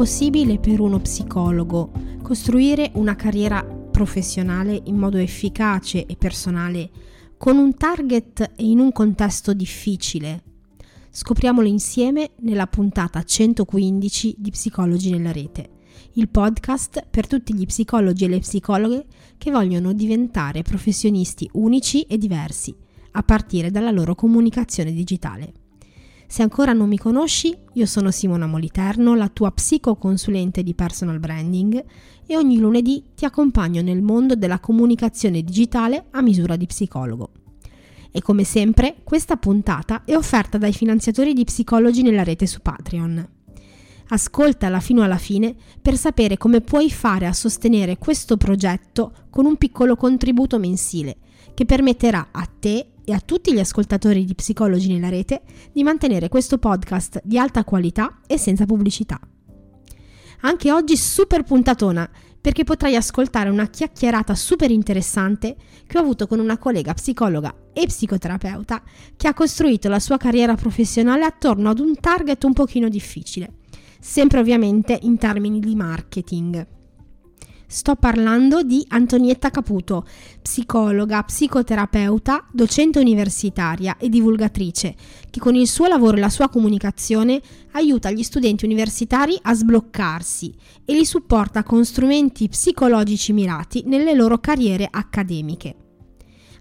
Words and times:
possibile 0.00 0.58
per 0.58 0.80
uno 0.80 0.98
psicologo 0.98 1.90
costruire 2.22 2.90
una 2.94 3.16
carriera 3.16 3.62
professionale 3.62 4.80
in 4.84 4.96
modo 4.96 5.18
efficace 5.18 6.06
e 6.06 6.16
personale 6.16 6.88
con 7.36 7.58
un 7.58 7.76
target 7.76 8.52
e 8.56 8.64
in 8.64 8.78
un 8.78 8.92
contesto 8.92 9.52
difficile? 9.52 10.42
Scopriamolo 11.10 11.68
insieme 11.68 12.30
nella 12.38 12.66
puntata 12.66 13.22
115 13.22 14.36
di 14.38 14.50
Psicologi 14.50 15.10
nella 15.10 15.32
rete, 15.32 15.68
il 16.14 16.30
podcast 16.30 17.06
per 17.10 17.26
tutti 17.26 17.54
gli 17.54 17.66
psicologi 17.66 18.24
e 18.24 18.28
le 18.28 18.38
psicologhe 18.38 19.04
che 19.36 19.50
vogliono 19.50 19.92
diventare 19.92 20.62
professionisti 20.62 21.46
unici 21.52 22.04
e 22.04 22.16
diversi, 22.16 22.74
a 23.10 23.22
partire 23.22 23.70
dalla 23.70 23.90
loro 23.90 24.14
comunicazione 24.14 24.92
digitale. 24.92 25.59
Se 26.30 26.42
ancora 26.42 26.72
non 26.72 26.86
mi 26.88 26.96
conosci, 26.96 27.52
io 27.72 27.86
sono 27.86 28.12
Simona 28.12 28.46
Moliterno, 28.46 29.16
la 29.16 29.28
tua 29.28 29.50
psicoconsulente 29.50 30.62
di 30.62 30.76
personal 30.76 31.18
branding 31.18 31.84
e 32.24 32.36
ogni 32.36 32.56
lunedì 32.56 33.02
ti 33.16 33.24
accompagno 33.24 33.82
nel 33.82 34.00
mondo 34.00 34.36
della 34.36 34.60
comunicazione 34.60 35.42
digitale 35.42 36.06
a 36.12 36.22
misura 36.22 36.54
di 36.54 36.66
psicologo. 36.66 37.32
E 38.12 38.22
come 38.22 38.44
sempre, 38.44 38.98
questa 39.02 39.38
puntata 39.38 40.04
è 40.04 40.14
offerta 40.14 40.56
dai 40.56 40.72
finanziatori 40.72 41.32
di 41.32 41.42
psicologi 41.42 42.02
nella 42.02 42.22
rete 42.22 42.46
su 42.46 42.60
Patreon. 42.62 43.28
Ascoltala 44.10 44.78
fino 44.78 45.02
alla 45.02 45.18
fine 45.18 45.56
per 45.82 45.96
sapere 45.96 46.36
come 46.36 46.60
puoi 46.60 46.92
fare 46.92 47.26
a 47.26 47.32
sostenere 47.32 47.98
questo 47.98 48.36
progetto 48.36 49.14
con 49.30 49.46
un 49.46 49.56
piccolo 49.56 49.96
contributo 49.96 50.60
mensile 50.60 51.16
che 51.54 51.64
permetterà 51.64 52.28
a 52.30 52.46
te 52.46 52.89
e 53.10 53.12
a 53.12 53.20
tutti 53.20 53.52
gli 53.52 53.58
ascoltatori 53.58 54.24
di 54.24 54.36
Psicologi 54.36 54.92
nella 54.92 55.08
rete 55.08 55.42
di 55.72 55.82
mantenere 55.82 56.28
questo 56.28 56.58
podcast 56.58 57.20
di 57.24 57.38
alta 57.38 57.64
qualità 57.64 58.20
e 58.26 58.38
senza 58.38 58.66
pubblicità. 58.66 59.18
Anche 60.42 60.70
oggi 60.70 60.96
super 60.96 61.42
puntatona 61.42 62.08
perché 62.40 62.62
potrai 62.62 62.94
ascoltare 62.94 63.50
una 63.50 63.66
chiacchierata 63.66 64.34
super 64.36 64.70
interessante 64.70 65.56
che 65.86 65.98
ho 65.98 66.00
avuto 66.00 66.28
con 66.28 66.38
una 66.38 66.56
collega 66.56 66.94
psicologa 66.94 67.52
e 67.72 67.86
psicoterapeuta 67.86 68.82
che 69.16 69.26
ha 69.26 69.34
costruito 69.34 69.88
la 69.88 69.98
sua 69.98 70.16
carriera 70.16 70.54
professionale 70.54 71.24
attorno 71.24 71.68
ad 71.68 71.80
un 71.80 71.96
target 71.96 72.42
un 72.44 72.52
pochino 72.52 72.88
difficile, 72.88 73.54
sempre 73.98 74.38
ovviamente 74.38 74.96
in 75.02 75.18
termini 75.18 75.58
di 75.58 75.74
marketing. 75.74 76.79
Sto 77.72 77.94
parlando 77.94 78.64
di 78.64 78.84
Antonietta 78.88 79.48
Caputo, 79.50 80.04
psicologa, 80.42 81.22
psicoterapeuta, 81.22 82.48
docente 82.50 82.98
universitaria 82.98 83.96
e 83.96 84.08
divulgatrice, 84.08 84.96
che 85.30 85.38
con 85.38 85.54
il 85.54 85.68
suo 85.68 85.86
lavoro 85.86 86.16
e 86.16 86.20
la 86.20 86.30
sua 86.30 86.48
comunicazione 86.48 87.40
aiuta 87.74 88.10
gli 88.10 88.24
studenti 88.24 88.64
universitari 88.64 89.38
a 89.42 89.54
sbloccarsi 89.54 90.52
e 90.84 90.94
li 90.94 91.04
supporta 91.04 91.62
con 91.62 91.84
strumenti 91.84 92.48
psicologici 92.48 93.32
mirati 93.32 93.84
nelle 93.86 94.14
loro 94.14 94.38
carriere 94.38 94.88
accademiche. 94.90 95.76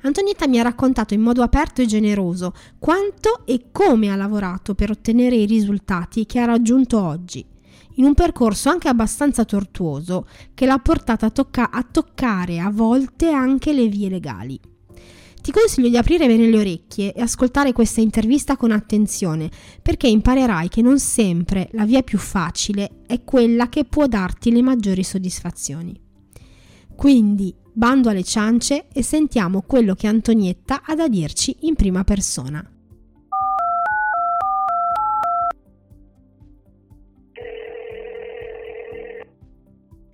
Antonietta 0.04 0.48
mi 0.48 0.60
ha 0.60 0.64
raccontato 0.64 1.16
in 1.16 1.22
modo 1.22 1.42
aperto 1.42 1.82
e 1.82 1.88
generoso 1.88 2.54
quanto 2.78 3.48
e 3.48 3.70
come 3.72 4.12
ha 4.12 4.16
lavorato 4.16 4.76
per 4.76 4.92
ottenere 4.92 5.38
i 5.38 5.48
risultati 5.48 6.28
che 6.28 6.38
ha 6.38 6.46
raggiunto 6.46 7.02
oggi 7.02 7.58
in 8.00 8.06
un 8.06 8.14
percorso 8.14 8.70
anche 8.70 8.88
abbastanza 8.88 9.46
tortuoso 9.46 10.28
che 10.54 10.66
l'ha 10.66 10.80
portata 10.80 11.28
a, 11.28 11.30
tocca- 11.30 11.70
a 11.70 11.84
toccare 11.84 12.60
a 12.60 12.72
volte 12.72 13.30
anche 13.30 13.74
le 13.74 13.88
vie 13.88 14.10
legali. 14.10 14.60
Ti 15.42 15.52
consiglio 15.52 15.88
di 15.88 15.98
aprire 15.98 16.28
bene 16.28 16.48
le 16.48 16.58
orecchie 16.58 17.14
e 17.14 17.22
ascoltare 17.22 17.72
questa 17.72 18.02
intervista 18.02 18.58
con 18.58 18.72
attenzione, 18.72 19.50
perché 19.82 20.08
imparerai 20.08 20.68
che 20.68 20.82
non 20.82 21.00
sempre 21.00 21.70
la 21.74 21.86
via 21.86 22.02
più 22.02 22.18
facile 22.18 23.04
è 23.06 23.24
quella 23.24 23.70
che 23.70 23.86
può 23.86 24.08
darti 24.08 24.52
le 24.52 24.62
maggiori 24.62 25.04
soddisfazioni. 25.04 25.98
Quindi, 26.94 27.56
bando 27.72 28.10
alle 28.10 28.24
ciance 28.24 28.88
e 28.92 29.02
sentiamo 29.02 29.62
quello 29.62 29.96
che 29.96 30.08
Antonietta 30.08 30.82
ha 30.84 30.96
da 30.96 31.08
dirci 31.08 31.56
in 31.62 31.76
prima 31.76 32.04
persona. 32.04 32.79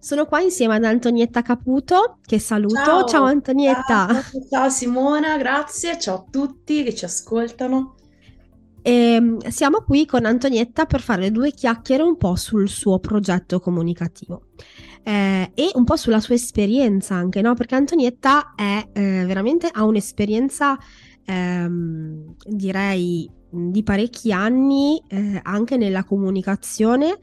Sono 0.05 0.27
qua 0.27 0.39
insieme 0.39 0.75
ad 0.75 0.83
Antonietta 0.83 1.41
Caputo, 1.41 2.19
che 2.23 2.37
saluto. 2.37 2.75
Ciao, 2.75 3.03
ciao 3.05 3.23
Antonietta. 3.23 4.05
Ciao, 4.05 4.47
ciao, 4.51 4.69
Simona, 4.69 5.35
grazie. 5.35 5.97
Ciao 5.97 6.15
a 6.17 6.25
tutti 6.29 6.83
che 6.83 6.93
ci 6.93 7.05
ascoltano. 7.05 7.95
E 8.83 8.91
ehm, 8.91 9.47
siamo 9.47 9.81
qui 9.81 10.05
con 10.05 10.25
Antonietta 10.25 10.85
per 10.85 11.01
fare 11.01 11.31
due 11.31 11.49
chiacchiere 11.49 12.03
un 12.03 12.17
po' 12.17 12.35
sul 12.35 12.69
suo 12.69 12.99
progetto 12.99 13.59
comunicativo 13.59 14.49
eh, 15.01 15.49
e 15.55 15.71
un 15.73 15.83
po' 15.85 15.95
sulla 15.95 16.19
sua 16.19 16.35
esperienza 16.35 17.15
anche, 17.15 17.41
no? 17.41 17.55
Perché 17.55 17.73
Antonietta 17.73 18.53
è 18.53 18.87
eh, 18.93 19.25
veramente 19.25 19.69
ha 19.71 19.85
un'esperienza, 19.85 20.77
ehm, 21.25 22.35
direi, 22.45 23.27
di 23.49 23.83
parecchi 23.83 24.31
anni 24.31 25.01
eh, 25.07 25.39
anche 25.41 25.77
nella 25.77 26.03
comunicazione 26.03 27.17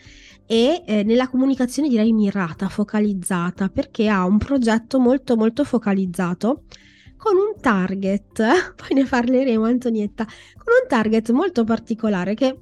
e 0.53 0.83
eh, 0.85 1.03
nella 1.03 1.29
comunicazione 1.29 1.89
direi 1.89 2.13
mirata, 2.13 2.69
focalizzata, 2.69 3.71
perché 3.71 4.09
ha 4.09 4.27
un 4.27 4.37
progetto 4.37 5.01
molto 5.01 5.35
molto 5.35 5.65
focalizzato 5.65 6.65
con 7.17 7.37
un 7.37 7.59
target, 7.59 8.37
poi 8.77 8.89
ne 8.93 9.07
parleremo 9.07 9.65
Antonietta, 9.65 10.27
con 10.27 10.75
un 10.83 10.87
target 10.87 11.31
molto 11.31 11.65
particolare 11.65 12.35
che 12.35 12.55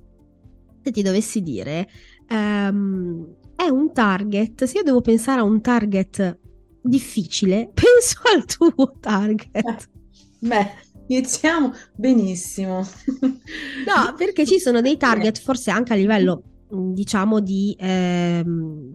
se 0.81 0.93
ti 0.93 1.03
dovessi 1.03 1.43
dire 1.43 1.89
um, 2.29 3.27
è 3.56 3.67
un 3.67 3.93
target, 3.93 4.62
se 4.67 4.77
io 4.77 4.84
devo 4.84 5.00
pensare 5.00 5.41
a 5.41 5.45
un 5.45 5.61
target 5.61 6.39
difficile, 6.81 7.71
penso 7.75 8.21
al 8.33 8.45
tuo 8.45 8.99
target. 9.00 9.91
Beh, 10.39 10.71
iniziamo 11.09 11.75
benissimo. 11.97 12.87
no, 13.19 14.15
perché 14.17 14.47
ci 14.47 14.61
sono 14.61 14.81
dei 14.81 14.97
target 14.97 15.41
forse 15.41 15.73
anche 15.73 15.93
a 15.93 15.97
livello 15.97 16.45
diciamo 16.70 17.41
di 17.41 17.76
ehm, 17.78 18.92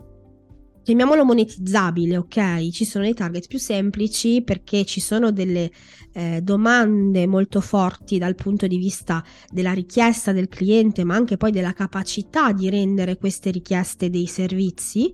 chiamiamolo 0.85 1.25
monetizzabile, 1.25 2.17
ok? 2.17 2.69
Ci 2.69 2.85
sono 2.85 3.05
dei 3.05 3.15
target 3.15 3.47
più 3.47 3.57
semplici 3.57 4.43
perché 4.43 4.85
ci 4.85 5.01
sono 5.01 5.31
delle 5.31 5.71
eh, 6.13 6.41
domande 6.43 7.25
molto 7.25 7.59
forti 7.59 8.19
dal 8.19 8.35
punto 8.35 8.67
di 8.67 8.77
vista 8.77 9.23
della 9.51 9.73
richiesta 9.73 10.31
del 10.31 10.47
cliente, 10.47 11.03
ma 11.03 11.15
anche 11.15 11.37
poi 11.37 11.51
della 11.51 11.73
capacità 11.73 12.51
di 12.51 12.69
rendere 12.69 13.17
queste 13.17 13.49
richieste 13.49 14.11
dei 14.11 14.27
servizi. 14.27 15.11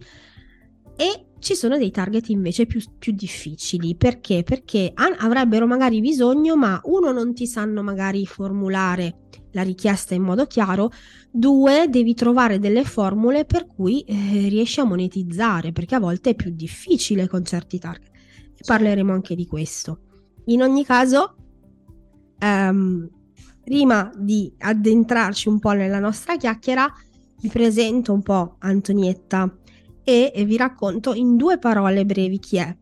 E 1.02 1.30
ci 1.40 1.56
sono 1.56 1.80
dei 1.80 1.90
target 1.90 2.30
invece 2.30 2.68
più, 2.68 2.80
più 3.00 3.12
difficili. 3.14 3.96
Perché? 3.96 4.44
Perché 4.44 4.92
an- 4.94 5.16
avrebbero 5.18 5.66
magari 5.66 6.00
bisogno, 6.00 6.56
ma 6.56 6.80
uno 6.84 7.12
non 7.12 7.34
ti 7.34 7.48
sanno 7.48 7.82
magari 7.82 8.24
formulare 8.28 9.22
la 9.54 9.64
richiesta 9.64 10.14
in 10.14 10.22
modo 10.22 10.46
chiaro, 10.46 10.92
due 11.32 11.88
devi 11.90 12.14
trovare 12.14 12.60
delle 12.60 12.84
formule 12.84 13.46
per 13.46 13.66
cui 13.66 14.02
eh, 14.02 14.48
riesci 14.48 14.80
a 14.80 14.84
monetizzare, 14.84 15.72
perché 15.72 15.96
a 15.96 16.00
volte 16.00 16.30
è 16.30 16.36
più 16.36 16.52
difficile 16.52 17.28
con 17.28 17.44
certi 17.44 17.80
target. 17.80 18.12
Parleremo 18.64 19.12
anche 19.12 19.34
di 19.34 19.48
questo. 19.48 20.02
In 20.46 20.62
ogni 20.62 20.86
caso, 20.86 21.36
um, 22.42 23.10
prima 23.64 24.12
di 24.16 24.54
addentrarci 24.56 25.50
un 25.50 25.58
po' 25.58 25.72
nella 25.72 26.00
nostra 26.00 26.38
chiacchiera, 26.38 26.88
vi 27.42 27.50
presento 27.50 28.14
un 28.14 28.22
po' 28.22 28.58
Antonietta 28.60 29.61
e, 30.12 30.46
vi 30.46 30.58
racconto 30.58 31.14
in 31.14 31.36
due 31.36 31.58
parole 31.58 32.06
brevi 32.06 32.40
chi 32.40 32.58
è. 32.58 32.76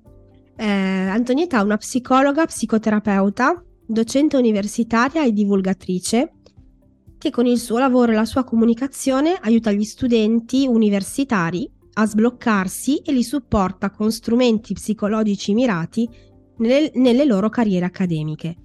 Eh, 0.56 0.66
Antonietta 0.66 1.59
è 1.59 1.64
una 1.64 1.78
psicologa, 1.78 2.46
psicoterapeuta, 2.46 3.64
docente 3.85 4.37
universitaria 4.37 5.23
e 5.23 5.31
divulgatrice 5.31 6.34
che 7.17 7.29
con 7.31 7.46
il 7.46 7.59
suo 7.59 7.78
lavoro 7.78 8.11
e 8.11 8.16
la 8.16 8.26
sua 8.26 8.43
comunicazione 8.43 9.37
aiuta 9.41 9.72
gli 9.72 9.84
studenti 9.84 10.66
universitari 10.67 11.70
a 11.93 12.05
sbloccarsi 12.05 12.97
e 12.97 13.11
li 13.11 13.23
supporta 13.23 13.90
con 13.90 14.11
strumenti 14.11 14.73
psicologici 14.73 15.53
mirati 15.53 16.09
nelle, 16.58 16.91
nelle 16.96 17.25
loro 17.25 17.49
carriere 17.49 17.85
accademiche. 17.85 18.55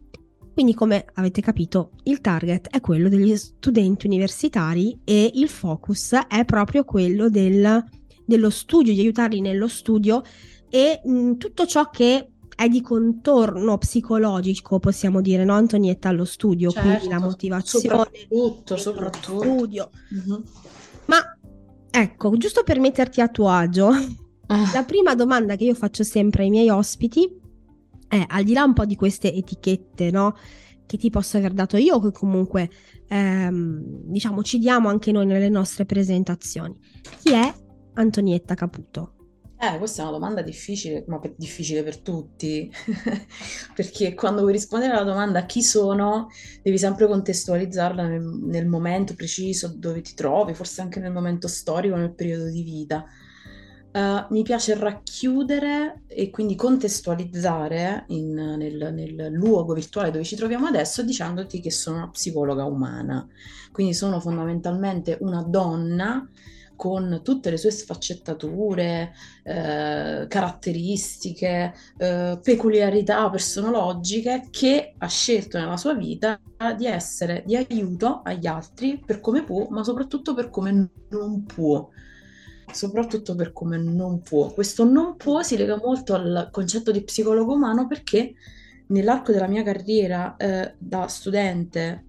Quindi, 0.53 0.73
come 0.73 1.05
avete 1.15 1.41
capito, 1.41 1.91
il 2.05 2.21
target 2.21 2.69
è 2.69 2.81
quello 2.81 3.09
degli 3.09 3.37
studenti 3.37 4.07
universitari 4.07 5.01
e 5.03 5.33
il 5.35 5.49
focus 5.49 6.13
è 6.29 6.45
proprio 6.45 6.85
quello 6.85 7.29
del, 7.29 7.85
dello 8.25 8.51
studio, 8.51 8.93
di 8.93 9.01
aiutarli 9.01 9.41
nello 9.41 9.69
studio 9.69 10.23
e 10.69 11.01
mh, 11.05 11.37
tutto 11.37 11.67
ciò 11.67 11.91
che 11.91 12.31
è 12.57 12.69
di 12.69 12.81
contorno 12.81 13.79
psicologico, 13.79 14.79
possiamo 14.79 15.21
dire, 15.21 15.45
no 15.45 15.55
Antonietta, 15.55 16.09
allo 16.09 16.25
studio, 16.25 16.71
certo, 16.71 16.89
quindi 16.89 17.09
la 17.09 17.21
motivazione, 17.21 17.89
soprattutto, 17.89 18.77
soprattutto. 18.77 19.43
studio. 19.43 19.91
Mm-hmm. 20.15 20.43
Ma 21.07 21.19
ecco, 21.91 22.37
giusto 22.37 22.63
per 22.63 22.79
metterti 22.79 23.21
a 23.21 23.29
tuo 23.29 23.49
agio, 23.49 23.89
ah. 23.89 24.71
la 24.73 24.85
prima 24.85 25.15
domanda 25.15 25.57
che 25.57 25.65
io 25.65 25.75
faccio 25.75 26.05
sempre 26.05 26.45
ai 26.45 26.51
miei 26.51 26.71
ospiti 26.71 27.29
è, 28.09 28.25
al 28.27 28.45
di 28.45 28.53
là 28.53 28.63
un 28.65 28.73
po' 28.73 28.85
di 28.85 28.95
queste 28.95 29.33
etichette, 29.33 30.11
no? 30.11 30.37
Che 30.87 30.97
ti 30.97 31.11
posso 31.11 31.39
aver 31.39 31.53
dato 31.53 31.77
io, 31.77 31.99
che 31.99 32.13
comunque, 32.13 32.71
ehm, 33.09 33.81
diciamo, 34.05 34.43
ci 34.43 34.59
diamo 34.59 34.89
anche 34.89 35.13
noi 35.13 35.27
nelle 35.27 35.49
nostre 35.49 35.87
presentazioni. 35.87 36.79
Chi 37.23 37.33
è 37.33 37.53
Antonietta 37.95 38.55
Caputo? 38.55 39.15
Eh, 39.57 39.79
questa 39.79 40.03
è 40.03 40.05
una 40.05 40.13
domanda 40.13 40.43
difficile, 40.43 41.05
ma 41.07 41.19
per- 41.19 41.35
difficile 41.37 41.83
per 41.83 41.99
tutti, 42.01 42.71
perché 43.75 44.13
quando 44.13 44.41
vuoi 44.43 44.53
rispondere 44.53 44.93
alla 44.93 45.05
domanda 45.05 45.47
chi 45.47 45.63
sono, 45.63 46.29
devi 46.63 46.77
sempre 46.77 47.07
contestualizzarla 47.07 48.07
nel, 48.07 48.23
nel 48.23 48.67
momento 48.67 49.15
preciso 49.15 49.73
dove 49.75 50.03
ti 50.03 50.15
trovi, 50.15 50.55
forse 50.55 50.83
anche 50.83 51.01
nel 51.01 51.13
momento 51.13 51.49
storico, 51.49 51.97
nel 51.97 52.15
periodo 52.15 52.51
di 52.51 52.63
vita. 52.63 53.07
Uh, 53.93 54.27
mi 54.31 54.43
piace 54.43 54.75
racchiudere 54.75 56.03
e 56.09 56.29
quindi 56.29 56.57
contestualizzare 56.57 58.07
in- 58.09 58.57
nel, 58.59 58.93
nel 58.93 59.31
luogo 59.33 59.73
virtuale 59.73 60.11
dove 60.11 60.25
ci 60.25 60.35
troviamo 60.35 60.67
adesso 60.67 61.05
dicendoti 61.05 61.61
che 61.61 61.71
sono 61.71 61.99
una 61.99 62.11
psicologa 62.11 62.65
umana. 62.65 63.27
Quindi 63.71 63.95
sono 63.95 64.19
fondamentalmente 64.19 65.17
una 65.21 65.43
donna 65.43 66.29
con 66.77 67.21
tutte 67.23 67.51
le 67.51 67.57
sue 67.57 67.71
sfaccettature, 67.71 69.13
eh, 69.43 70.27
caratteristiche, 70.29 71.75
eh, 71.99 72.39
peculiarità 72.43 73.29
personologiche 73.31 74.49
che 74.51 74.95
ha 74.97 75.09
scelto 75.09 75.59
nella 75.59 75.77
sua 75.77 75.95
vita 75.95 76.41
di 76.77 76.87
essere 76.87 77.43
di 77.45 77.57
aiuto 77.57 78.23
agli 78.23 78.47
altri 78.47 79.03
per 79.05 79.21
come 79.21 79.45
può, 79.45 79.67
ma 79.69 79.85
soprattutto 79.85 80.35
per 80.35 80.51
come 80.51 80.91
non 81.11 81.45
può. 81.45 81.89
Soprattutto 82.73 83.35
per 83.35 83.53
come 83.53 83.77
non 83.77 84.23
può. 84.23 84.53
Questo 84.53 84.85
non 84.85 85.17
può 85.17 85.43
si 85.43 85.57
lega 85.57 85.77
molto 85.77 86.15
al 86.15 86.49
concetto 86.51 86.91
di 86.91 87.05
psicologo 87.05 87.55
umano 87.55 87.87
perché 87.87 88.35
nell'arco 88.89 89.33
della 89.33 89.47
mia 89.47 89.63
carriera 89.63 90.37
eh, 90.37 90.75
da 90.79 91.07
studente 91.07 92.05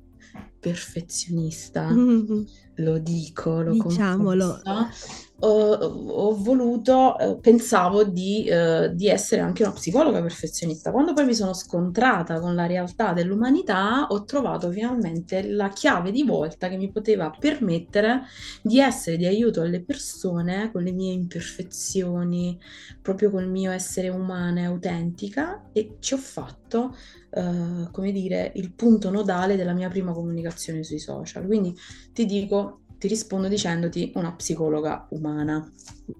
perfezionista, 0.59 1.87
mm-hmm. 1.91 2.43
Lo 2.75 2.99
dico, 2.99 3.61
lo 3.61 3.77
Diciamolo. 3.81 4.61
confesso, 4.63 5.33
ho, 5.37 6.35
voluto, 6.35 7.17
eh, 7.17 7.37
pensavo 7.39 8.03
di, 8.03 8.45
eh, 8.45 8.91
di, 8.93 9.07
essere 9.09 9.41
anche 9.41 9.63
una 9.63 9.73
psicologa 9.73 10.21
perfezionista. 10.21 10.91
Quando 10.91 11.13
poi 11.13 11.25
mi 11.25 11.35
sono 11.35 11.53
scontrata 11.53 12.39
con 12.39 12.55
la 12.55 12.65
realtà 12.65 13.11
dell'umanità, 13.11 14.07
ho 14.07 14.23
trovato 14.23 14.71
finalmente 14.71 15.45
la 15.47 15.69
chiave 15.69 16.11
di 16.11 16.23
volta 16.23 16.69
che 16.69 16.77
mi 16.77 16.89
poteva 16.89 17.31
permettere 17.37 18.21
di 18.61 18.79
essere 18.79 19.17
di 19.17 19.25
aiuto 19.25 19.61
alle 19.61 19.81
persone 19.81 20.71
con 20.71 20.83
le 20.83 20.91
mie 20.91 21.11
imperfezioni, 21.11 22.57
proprio 23.01 23.29
col 23.29 23.49
mio 23.49 23.71
essere 23.71 24.09
umana 24.09 24.61
e 24.61 24.65
autentica 24.65 25.69
e 25.73 25.97
ci 25.99 26.13
ho 26.13 26.17
fatto, 26.17 26.95
eh, 27.31 27.87
come 27.91 28.11
dire, 28.11 28.53
il 28.55 28.71
punto 28.71 29.09
nodale 29.09 29.57
della 29.57 29.73
mia 29.73 29.89
prima 29.89 30.13
comunicazione 30.13 30.83
sui 30.83 30.99
social. 30.99 31.45
Quindi 31.45 31.75
ti 32.13 32.25
dico, 32.25 32.84
ti 32.97 33.07
rispondo 33.07 33.47
dicendoti 33.47 34.11
una 34.15 34.33
psicologa 34.33 35.07
umana. 35.09 35.69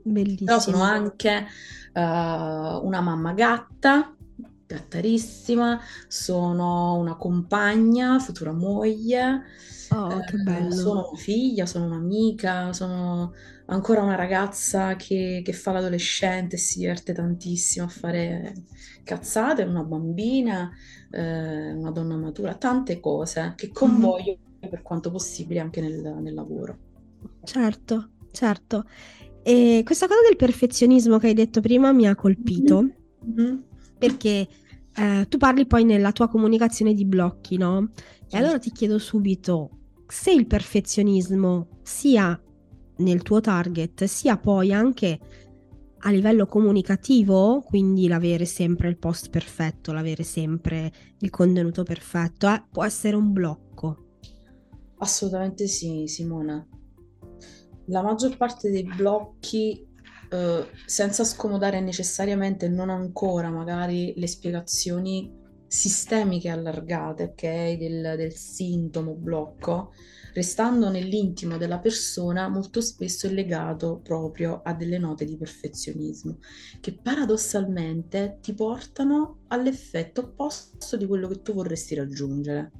Bellissimo. 0.03 0.45
Però 0.45 0.59
sono 0.59 0.81
anche 0.81 1.45
uh, 1.93 1.99
una 1.99 3.01
mamma 3.01 3.33
gatta, 3.33 4.15
gattarissima, 4.67 5.79
sono 6.07 6.95
una 6.95 7.15
compagna, 7.15 8.19
futura 8.19 8.51
moglie. 8.51 9.43
Oh, 9.91 10.19
che 10.21 10.37
bello. 10.37 10.71
sono 10.71 11.07
una 11.09 11.17
figlia, 11.17 11.65
sono 11.67 11.85
un'amica, 11.85 12.73
sono 12.73 13.33
ancora 13.67 14.01
una 14.01 14.15
ragazza 14.15 14.95
che, 14.95 15.41
che 15.45 15.53
fa 15.53 15.71
l'adolescente 15.71 16.55
e 16.55 16.59
si 16.59 16.79
diverte 16.79 17.13
tantissimo 17.13 17.85
a 17.85 17.89
fare 17.89 18.53
cazzate, 19.03 19.61
una 19.61 19.83
bambina, 19.83 20.71
eh, 21.11 21.71
una 21.71 21.91
donna 21.91 22.15
matura, 22.15 22.55
tante 22.55 22.99
cose 22.99 23.53
che 23.55 23.69
convoglio 23.71 24.31
mm-hmm 24.31 24.45
per 24.67 24.81
quanto 24.81 25.11
possibile 25.11 25.59
anche 25.59 25.81
nel, 25.81 26.01
nel 26.21 26.33
lavoro. 26.33 26.77
Certo, 27.43 28.09
certo. 28.31 28.85
E 29.43 29.81
questa 29.85 30.07
cosa 30.07 30.21
del 30.27 30.37
perfezionismo 30.37 31.17
che 31.17 31.27
hai 31.27 31.33
detto 31.33 31.61
prima 31.61 31.91
mi 31.91 32.07
ha 32.07 32.15
colpito 32.15 32.81
mm-hmm. 33.23 33.57
perché 33.97 34.47
eh, 34.95 35.25
tu 35.29 35.37
parli 35.37 35.67
poi 35.67 35.83
nella 35.83 36.11
tua 36.11 36.27
comunicazione 36.27 36.93
di 36.93 37.05
blocchi, 37.05 37.57
no? 37.57 37.91
E 38.29 38.37
allora 38.37 38.57
ti 38.57 38.71
chiedo 38.71 38.97
subito 38.97 39.69
se 40.07 40.31
il 40.31 40.47
perfezionismo 40.47 41.67
sia 41.83 42.39
nel 42.97 43.21
tuo 43.21 43.41
target, 43.41 44.05
sia 44.05 44.37
poi 44.37 44.71
anche 44.73 45.19
a 45.99 46.11
livello 46.11 46.45
comunicativo, 46.45 47.63
quindi 47.65 48.07
l'avere 48.07 48.45
sempre 48.45 48.89
il 48.89 48.97
post 48.97 49.29
perfetto, 49.29 49.91
l'avere 49.91 50.23
sempre 50.23 50.91
il 51.19 51.29
contenuto 51.29 51.83
perfetto, 51.83 52.47
eh, 52.47 52.63
può 52.71 52.83
essere 52.83 53.15
un 53.15 53.33
blocco. 53.33 54.04
Assolutamente 55.05 55.67
sì, 55.67 56.07
Simona. 56.07 56.67
La 57.89 58.01
maggior 58.01 58.37
parte 58.37 58.71
dei 58.71 58.81
blocchi, 58.81 59.87
eh, 60.31 60.65
senza 60.87 61.23
scomodare 61.23 61.79
necessariamente, 61.79 62.67
non 62.67 62.89
ancora 62.89 63.51
magari 63.51 64.15
le 64.17 64.25
spiegazioni 64.25 65.31
sistemiche 65.67 66.49
allargate, 66.49 67.23
ok, 67.25 67.77
del, 67.77 68.15
del 68.17 68.33
sintomo 68.33 69.13
blocco, 69.13 69.91
restando 70.33 70.89
nell'intimo 70.89 71.57
della 71.57 71.77
persona, 71.77 72.49
molto 72.49 72.81
spesso 72.81 73.27
è 73.27 73.29
legato 73.29 73.99
proprio 74.01 74.61
a 74.63 74.73
delle 74.73 74.97
note 74.97 75.23
di 75.23 75.37
perfezionismo, 75.37 76.39
che 76.81 76.97
paradossalmente 76.99 78.39
ti 78.41 78.55
portano 78.55 79.41
all'effetto 79.49 80.21
opposto 80.21 80.97
di 80.97 81.05
quello 81.05 81.27
che 81.27 81.43
tu 81.43 81.53
vorresti 81.53 81.93
raggiungere. 81.93 82.71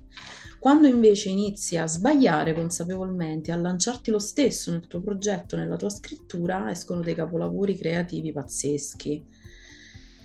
Quando 0.66 0.88
invece 0.88 1.30
inizi 1.30 1.78
a 1.78 1.86
sbagliare 1.86 2.56
consapevolmente, 2.56 3.52
a 3.52 3.56
lanciarti 3.56 4.10
lo 4.10 4.18
stesso 4.18 4.72
nel 4.72 4.88
tuo 4.88 5.00
progetto, 5.00 5.56
nella 5.56 5.76
tua 5.76 5.92
scrittura, 5.92 6.72
escono 6.72 7.02
dei 7.02 7.14
capolavori 7.14 7.78
creativi 7.78 8.32
pazzeschi. 8.32 9.24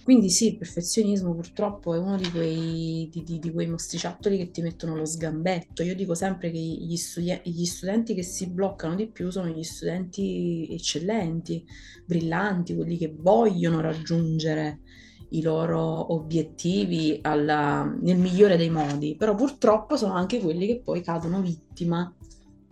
Quindi 0.02 0.30
sì, 0.30 0.52
il 0.52 0.56
perfezionismo 0.56 1.34
purtroppo 1.34 1.92
è 1.92 1.98
uno 1.98 2.16
di 2.16 2.30
quei, 2.30 3.10
di, 3.12 3.22
di, 3.22 3.38
di 3.38 3.52
quei 3.52 3.66
mostriciattoli 3.66 4.38
che 4.38 4.50
ti 4.50 4.62
mettono 4.62 4.96
lo 4.96 5.04
sgambetto. 5.04 5.82
Io 5.82 5.94
dico 5.94 6.14
sempre 6.14 6.50
che 6.50 6.56
gli, 6.56 6.96
studi- 6.96 7.42
gli 7.44 7.66
studenti 7.66 8.14
che 8.14 8.22
si 8.22 8.48
bloccano 8.48 8.94
di 8.94 9.08
più 9.08 9.28
sono 9.28 9.48
gli 9.48 9.62
studenti 9.62 10.68
eccellenti, 10.70 11.66
brillanti, 12.06 12.74
quelli 12.74 12.96
che 12.96 13.14
vogliono 13.14 13.82
raggiungere 13.82 14.80
i 15.30 15.42
loro 15.42 16.12
obiettivi 16.12 17.18
alla, 17.22 17.84
nel 18.00 18.16
migliore 18.16 18.56
dei 18.56 18.70
modi, 18.70 19.16
però 19.16 19.34
purtroppo 19.34 19.96
sono 19.96 20.14
anche 20.14 20.40
quelli 20.40 20.66
che 20.66 20.80
poi 20.80 21.02
cadono 21.02 21.40
vittima 21.40 22.12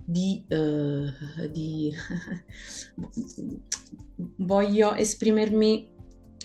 di, 0.05 0.45
eh, 0.49 1.51
di... 1.51 1.93
voglio 4.37 4.95
esprimermi 4.95 5.97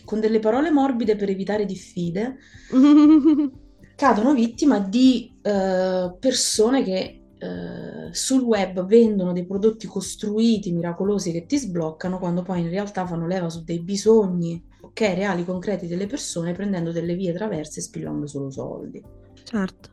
con 0.05 0.19
delle 0.19 0.39
parole 0.39 0.69
morbide 0.69 1.15
per 1.15 1.29
evitare 1.29 1.65
diffide, 1.65 2.37
cadono 3.95 4.33
vittima 4.33 4.79
di 4.79 5.33
eh, 5.41 6.15
persone 6.19 6.83
che 6.83 7.21
eh, 7.37 8.13
sul 8.13 8.41
web 8.41 8.85
vendono 8.85 9.33
dei 9.33 9.45
prodotti 9.45 9.87
costruiti, 9.87 10.71
miracolosi 10.71 11.31
che 11.31 11.45
ti 11.45 11.57
sbloccano, 11.57 12.19
quando 12.19 12.41
poi 12.41 12.61
in 12.61 12.69
realtà 12.69 13.05
fanno 13.05 13.27
leva 13.27 13.49
su 13.49 13.63
dei 13.63 13.81
bisogni 13.81 14.71
ok, 14.93 14.99
reali, 15.15 15.43
concreti 15.43 15.87
delle 15.87 16.05
persone 16.05 16.53
prendendo 16.53 16.91
delle 16.91 17.15
vie 17.15 17.33
traverse 17.33 17.79
e 17.79 17.83
spillando 17.83 18.27
solo 18.27 18.51
soldi. 18.51 19.03
Certo. 19.43 19.89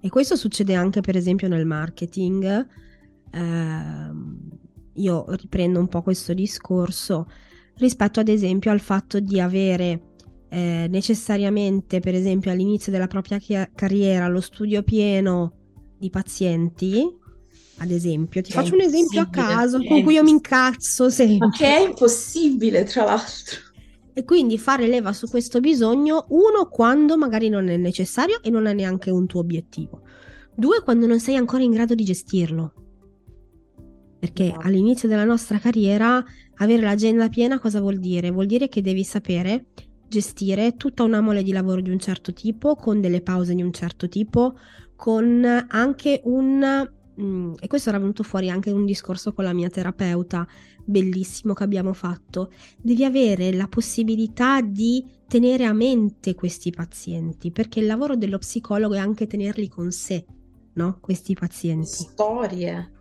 E 0.00 0.08
questo 0.10 0.36
succede 0.36 0.74
anche 0.74 1.00
per 1.00 1.16
esempio 1.16 1.48
nel 1.48 1.64
marketing. 1.64 2.66
Eh, 3.30 4.10
io 4.92 5.24
riprendo 5.28 5.80
un 5.80 5.88
po' 5.88 6.02
questo 6.02 6.34
discorso 6.34 7.26
rispetto 7.76 8.20
ad 8.20 8.28
esempio 8.28 8.70
al 8.70 8.80
fatto 8.80 9.18
di 9.18 9.40
avere 9.40 10.12
eh, 10.50 10.86
necessariamente, 10.88 12.00
per 12.00 12.14
esempio 12.14 12.50
all'inizio 12.50 12.92
della 12.92 13.06
propria 13.06 13.38
chi- 13.38 13.70
carriera, 13.74 14.28
lo 14.28 14.42
studio 14.42 14.82
pieno 14.82 15.54
di 15.96 16.10
pazienti 16.10 17.22
ad 17.78 17.90
esempio. 17.90 18.40
Ti 18.42 18.50
che 18.50 18.56
faccio 18.56 18.74
un 18.74 18.80
esempio 18.80 19.20
a 19.20 19.28
caso 19.28 19.82
con 19.82 20.02
cui 20.02 20.14
io 20.14 20.22
mi 20.22 20.30
incazzo 20.30 21.10
sempre. 21.10 21.50
Che 21.56 21.66
è 21.66 21.80
impossibile, 21.80 22.84
tra 22.84 23.04
l'altro. 23.04 23.60
E 24.12 24.24
quindi 24.24 24.58
fare 24.58 24.86
leva 24.86 25.12
su 25.12 25.28
questo 25.28 25.58
bisogno, 25.60 26.26
uno, 26.28 26.68
quando 26.68 27.16
magari 27.16 27.48
non 27.48 27.68
è 27.68 27.76
necessario 27.76 28.40
e 28.42 28.50
non 28.50 28.66
è 28.66 28.72
neanche 28.72 29.10
un 29.10 29.26
tuo 29.26 29.40
obiettivo. 29.40 30.02
Due, 30.54 30.82
quando 30.82 31.06
non 31.06 31.18
sei 31.18 31.36
ancora 31.36 31.64
in 31.64 31.72
grado 31.72 31.94
di 31.94 32.04
gestirlo. 32.04 32.72
Perché 34.20 34.44
no. 34.44 34.48
Esatto. 34.50 34.66
all'inizio 34.66 35.08
della 35.08 35.24
nostra 35.24 35.58
carriera 35.58 36.24
avere 36.58 36.82
l'agenda 36.82 37.28
piena 37.28 37.58
cosa 37.58 37.80
vuol 37.80 37.98
dire? 37.98 38.30
Vuol 38.30 38.46
dire 38.46 38.68
che 38.68 38.80
devi 38.80 39.02
sapere 39.02 39.66
gestire 40.06 40.76
tutta 40.76 41.02
una 41.02 41.20
mole 41.20 41.42
di 41.42 41.50
lavoro 41.50 41.80
di 41.80 41.90
un 41.90 41.98
certo 41.98 42.32
tipo, 42.32 42.76
con 42.76 43.00
delle 43.00 43.20
pause 43.20 43.54
di 43.54 43.62
un 43.62 43.72
certo 43.72 44.08
tipo, 44.08 44.56
con 44.94 45.66
anche 45.68 46.20
un 46.24 46.88
Mm, 47.20 47.54
e 47.60 47.66
questo 47.68 47.90
era 47.90 47.98
venuto 47.98 48.22
fuori 48.22 48.50
anche 48.50 48.70
in 48.70 48.76
un 48.76 48.84
discorso 48.84 49.32
con 49.32 49.44
la 49.44 49.52
mia 49.52 49.68
terapeuta, 49.68 50.46
bellissimo 50.84 51.54
che 51.54 51.62
abbiamo 51.62 51.92
fatto. 51.92 52.50
Devi 52.76 53.04
avere 53.04 53.52
la 53.52 53.68
possibilità 53.68 54.60
di 54.60 55.04
tenere 55.28 55.64
a 55.64 55.72
mente 55.72 56.34
questi 56.34 56.70
pazienti, 56.70 57.50
perché 57.50 57.80
il 57.80 57.86
lavoro 57.86 58.16
dello 58.16 58.38
psicologo 58.38 58.94
è 58.94 58.98
anche 58.98 59.26
tenerli 59.26 59.68
con 59.68 59.90
sé, 59.92 60.24
no? 60.74 60.98
Questi 61.00 61.34
pazienti. 61.34 61.86
Storie. 61.86 62.93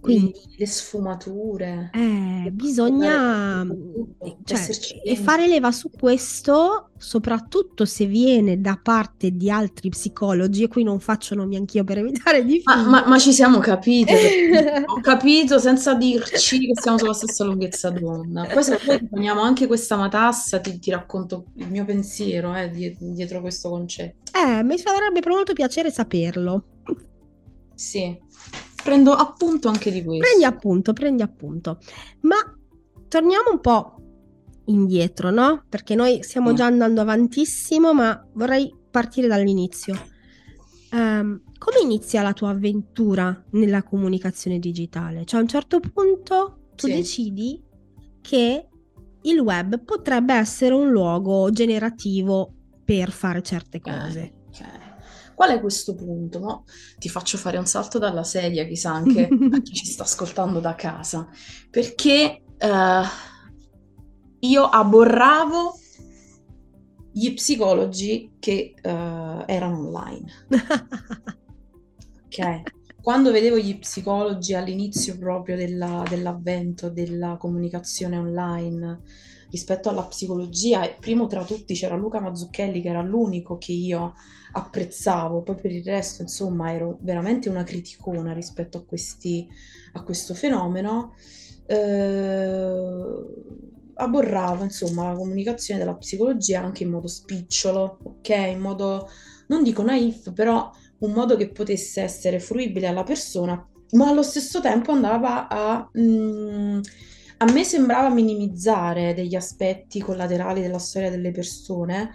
Quindi, 0.00 0.32
le 0.56 0.66
sfumature, 0.66 1.90
eh, 1.92 2.50
bisogna 2.50 3.66
tutto, 3.66 4.38
cioè, 4.44 4.68
e 5.04 5.14
fare 5.14 5.46
leva 5.46 5.70
su 5.72 5.90
questo, 5.90 6.88
soprattutto 6.96 7.84
se 7.84 8.06
viene 8.06 8.60
da 8.60 8.80
parte 8.82 9.30
di 9.30 9.50
altri 9.50 9.90
psicologi, 9.90 10.62
e 10.62 10.68
qui 10.68 10.84
non 10.84 11.00
faccio 11.00 11.34
nomi 11.34 11.56
anch'io 11.56 11.84
per 11.84 11.98
evitare 11.98 12.44
di 12.44 12.62
Ma, 12.64 12.82
ma- 12.88 13.06
ma 13.06 13.18
ci 13.18 13.32
siamo 13.32 13.58
capite, 13.58 14.14
perché 14.14 14.84
ho 14.88 15.00
capito 15.00 15.58
senza 15.58 15.94
dirci 15.94 16.66
che 16.66 16.80
siamo 16.80 16.96
sulla 16.96 17.12
stessa 17.12 17.44
lunghezza 17.44 17.90
d'onda. 17.90 18.46
Poi 18.46 18.64
se 18.64 18.78
poi 18.82 19.06
poniamo 19.06 19.42
anche 19.42 19.66
questa 19.66 19.96
matassa, 19.96 20.60
ti, 20.60 20.78
ti 20.78 20.90
racconto 20.90 21.44
il 21.56 21.68
mio 21.70 21.84
pensiero 21.84 22.54
eh, 22.54 22.70
die- 22.70 22.96
dietro 22.98 23.42
questo 23.42 23.68
concetto. 23.68 24.32
Eh, 24.32 24.62
mi 24.62 24.78
farebbe 24.78 25.20
molto 25.26 25.52
piacere 25.52 25.90
saperlo. 25.90 26.64
Sì, 27.74 28.14
prendo 28.82 29.12
appunto 29.12 29.68
anche 29.68 29.90
di 29.90 30.02
questo. 30.04 30.24
Prendi 30.26 30.44
appunto, 30.44 30.92
prendi 30.92 31.22
appunto. 31.22 31.78
Ma 32.22 32.36
torniamo 33.08 33.50
un 33.52 33.60
po' 33.60 33.94
indietro, 34.66 35.30
no? 35.30 35.64
Perché 35.68 35.94
noi 35.94 36.22
stiamo 36.22 36.50
Sì. 36.50 36.56
già 36.56 36.66
andando 36.66 37.00
avantissimo, 37.00 37.92
ma 37.92 38.26
vorrei 38.34 38.74
partire 38.90 39.26
dall'inizio. 39.28 39.94
Ehm, 40.92 41.42
come 41.58 41.76
inizia 41.82 42.22
la 42.22 42.32
tua 42.32 42.50
avventura 42.50 43.44
nella 43.52 43.82
comunicazione 43.82 44.58
digitale? 44.58 45.24
Cioè 45.24 45.38
a 45.38 45.42
un 45.42 45.48
certo 45.48 45.80
punto 45.80 46.70
tu 46.74 46.86
Sì. 46.86 46.92
decidi 46.94 47.62
che 48.20 48.68
il 49.22 49.38
web 49.38 49.82
potrebbe 49.84 50.34
essere 50.34 50.74
un 50.74 50.90
luogo 50.90 51.50
generativo 51.50 52.52
per 52.84 53.10
fare 53.10 53.42
certe 53.42 53.80
cose. 53.80 54.32
Qual 55.40 55.52
è 55.52 55.60
questo 55.62 55.94
punto? 55.94 56.38
No? 56.38 56.64
Ti 56.98 57.08
faccio 57.08 57.38
fare 57.38 57.56
un 57.56 57.64
salto 57.64 57.98
dalla 57.98 58.24
sedia, 58.24 58.66
chissà 58.66 58.92
anche 58.92 59.26
a 59.26 59.62
chi 59.62 59.72
ci 59.72 59.86
sta 59.86 60.02
ascoltando 60.02 60.60
da 60.60 60.74
casa, 60.74 61.26
perché 61.70 62.42
eh, 62.58 63.02
io 64.40 64.64
aborravo 64.64 65.78
gli 67.10 67.32
psicologi 67.32 68.32
che 68.38 68.74
eh, 68.78 69.44
erano 69.46 69.78
online. 69.78 70.30
Ok? 72.26 72.62
Quando 73.00 73.32
vedevo 73.32 73.56
gli 73.56 73.78
psicologi 73.78 74.52
all'inizio 74.52 75.16
proprio 75.16 75.56
della- 75.56 76.04
dell'avvento 76.06 76.90
della 76.90 77.38
comunicazione 77.38 78.18
online 78.18 79.00
rispetto 79.50 79.88
alla 79.88 80.04
psicologia, 80.04 80.88
primo 80.98 81.26
tra 81.26 81.44
tutti 81.44 81.74
c'era 81.74 81.96
Luca 81.96 82.20
Mazzucchelli 82.20 82.80
che 82.80 82.88
era 82.88 83.02
l'unico 83.02 83.58
che 83.58 83.72
io 83.72 84.14
apprezzavo, 84.52 85.42
poi 85.42 85.54
per 85.56 85.70
il 85.72 85.84
resto 85.84 86.22
insomma 86.22 86.72
ero 86.72 86.98
veramente 87.00 87.48
una 87.48 87.62
criticona 87.64 88.32
rispetto 88.32 88.78
a 88.78 88.84
questi, 88.84 89.48
a 89.92 90.02
questo 90.02 90.34
fenomeno, 90.34 91.14
eh, 91.66 92.74
aborravo 93.94 94.64
insomma 94.64 95.08
la 95.08 95.16
comunicazione 95.16 95.78
della 95.78 95.94
psicologia 95.94 96.62
anche 96.62 96.82
in 96.84 96.90
modo 96.90 97.06
spicciolo, 97.06 97.98
ok? 98.02 98.28
In 98.28 98.60
modo, 98.60 99.08
non 99.48 99.62
dico 99.62 99.82
naif, 99.82 100.32
però 100.32 100.70
un 100.98 101.12
modo 101.12 101.36
che 101.36 101.50
potesse 101.50 102.02
essere 102.02 102.40
fruibile 102.40 102.86
alla 102.86 103.04
persona, 103.04 103.64
ma 103.92 104.08
allo 104.08 104.22
stesso 104.22 104.60
tempo 104.60 104.92
andava 104.92 105.48
a... 105.48 105.90
mm, 105.98 106.80
a 107.42 107.50
me 107.52 107.64
sembrava 107.64 108.10
minimizzare 108.10 109.14
degli 109.14 109.34
aspetti 109.34 110.00
collaterali 110.00 110.60
della 110.60 110.78
storia 110.78 111.10
delle 111.10 111.30
persone. 111.30 112.10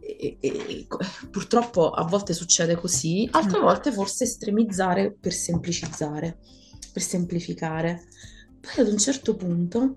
E, 0.00 0.36
e- 0.40 0.48
e- 0.68 0.86
purtroppo 1.30 1.90
a 1.90 2.04
volte 2.04 2.32
succede 2.32 2.74
così, 2.76 3.28
altre 3.30 3.52
Certo. 3.52 3.66
volte 3.66 3.92
forse 3.92 4.24
estremizzare 4.24 5.12
per 5.12 5.32
semplicizzare, 5.32 6.38
per 6.92 7.02
semplificare. 7.02 8.02
Poi 8.60 8.84
ad 8.84 8.90
un 8.90 8.98
certo 8.98 9.34
punto, 9.36 9.96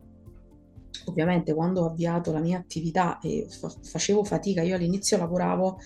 ovviamente 1.06 1.54
quando 1.54 1.82
ho 1.82 1.88
avviato 1.88 2.32
la 2.32 2.40
mia 2.40 2.58
attività 2.58 3.20
e 3.20 3.48
fa- 3.50 3.74
facevo 3.84 4.24
fatica, 4.24 4.62
io 4.64 4.76
all'inizio 4.76 5.18
lavoravo 5.18 5.78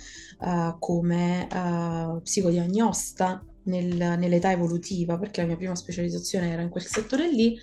eh, 0.41 0.75
come 0.79 1.48
eh, 1.50 2.21
psicodiagnosta 2.21 3.43
nel- 3.63 4.15
nell'età 4.17 4.51
evolutiva, 4.51 5.17
perché 5.17 5.41
la 5.41 5.48
mia 5.48 5.57
prima 5.57 5.75
specializzazione 5.75 6.50
era 6.50 6.62
in 6.62 6.69
quel 6.69 6.86
settore 6.86 7.29
lì, 7.29 7.57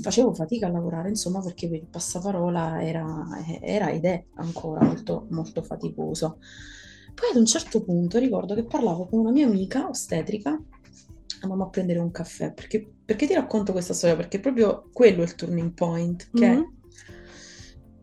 facevo 0.00 0.34
fatica 0.34 0.66
a 0.66 0.70
lavorare, 0.70 1.08
insomma, 1.08 1.40
perché 1.40 1.66
il 1.66 1.86
passaparola 1.88 2.82
era, 2.82 3.26
era 3.60 3.90
ed 3.90 4.04
è 4.04 4.24
ancora 4.36 4.84
molto, 4.84 5.26
molto 5.30 5.62
faticoso. 5.62 6.38
Poi 7.14 7.30
ad 7.30 7.36
un 7.36 7.46
certo 7.46 7.82
punto 7.82 8.18
ricordo 8.18 8.54
che 8.54 8.64
parlavo 8.64 9.06
con 9.06 9.20
una 9.20 9.30
mia 9.30 9.46
amica 9.46 9.88
ostetrica, 9.88 10.60
andammo 11.40 11.64
a 11.64 11.68
prendere 11.68 11.98
un 11.98 12.10
caffè, 12.10 12.52
perché, 12.52 12.94
perché 13.04 13.26
ti 13.26 13.34
racconto 13.34 13.72
questa 13.72 13.94
storia? 13.94 14.16
Perché 14.16 14.40
proprio 14.40 14.88
quello 14.92 15.22
è 15.22 15.24
il 15.24 15.34
turning 15.34 15.72
point? 15.72 16.28
Mhm. 16.32 16.75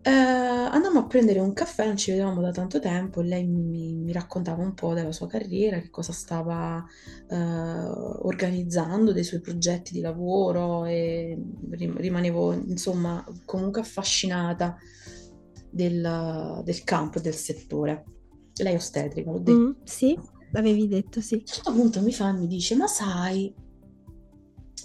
Eh, 0.06 0.10
andammo 0.10 1.00
a 1.00 1.06
prendere 1.06 1.40
un 1.40 1.54
caffè, 1.54 1.86
non 1.86 1.96
ci 1.96 2.12
vedevamo 2.12 2.42
da 2.42 2.52
tanto 2.52 2.80
tempo 2.80 3.22
e 3.22 3.24
lei 3.24 3.48
mi, 3.48 3.96
mi 3.96 4.12
raccontava 4.12 4.62
un 4.62 4.74
po' 4.74 4.94
della 4.94 5.14
sua 5.14 5.28
carriera, 5.28 5.80
che 5.80 5.90
cosa 5.90 6.12
stava 6.12 6.84
eh, 7.30 7.36
organizzando, 7.38 9.14
dei 9.14 9.24
suoi 9.24 9.40
progetti 9.40 9.94
di 9.94 10.02
lavoro 10.02 10.84
e 10.84 11.42
rim- 11.70 11.98
rimanevo 11.98 12.52
insomma 12.52 13.24
comunque 13.46 13.80
affascinata 13.80 14.76
del, 15.70 16.62
del 16.66 16.84
campo 16.84 17.20
e 17.20 17.22
del 17.22 17.36
settore. 17.36 18.04
Lei 18.56 18.74
è 18.74 18.76
ostetrica, 18.76 19.32
l'ho 19.32 19.40
detto. 19.40 19.58
Mhm, 19.58 19.76
Sì, 19.86 20.20
l'avevi 20.52 20.88
detto, 20.90 21.22
sì. 21.22 21.36
A 21.36 21.38
un 21.38 21.46
certo 21.46 21.72
punto 21.72 22.02
mi 22.02 22.12
fa 22.12 22.28
e 22.28 22.34
mi 22.34 22.48
dice, 22.48 22.76
ma 22.76 22.88
sai, 22.88 23.56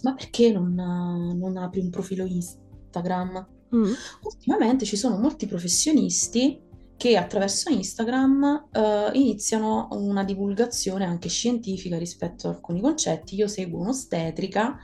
ma 0.02 0.14
perché 0.14 0.52
non, 0.52 0.74
non 0.74 1.56
apri 1.56 1.80
un 1.80 1.90
profilo 1.90 2.24
Instagram? 2.24 3.56
Mhm. 3.70 3.92
Ultimamente 4.22 4.84
ci 4.84 4.96
sono 4.96 5.18
molti 5.18 5.46
professionisti 5.46 6.66
che 6.96 7.16
attraverso 7.16 7.70
Instagram 7.70 8.68
eh, 8.72 9.10
iniziano 9.12 9.88
una 9.92 10.24
divulgazione 10.24 11.04
anche 11.04 11.28
scientifica 11.28 11.96
rispetto 11.96 12.48
ad 12.48 12.54
alcuni 12.56 12.80
concetti. 12.80 13.36
Io 13.36 13.46
seguo 13.46 13.80
un'ostetrica, 13.80 14.76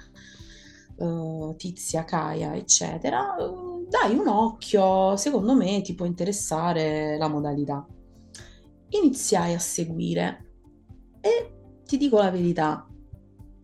eh, 0.97 1.55
Tizia, 1.57 2.05
Kaya, 2.05 2.55
eccetera. 2.55 3.35
Dai 3.88 4.17
un 4.17 4.29
occhio, 4.29 5.17
secondo 5.17 5.55
me 5.55 5.83
ti 5.83 5.95
può 5.95 6.07
interessare 6.07 7.17
la 7.19 7.29
modalità. 7.29 7.85
Iniziai 8.91 9.55
a 9.55 9.59
seguire 9.59 10.53
e 11.21 11.83
ti 11.85 11.97
dico 11.97 12.19
la 12.19 12.31
verità, 12.31 12.87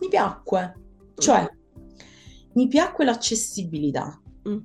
mi 0.01 0.09
piacque, 0.09 0.75
cioè 1.15 1.49
mi 2.55 2.67
piacque 2.67 3.05
l'accessibilità. 3.05 4.21
Mm. 4.49 4.59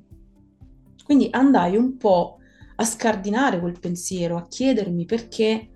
Quindi 1.06 1.28
andai 1.30 1.78
un 1.78 1.98
po' 1.98 2.40
a 2.78 2.84
scardinare 2.84 3.60
quel 3.60 3.80
pensiero, 3.80 4.38
a 4.38 4.48
chiedermi 4.48 5.06
perché 5.06 5.70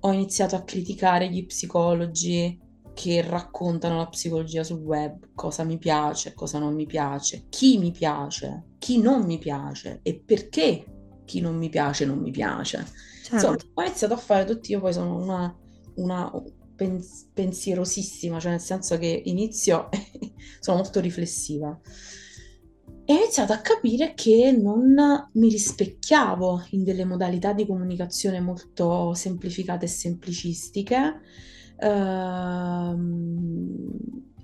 ho 0.00 0.12
iniziato 0.12 0.56
a 0.56 0.62
criticare 0.62 1.28
gli 1.28 1.44
psicologi 1.44 2.58
che 2.94 3.20
raccontano 3.20 3.98
la 3.98 4.08
psicologia 4.08 4.64
sul 4.64 4.80
web, 4.80 5.28
cosa 5.34 5.64
mi 5.64 5.76
piace, 5.76 6.32
cosa 6.32 6.58
non 6.58 6.74
mi 6.74 6.86
piace, 6.86 7.44
chi 7.50 7.76
mi 7.76 7.90
piace, 7.92 8.70
chi 8.78 8.98
non 9.00 9.26
mi 9.26 9.38
piace 9.38 10.00
e 10.02 10.18
perché 10.18 10.86
chi 11.26 11.40
non 11.40 11.56
mi 11.56 11.68
piace 11.68 12.06
non 12.06 12.18
mi 12.18 12.30
piace. 12.30 12.84
Insomma, 13.32 13.56
Certo. 13.58 13.66
ho 13.74 13.82
iniziato 13.82 14.14
a 14.14 14.16
fare 14.16 14.44
tutti, 14.46 14.72
io 14.72 14.80
poi 14.80 14.92
sono 14.94 15.16
una, 15.16 15.54
una 15.96 16.32
pens- 16.74 17.28
pensierosissima, 17.32 18.40
cioè 18.40 18.52
nel 18.52 18.60
senso 18.60 18.96
che 18.98 19.22
inizio, 19.26 19.88
sono 20.58 20.78
molto 20.78 21.00
riflessiva. 21.00 21.78
E 23.10 23.12
ho 23.12 23.16
iniziato 23.16 23.52
a 23.52 23.58
capire 23.58 24.14
che 24.14 24.52
non 24.52 24.94
mi 25.32 25.48
rispecchiavo 25.48 26.66
in 26.70 26.84
delle 26.84 27.04
modalità 27.04 27.52
di 27.52 27.66
comunicazione 27.66 28.38
molto 28.38 29.14
semplificate 29.14 29.86
e 29.86 29.88
semplicistiche, 29.88 31.18
ehm, 31.76 32.98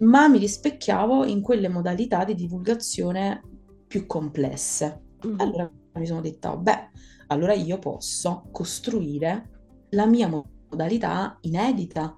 ma 0.00 0.26
mi 0.26 0.38
rispecchiavo 0.38 1.24
in 1.26 1.42
quelle 1.42 1.68
modalità 1.68 2.24
di 2.24 2.34
divulgazione 2.34 3.40
più 3.86 4.04
complesse. 4.04 5.00
Mhm. 5.22 5.36
Allora 5.38 5.70
mi 5.92 6.06
sono 6.06 6.20
detta, 6.20 6.52
"Oh, 6.52 6.58
beh, 6.58 6.90
allora 7.28 7.52
io 7.52 7.78
posso 7.78 8.48
costruire 8.50 9.48
la 9.90 10.06
mia 10.06 10.28
modalità 10.68 11.38
inedita. 11.42 12.16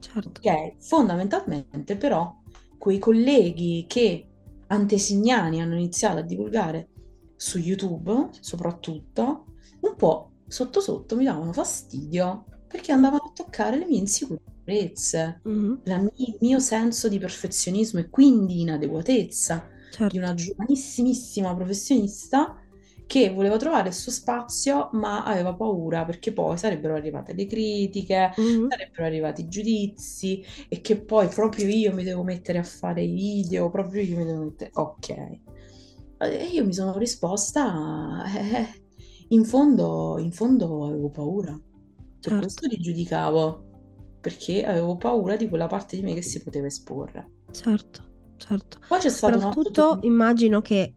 Certo. 0.00 0.40
Ok, 0.40 0.76
fondamentalmente 0.78 1.94
però 1.98 2.34
quei 2.78 2.98
colleghi 2.98 3.84
che 3.86 4.27
antesignani 4.68 5.60
hanno 5.60 5.74
iniziato 5.74 6.18
a 6.18 6.22
divulgare 6.22 6.88
su 7.36 7.58
YouTube, 7.58 8.28
soprattutto, 8.40 9.46
un 9.80 9.94
po' 9.96 10.32
sotto 10.46 10.80
sotto 10.80 11.14
mi 11.16 11.24
davano 11.24 11.52
fastidio 11.52 12.44
perché 12.66 12.92
andavano 12.92 13.24
a 13.28 13.32
toccare 13.34 13.78
le 13.78 13.86
mie 13.86 13.98
insicurezze, 13.98 15.40
Mhm. 15.44 15.80
la 15.84 15.98
mi- 15.98 16.10
il 16.16 16.36
mio 16.40 16.58
senso 16.58 17.08
di 17.08 17.18
perfezionismo 17.18 18.00
e 18.00 18.08
quindi 18.10 18.60
inadeguatezza 18.60 19.66
di 19.88 19.92
Certo. 19.94 20.16
una 20.16 20.34
giovanissimissima 20.34 21.54
professionista 21.54 22.56
che 23.08 23.30
voleva 23.32 23.56
trovare 23.56 23.88
il 23.88 23.94
suo 23.94 24.12
spazio, 24.12 24.90
ma 24.92 25.24
aveva 25.24 25.54
paura 25.54 26.04
perché 26.04 26.32
poi 26.32 26.58
sarebbero 26.58 26.94
arrivate 26.94 27.32
le 27.34 27.46
critiche, 27.46 28.32
Mhm. 28.36 28.68
sarebbero 28.68 29.04
arrivati 29.06 29.40
i 29.42 29.48
giudizi 29.48 30.44
e 30.68 30.80
che 30.82 31.00
poi 31.00 31.26
proprio 31.28 31.66
io 31.68 31.92
mi 31.94 32.04
devo 32.04 32.22
mettere 32.22 32.58
a 32.58 32.62
fare 32.62 33.02
i 33.02 33.10
video, 33.12 33.70
proprio 33.70 34.02
io 34.02 34.16
mi 34.18 34.24
devo 34.26 34.44
mettere... 34.44 34.70
Ok. 34.74 35.08
E 36.20 36.44
io 36.52 36.64
mi 36.64 36.74
sono 36.74 36.98
risposta, 36.98 38.24
eh, 38.36 38.66
in 39.28 39.44
fondo, 39.44 40.16
in 40.18 40.32
fondo 40.32 40.84
avevo 40.86 41.10
paura. 41.10 41.52
Per 42.20 42.32
Certo. 42.32 42.38
questo 42.38 42.66
li 42.66 42.76
giudicavo, 42.78 43.64
perché 44.20 44.64
avevo 44.66 44.96
paura 44.96 45.36
di 45.36 45.48
quella 45.48 45.66
parte 45.68 45.96
di 45.96 46.02
me 46.02 46.14
che 46.14 46.22
si 46.22 46.42
poteva 46.42 46.66
esporre. 46.66 47.30
Certo, 47.50 48.02
certo. 48.36 48.78
Poi 48.86 48.98
c'è 48.98 49.08
stato 49.10 49.36
un 49.38 49.44
altro 49.44 49.62
Soprattutto 49.62 50.06
immagino 50.06 50.60
che 50.60 50.94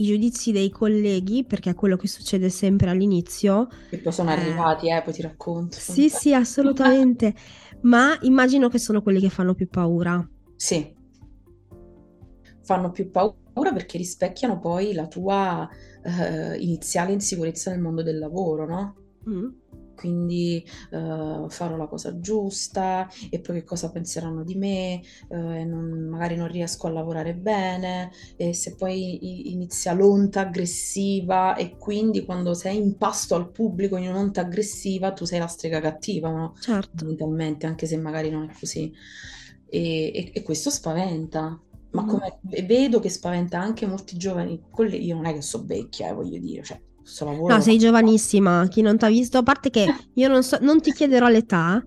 i 0.00 0.06
giudizi 0.06 0.52
dei 0.52 0.70
colleghi, 0.70 1.44
perché 1.44 1.70
è 1.70 1.74
quello 1.74 1.96
che 1.96 2.08
succede 2.08 2.48
sempre 2.48 2.90
all'inizio, 2.90 3.68
che 3.88 3.98
poi 3.98 4.12
sono 4.12 4.30
Eh. 4.30 4.34
arrivati, 4.34 4.88
eh, 4.90 5.02
poi 5.02 5.12
ti 5.12 5.22
racconto. 5.22 5.76
sì, 5.78 6.08
sì, 6.08 6.32
assolutamente, 6.34 7.34
ma 7.82 8.16
immagino 8.22 8.68
che 8.68 8.78
sono 8.78 9.02
quelli 9.02 9.20
che 9.20 9.28
fanno 9.30 9.54
più 9.54 9.68
paura. 9.68 10.26
Sì, 10.56 10.94
fanno 12.62 12.90
più 12.90 13.10
paura 13.10 13.72
perché 13.72 13.98
rispecchiano 13.98 14.58
poi 14.58 14.92
la 14.92 15.06
tua 15.06 15.68
eh, 16.02 16.56
iniziale 16.58 17.12
insicurezza 17.12 17.70
nel 17.70 17.80
mondo 17.80 18.02
del 18.02 18.18
lavoro, 18.18 18.66
no? 18.66 18.94
Mm. 19.28 19.48
Quindi 20.00 20.64
eh, 20.90 21.44
farò 21.48 21.76
la 21.76 21.86
cosa 21.86 22.18
giusta 22.20 23.08
e 23.30 23.40
poi 23.40 23.56
che 23.56 23.64
cosa 23.64 23.90
penseranno 23.90 24.44
di 24.44 24.54
me, 24.54 25.00
eh, 25.28 25.64
non- 25.64 26.08
magari 26.08 26.36
non 26.36 26.48
riesco 26.48 26.86
a 26.86 26.90
lavorare 26.90 27.34
bene 27.34 28.10
e 28.36 28.54
se 28.54 28.74
poi 28.76 29.50
inizia 29.52 29.92
l'onta 29.92 30.40
aggressiva 30.40 31.54
e 31.56 31.76
quindi 31.76 32.24
quando 32.24 32.54
sei 32.54 32.76
in 32.78 32.96
pasto 32.96 33.34
al 33.34 33.50
pubblico 33.50 33.96
in 33.96 34.08
un'onta 34.08 34.40
aggressiva 34.42 35.12
tu 35.12 35.24
sei 35.24 35.38
la 35.38 35.46
strega 35.46 35.80
cattiva, 35.80 36.30
no? 36.30 36.54
Certo, 36.60 37.04
Mentalmente, 37.04 37.66
anche 37.66 37.86
se 37.86 37.96
magari 37.96 38.30
non 38.30 38.48
è 38.48 38.52
così. 38.58 38.92
E, 39.66 40.12
e- 40.14 40.30
e 40.34 40.42
questo 40.42 40.70
spaventa. 40.70 41.60
Ma 41.92 42.02
Mhm. 42.02 42.06
come 42.06 42.38
vedo 42.66 43.00
che 43.00 43.08
spaventa 43.08 43.58
anche 43.60 43.86
molti 43.86 44.16
giovani 44.16 44.66
colleghi, 44.70 45.06
io 45.06 45.16
non 45.16 45.26
è 45.26 45.32
che 45.34 45.42
so 45.42 45.64
vecchia, 45.64 46.08
eh, 46.10 46.12
voglio 46.14 46.38
dire, 46.38 46.62
cioè. 46.62 46.80
No, 47.46 47.60
sei 47.60 47.78
giovanissima, 47.78 48.66
chi 48.68 48.82
non 48.82 48.96
ti 48.98 49.04
ha 49.04 49.08
visto, 49.08 49.38
a 49.38 49.42
parte 49.42 49.70
che 49.70 49.86
io 50.14 50.28
non 50.28 50.42
so, 50.42 50.58
non 50.60 50.80
ti 50.80 50.92
chiederò 50.92 51.28
l'età, 51.28 51.84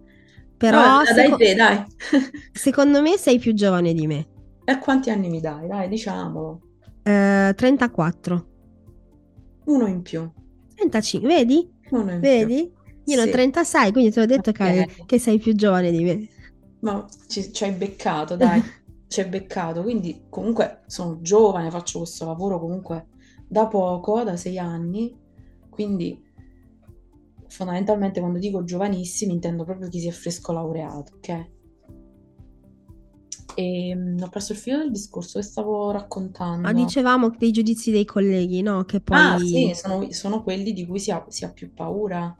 però 0.58 1.04
dai 1.04 1.14
seco- 1.14 1.36
te, 1.38 1.56
dai. 1.56 1.84
secondo 2.52 3.02
me 3.02 3.18
sei 3.18 3.40
più 3.40 3.54
giovane 3.54 3.94
di 3.94 4.08
me. 4.08 4.28
E 4.66 4.78
quanti 4.80 5.10
anni 5.10 5.30
mi 5.30 5.40
dai? 5.42 5.68
Dai, 5.68 5.88
diciamolo. 5.88 6.62
Eh, 7.04 7.54
34, 7.56 8.48
Uno 9.66 9.88
in 9.88 10.02
più. 10.02 10.30
35, 10.76 11.28
vedi? 11.28 11.70
Uno 11.92 12.12
in 12.12 12.20
Vedi? 12.20 12.72
Io 13.06 13.16
ne 13.16 13.22
ho 13.22 13.26
Sì. 13.26 13.32
36, 13.32 13.92
quindi 13.92 14.12
te 14.12 14.20
l'ho 14.22 14.26
detto 14.26 14.52
che, 14.52 14.88
Ok. 14.90 15.06
che 15.06 15.20
sei 15.20 15.38
più 15.38 15.54
giovane 15.54 15.92
di 15.92 16.04
me. 16.04 16.16
più. 16.18 16.28
Ma 16.80 17.06
ci, 17.28 17.52
ci 17.52 17.64
hai 17.64 17.72
beccato, 17.72 18.36
dai. 18.36 18.62
Ci 19.14 19.20
hai 19.22 19.28
beccato. 19.30 19.84
Quindi 19.84 20.26
comunque 20.28 20.82
sono 20.88 21.20
giovane, 21.22 21.70
faccio 21.70 22.00
questo 22.00 22.26
lavoro 22.26 22.60
comunque 22.60 23.10
da 23.54 23.68
poco, 23.68 24.24
da 24.24 24.36
sei 24.36 24.58
anni. 24.58 25.16
Quindi 25.70 26.22
fondamentalmente 27.48 28.20
quando 28.20 28.40
dico 28.40 28.64
giovanissimi 28.64 29.34
intendo 29.34 29.64
proprio 29.64 29.88
chi 29.88 30.00
si 30.00 30.08
è 30.08 30.12
fresco 30.12 30.52
laureato, 30.52 31.14
ok? 31.16 31.52
E 33.56 33.96
mm, 33.96 34.18
ho 34.22 34.30
perso 34.30 34.54
il 34.54 34.58
filo 34.58 34.80
del 34.80 34.92
discorso 34.92 35.40
che 35.40 35.46
stavo 35.46 35.92
raccontando. 35.92 36.62
Ma 36.62 36.74
dicevamo 36.74 37.30
dei 37.38 37.52
giudizi 37.52 37.92
dei 37.92 38.06
colleghi, 38.06 38.62
no? 38.64 38.84
Che 38.84 39.00
poi... 39.00 39.18
Ah, 39.18 39.38
sì, 39.38 39.72
sono, 39.76 40.12
sono 40.12 40.42
quelli 40.42 40.74
di 40.74 40.88
cui 40.88 41.00
si 41.00 41.12
ha, 41.12 41.24
si 41.30 41.46
ha 41.46 41.52
più 41.52 41.72
paura. 41.72 42.36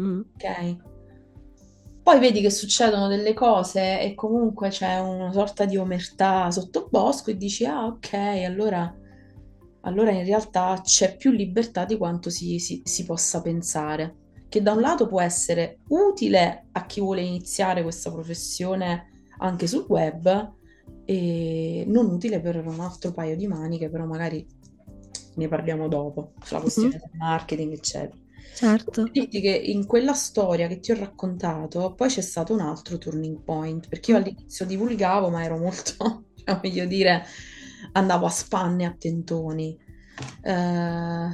Mm. 0.00 0.20
Ok. 0.34 0.76
Poi 2.02 2.18
vedi 2.18 2.40
che 2.40 2.50
succedono 2.50 3.06
delle 3.06 3.34
cose 3.34 4.00
e 4.00 4.14
comunque 4.16 4.70
c'è 4.70 4.98
una 4.98 5.30
sorta 5.30 5.64
di 5.64 5.76
omertà 5.76 6.50
sottobosco 6.50 7.30
e 7.30 7.36
dici, 7.36 7.64
ah, 7.64 7.86
ok, 7.86 8.14
allora, 8.44 8.92
allora 9.82 10.10
in 10.10 10.24
realtà 10.24 10.80
c'è 10.82 11.16
più 11.16 11.30
libertà 11.30 11.84
di 11.84 11.96
quanto 11.96 12.30
si, 12.30 12.58
si- 12.58 12.82
si 12.84 13.04
possa 13.04 13.40
pensare. 13.42 14.16
Che 14.48 14.62
da 14.62 14.72
un 14.72 14.80
lato 14.80 15.06
può 15.06 15.20
essere 15.20 15.80
utile 15.88 16.68
a 16.72 16.86
chi 16.86 17.00
vuole 17.00 17.22
iniziare 17.22 17.82
questa 17.82 18.10
professione 18.12 19.08
anche 19.38 19.66
sul 19.66 19.86
web 19.88 20.54
e 21.04 21.84
non 21.86 22.06
utile 22.10 22.40
per 22.40 22.56
un 22.66 22.80
altro 22.80 23.12
paio 23.12 23.36
di 23.36 23.46
maniche, 23.46 23.88
però 23.90 24.04
magari 24.06 24.46
ne 25.36 25.48
parliamo 25.48 25.88
dopo, 25.88 26.34
sulla 26.42 26.60
questione 26.60 26.98
del 26.98 27.10
marketing, 27.18 27.72
eccetera. 27.72 28.18
Certo. 28.52 29.02
Dirti 29.12 29.40
che 29.40 29.50
in 29.50 29.86
quella 29.86 30.12
storia 30.14 30.68
che 30.68 30.78
ti 30.80 30.92
ho 30.92 30.94
raccontato, 30.98 31.94
poi 31.94 32.08
c'è 32.08 32.20
stato 32.20 32.52
un 32.52 32.60
altro 32.60 32.98
turning 32.98 33.42
point, 33.42 33.88
perché 33.88 34.12
io 34.12 34.18
Mm. 34.18 34.20
all'inizio 34.20 34.66
divulgavo, 34.66 35.30
ma 35.30 35.42
ero 35.44 35.56
molto, 35.58 36.26
cioè, 36.34 36.58
voglio 36.60 36.84
dire, 36.86 37.24
andavo 37.92 38.26
a 38.26 38.30
spanne 38.30 38.84
a 38.84 38.94
tentoni. 38.98 39.78
Eh, 40.42 41.28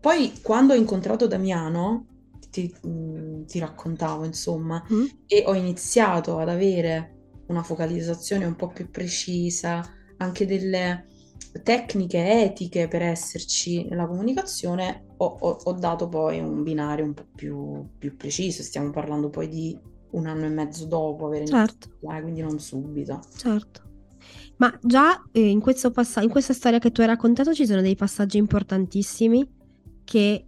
poi 0.00 0.32
quando 0.42 0.72
ho 0.72 0.76
incontrato 0.76 1.26
Damiano, 1.26 2.06
ti, 2.50 2.72
mm, 2.86 3.44
ti 3.44 3.58
raccontavo, 3.58 4.24
insomma, 4.24 4.82
Mm. 4.92 5.04
e 5.26 5.44
ho 5.46 5.54
iniziato 5.54 6.38
ad 6.38 6.48
avere 6.48 7.14
una 7.48 7.62
focalizzazione 7.62 8.44
un 8.44 8.56
po' 8.56 8.68
più 8.68 8.90
precisa, 8.90 9.84
anche 10.18 10.46
delle 10.46 11.06
tecniche 11.62 12.42
etiche 12.44 12.88
per 12.88 13.02
esserci 13.02 13.84
nella 13.88 14.06
comunicazione, 14.06 15.04
ho, 15.18 15.36
ho- 15.40 15.58
ho 15.64 15.72
dato 15.72 16.08
poi 16.08 16.38
un 16.40 16.62
binario 16.62 17.04
un 17.04 17.14
po' 17.14 17.26
più, 17.34 17.86
più 17.98 18.16
preciso. 18.16 18.62
Stiamo 18.62 18.90
parlando 18.90 19.28
poi 19.30 19.48
di 19.48 19.78
un 20.12 20.26
anno 20.26 20.44
e 20.46 20.48
mezzo 20.48 20.86
dopo 20.86 21.26
aver 21.26 21.46
Certo. 21.46 21.88
iniziato, 21.88 22.16
eh, 22.18 22.22
quindi 22.22 22.40
non 22.42 22.58
subito. 22.58 23.20
Certo. 23.36 23.82
Ma 24.58 24.72
già 24.82 25.22
eh, 25.32 25.48
in 25.48 25.60
passa- 25.92 26.22
in 26.22 26.30
questa 26.30 26.52
storia 26.52 26.78
che 26.78 26.90
tu 26.90 27.02
hai 27.02 27.06
raccontato 27.06 27.52
ci 27.52 27.66
sono 27.66 27.82
dei 27.82 27.94
passaggi 27.94 28.38
importantissimi 28.38 29.46
che, 30.04 30.46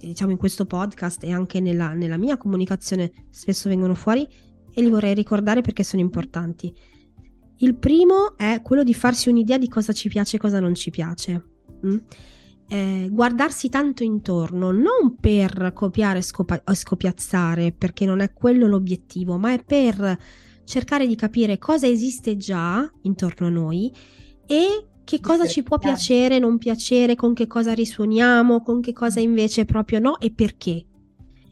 diciamo, 0.00 0.32
in 0.32 0.38
questo 0.38 0.66
podcast 0.66 1.22
e 1.22 1.32
anche 1.32 1.60
nella, 1.60 1.92
nella 1.92 2.16
mia 2.16 2.36
comunicazione 2.36 3.12
spesso 3.30 3.68
vengono 3.68 3.94
fuori 3.94 4.26
e 4.74 4.82
li 4.82 4.90
vorrei 4.90 5.14
ricordare 5.14 5.60
perché 5.60 5.84
sono 5.84 6.02
importanti. 6.02 6.74
Il 7.58 7.74
primo 7.76 8.36
è 8.36 8.60
quello 8.62 8.84
di 8.84 8.94
farsi 8.94 9.28
un'idea 9.28 9.58
di 9.58 9.68
cosa 9.68 9.92
ci 9.92 10.08
piace 10.08 10.36
e 10.36 10.40
cosa 10.40 10.60
non 10.60 10.74
ci 10.74 10.90
piace. 10.90 11.44
mm? 11.86 11.96
Eh, 12.70 13.08
guardarsi 13.10 13.70
tanto 13.70 14.02
intorno, 14.02 14.70
non 14.72 15.16
per 15.18 15.72
copiare 15.74 16.20
scopa- 16.20 16.60
o 16.64 16.74
scopiazzare, 16.74 17.72
perché 17.72 18.04
non 18.04 18.20
è 18.20 18.32
quello 18.32 18.66
l'obiettivo, 18.66 19.38
ma 19.38 19.54
è 19.54 19.64
per 19.64 20.18
cercare 20.68 21.06
di 21.06 21.16
capire 21.16 21.56
cosa 21.56 21.86
esiste 21.86 22.36
già 22.36 22.88
intorno 23.02 23.46
a 23.46 23.50
noi 23.50 23.90
e 24.46 24.86
che 25.02 25.20
cosa 25.20 25.46
ci 25.46 25.62
può 25.62 25.78
piacere, 25.78 26.38
non 26.38 26.58
piacere, 26.58 27.14
con 27.14 27.32
che 27.32 27.46
cosa 27.46 27.72
risuoniamo, 27.72 28.62
con 28.62 28.82
che 28.82 28.92
cosa 28.92 29.20
invece 29.20 29.64
proprio 29.64 29.98
no 29.98 30.20
e 30.20 30.30
perché. 30.30 30.84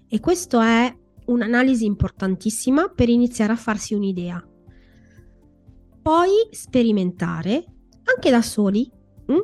E 0.07 0.21
questo 0.21 0.61
è 0.61 0.95
un'analisi 1.25 1.87
importantissima 1.87 2.89
per 2.89 3.09
iniziare 3.09 3.55
a 3.55 3.57
farsi 3.57 3.95
un'idea. 3.95 4.47
Poi 6.03 6.31
sperimentare, 6.51 7.65
anche 8.15 8.31
da 8.31 8.43
soli, 8.43 8.91
mm? 9.33 9.39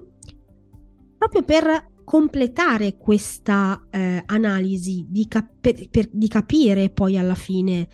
proprio 1.17 1.43
per 1.45 1.93
completare 2.05 2.99
questa 2.99 3.87
eh, 3.89 4.23
analisi, 4.27 5.07
di, 5.09 5.27
cap- 5.27 5.55
per- 5.59 5.89
per- 5.89 6.11
di 6.13 6.29
capire 6.29 6.91
poi 6.91 7.17
alla 7.17 7.35
fine 7.35 7.89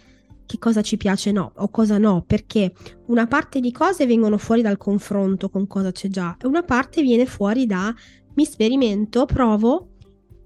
che 0.49 0.59
cosa 0.59 0.81
ci 0.81 0.97
piace 0.97 1.31
no, 1.31 1.53
o 1.57 1.69
cosa 1.69 1.99
no, 1.99 2.25
perché 2.27 2.73
una 3.09 3.27
parte 3.27 3.61
di 3.61 3.71
cose 3.71 4.07
vengono 4.07 4.39
fuori 4.39 4.63
dal 4.63 4.79
confronto 4.79 5.51
con 5.51 5.67
cosa 5.67 5.93
c'è 5.93 6.09
già 6.09 6.39
e 6.41 6.47
una 6.47 6.63
parte 6.63 7.03
viene 7.03 7.27
fuori 7.27 7.67
da 7.67 7.95
mi 8.33 8.45
sperimento, 8.47 9.27
provo, 9.27 9.91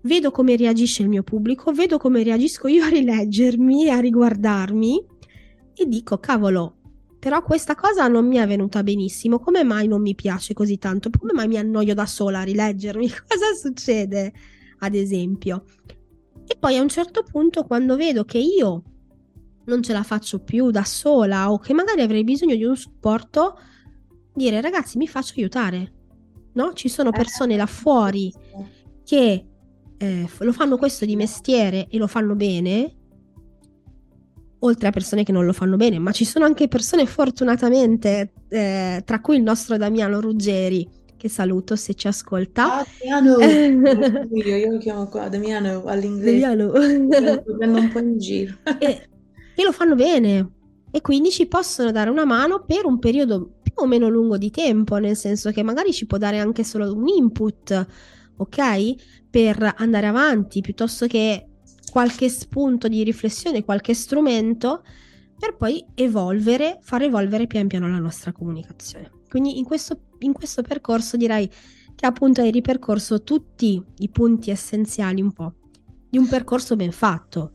vedo 0.02 0.32
come 0.32 0.56
reagisce 0.56 1.02
il 1.02 1.08
mio 1.08 1.22
pubblico, 1.22 1.70
vedo 1.70 1.98
come 1.98 2.24
reagisco 2.24 2.66
io 2.66 2.84
a 2.84 2.88
rileggermi, 2.88 3.90
a 3.90 4.00
riguardarmi 4.00 5.06
e 5.72 5.86
dico 5.86 6.18
cavolo, 6.18 6.78
però 7.20 7.40
questa 7.44 7.76
cosa 7.76 8.08
non 8.08 8.26
mi 8.26 8.38
è 8.38 8.46
venuta 8.48 8.82
benissimo, 8.82 9.38
come 9.38 9.62
mai 9.62 9.86
non 9.86 10.00
mi 10.00 10.16
piace 10.16 10.52
così 10.52 10.78
tanto? 10.78 11.10
Come 11.16 11.32
mai 11.32 11.46
mi 11.46 11.58
annoio 11.58 11.94
da 11.94 12.06
sola 12.06 12.40
a 12.40 12.42
rileggermi? 12.42 13.06
Cosa 13.28 13.54
succede, 13.56 14.32
ad 14.80 14.96
esempio? 14.96 15.62
E 16.44 16.56
poi 16.58 16.76
a 16.76 16.82
un 16.82 16.88
certo 16.88 17.22
punto 17.22 17.62
quando 17.62 17.94
vedo 17.94 18.24
che 18.24 18.38
io 18.38 18.82
non 19.64 19.82
ce 19.82 19.92
la 19.92 20.02
faccio 20.02 20.40
più 20.40 20.70
da 20.70 20.84
sola 20.84 21.50
o 21.52 21.58
che 21.58 21.72
magari 21.72 22.02
avrei 22.02 22.24
bisogno 22.24 22.54
di 22.54 22.64
un 22.64 22.76
supporto, 22.76 23.58
dire 24.34 24.60
ragazzi 24.60 24.98
mi 24.98 25.06
faccio 25.06 25.34
aiutare, 25.36 25.92
no? 26.54 26.72
Ci 26.72 26.88
sono 26.88 27.10
persone 27.10 27.56
là 27.56 27.66
fuori 27.66 28.32
che 29.04 29.46
eh, 29.96 30.28
lo 30.38 30.52
fanno 30.52 30.76
questo 30.76 31.04
di 31.04 31.16
mestiere 31.16 31.86
e 31.88 31.98
lo 31.98 32.06
fanno 32.06 32.34
bene, 32.34 32.96
oltre 34.60 34.88
a 34.88 34.90
persone 34.90 35.22
che 35.24 35.32
non 35.32 35.44
lo 35.44 35.52
fanno 35.52 35.76
bene, 35.76 35.98
ma 35.98 36.12
ci 36.12 36.24
sono 36.24 36.44
anche 36.44 36.68
persone 36.68 37.06
fortunatamente, 37.06 38.32
eh, 38.48 39.02
tra 39.04 39.20
cui 39.20 39.36
il 39.36 39.42
nostro 39.42 39.76
Damiano 39.76 40.20
Ruggeri, 40.20 40.88
che 41.16 41.28
saluto 41.28 41.76
se 41.76 41.94
ci 41.94 42.08
ascolta. 42.08 42.78
Ah, 42.78 42.86
Damiano, 42.98 43.38
io, 44.32 44.56
io 44.56 44.72
lo 44.72 44.78
chiamo 44.78 45.06
qua 45.06 45.28
Damiano 45.28 45.84
all'inglese, 45.84 46.40
Damiano. 46.40 46.72
lo 47.44 47.56
prendo 47.56 47.78
un 47.78 47.90
po' 47.92 47.98
in 48.00 48.18
giro. 48.18 48.56
e, 48.80 49.08
e 49.54 49.62
lo 49.62 49.72
fanno 49.72 49.94
bene 49.94 50.50
e 50.90 51.00
quindi 51.00 51.30
ci 51.30 51.46
possono 51.46 51.90
dare 51.90 52.10
una 52.10 52.24
mano 52.24 52.64
per 52.64 52.84
un 52.84 52.98
periodo 52.98 53.60
più 53.62 53.72
o 53.76 53.86
meno 53.86 54.08
lungo 54.08 54.36
di 54.36 54.50
tempo, 54.50 54.98
nel 54.98 55.16
senso 55.16 55.50
che 55.50 55.62
magari 55.62 55.92
ci 55.92 56.06
può 56.06 56.18
dare 56.18 56.38
anche 56.38 56.64
solo 56.64 56.94
un 56.94 57.08
input, 57.08 57.86
ok? 58.36 59.28
Per 59.30 59.74
andare 59.78 60.06
avanti, 60.06 60.60
piuttosto 60.60 61.06
che 61.06 61.46
qualche 61.90 62.28
spunto 62.28 62.88
di 62.88 63.02
riflessione, 63.02 63.64
qualche 63.64 63.94
strumento 63.94 64.82
per 65.38 65.56
poi 65.56 65.84
evolvere, 65.94 66.78
far 66.82 67.02
evolvere 67.02 67.46
pian 67.46 67.66
piano 67.66 67.88
la 67.88 67.98
nostra 67.98 68.32
comunicazione. 68.32 69.10
Quindi 69.28 69.58
in 69.58 69.64
questo, 69.64 69.98
in 70.18 70.32
questo 70.32 70.62
percorso 70.62 71.16
direi 71.16 71.50
che 71.94 72.06
appunto 72.06 72.42
hai 72.42 72.50
ripercorso 72.50 73.22
tutti 73.22 73.82
i 73.98 74.08
punti 74.10 74.50
essenziali 74.50 75.22
un 75.22 75.32
po' 75.32 75.54
di 76.08 76.18
un 76.18 76.28
percorso 76.28 76.76
ben 76.76 76.92
fatto. 76.92 77.52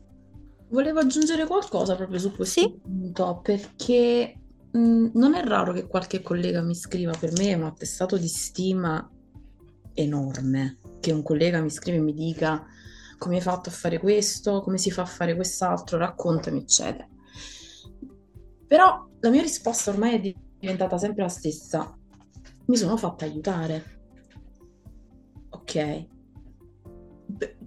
Volevo 0.70 1.00
aggiungere 1.00 1.46
qualcosa 1.46 1.96
proprio 1.96 2.18
su 2.18 2.34
questo 2.34 2.60
sì? 2.60 2.78
punto, 2.80 3.40
perché 3.42 4.38
mh, 4.70 5.10
non 5.14 5.34
è 5.34 5.42
raro 5.44 5.72
che 5.72 5.86
qualche 5.86 6.20
collega 6.22 6.62
mi 6.62 6.74
scriva, 6.74 7.12
per 7.18 7.32
me 7.32 7.48
è 7.48 7.54
un 7.54 7.64
attestato 7.64 8.16
di 8.16 8.28
stima 8.28 9.10
enorme, 9.94 10.78
che 11.00 11.12
un 11.12 11.22
collega 11.22 11.60
mi 11.60 11.70
scrive 11.70 11.96
e 11.98 12.02
mi 12.02 12.12
dica 12.12 12.66
come 13.16 13.36
hai 13.36 13.40
fatto 13.40 13.68
a 13.68 13.72
fare 13.72 13.98
questo, 13.98 14.60
come 14.60 14.78
si 14.78 14.90
fa 14.90 15.02
a 15.02 15.06
fare 15.06 15.34
quest'altro, 15.34 15.98
raccontami, 15.98 16.60
eccetera. 16.60 17.08
Però 18.66 19.08
la 19.20 19.30
mia 19.30 19.42
risposta 19.42 19.90
ormai 19.90 20.14
è 20.14 20.34
diventata 20.58 20.98
sempre 20.98 21.22
la 21.22 21.28
stessa. 21.28 21.98
Mi 22.66 22.76
sono 22.76 22.96
fatta 22.96 23.24
aiutare. 23.24 24.00
Ok. 25.48 26.06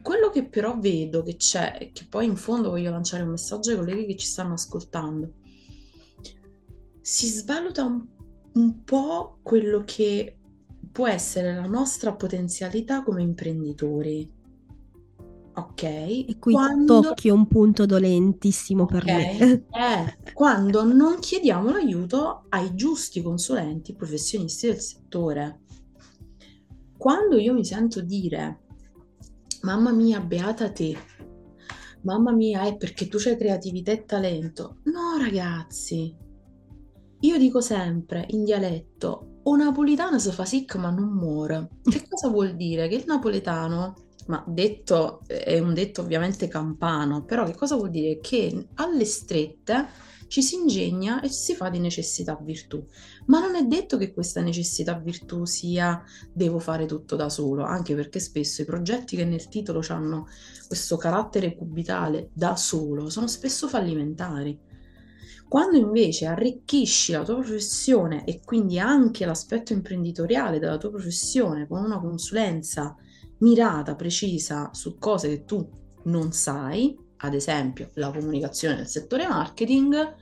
Quello 0.02 0.30
che 0.30 0.46
però 0.46 0.78
vedo 0.78 1.24
che 1.24 1.36
c'è, 1.36 1.78
e 1.80 1.92
che 1.92 2.06
poi 2.10 2.26
in 2.26 2.36
fondo 2.36 2.70
voglio 2.70 2.92
lanciare 2.92 3.24
un 3.24 3.30
messaggio 3.30 3.72
ai 3.72 3.78
colleghi 3.78 4.06
che 4.06 4.18
ci 4.18 4.28
stanno 4.28 4.54
ascoltando, 4.54 5.34
si 7.02 7.28
svaluta 7.28 7.84
un, 7.84 8.06
un 8.54 8.84
po' 8.84 9.40
quello 9.42 9.84
che 9.86 10.38
può 10.92 11.08
essere 11.08 11.56
la 11.56 11.68
nostra 11.68 12.14
potenzialità 12.14 13.04
come 13.04 13.22
imprenditori 13.22 14.40
Ok. 15.54 15.84
E 15.84 16.36
qui 16.40 16.54
quando... 16.54 17.02
tocchi 17.02 17.30
un 17.30 17.46
punto 17.48 17.86
dolentissimo 17.86 18.86
per 18.86 19.04
okay. 19.04 19.38
me. 19.38 19.52
Eh, 19.52 20.34
quando 20.34 20.84
non 20.84 21.20
chiediamo 21.20 21.72
l'aiuto 21.72 22.46
ai 22.50 22.74
giusti 22.74 23.22
consulenti 23.22 23.94
professionisti 23.94 24.68
del 24.68 24.80
settore. 24.80 25.60
Quando 26.98 27.38
io 27.38 27.54
mi 27.54 27.66
sento 27.66 28.02
dire, 28.02 28.61
mamma 29.62 29.92
mia, 29.92 30.20
beata 30.20 30.72
te, 30.72 30.98
mamma 32.02 32.32
mia, 32.32 32.64
è 32.64 32.78
perché 32.78 33.08
tu 33.08 33.18
c'hai 33.18 33.38
creatività 33.38 33.92
e 33.92 34.06
talento. 34.06 34.78
No, 34.84 35.18
ragazzi, 35.20 36.16
io 37.20 37.38
dico 37.38 37.62
sempre 37.62 38.26
in 38.30 38.44
dialetto, 38.44 39.40
o 39.44 39.56
napolitano 39.56 40.20
si 40.20 40.32
fa 40.32 40.46
sic 40.46 40.76
ma 40.76 40.90
non 40.90 41.10
muore. 41.10 41.70
Che 41.84 42.08
cosa 42.08 42.30
vuol 42.30 42.56
dire? 42.56 42.88
Che 42.88 42.96
il 42.96 43.04
napoletano 43.06 43.96
ma 44.28 44.44
detto 44.48 45.22
è 45.26 45.60
un 45.60 45.74
detto 45.74 46.02
ovviamente 46.02 46.48
campano, 46.48 47.26
però 47.26 47.44
che 47.46 47.56
cosa 47.56 47.76
vuol 47.76 47.90
dire? 47.90 48.20
Che 48.20 48.68
alle 48.76 49.06
strette 49.06 49.88
ci 50.32 50.42
si 50.42 50.56
ingegna 50.56 51.20
e 51.20 51.28
si 51.28 51.56
fa 51.56 51.68
di 51.68 51.78
necessità 51.78 52.40
virtù. 52.42 52.82
Ma 53.26 53.42
non 53.42 53.56
è 53.56 53.66
detto 53.66 53.98
che 53.98 54.14
questa 54.14 54.40
necessità 54.40 54.94
virtù 54.94 55.44
sia 55.44 56.02
devo 56.32 56.58
fare 56.58 56.86
tutto 56.86 57.18
da 57.18 57.28
solo, 57.28 57.66
anche 57.66 57.96
perché 57.96 58.22
spesso 58.22 58.62
i 58.62 58.66
progetti 58.66 59.18
che 59.18 59.26
nel 59.26 59.50
titolo 59.50 59.84
hanno 59.90 60.30
questo 60.68 60.96
carattere 60.96 61.54
cubitale 61.54 62.30
da 62.32 62.56
solo 62.56 63.10
sono 63.10 63.28
spesso 63.28 63.68
fallimentari. 63.68 64.58
Quando 65.50 65.76
invece 65.76 66.28
arricchisci 66.28 67.12
la 67.12 67.26
tua 67.26 67.36
professione 67.36 68.24
e 68.24 68.40
quindi 68.42 68.80
anche 68.80 69.26
l'aspetto 69.26 69.74
imprenditoriale 69.74 70.60
della 70.60 70.78
tua 70.78 70.92
professione 70.92 71.68
con 71.68 71.84
una 71.84 72.00
consulenza 72.00 72.96
mirata, 73.40 73.96
precisa 73.96 74.70
su 74.72 74.98
cose 74.98 75.28
che 75.28 75.44
tu 75.44 75.70
non 76.04 76.32
sai, 76.32 76.98
ad 77.22 77.34
esempio 77.34 77.90
la 77.96 78.12
comunicazione 78.12 78.76
nel 78.76 78.88
settore 78.88 79.28
marketing, 79.28 80.16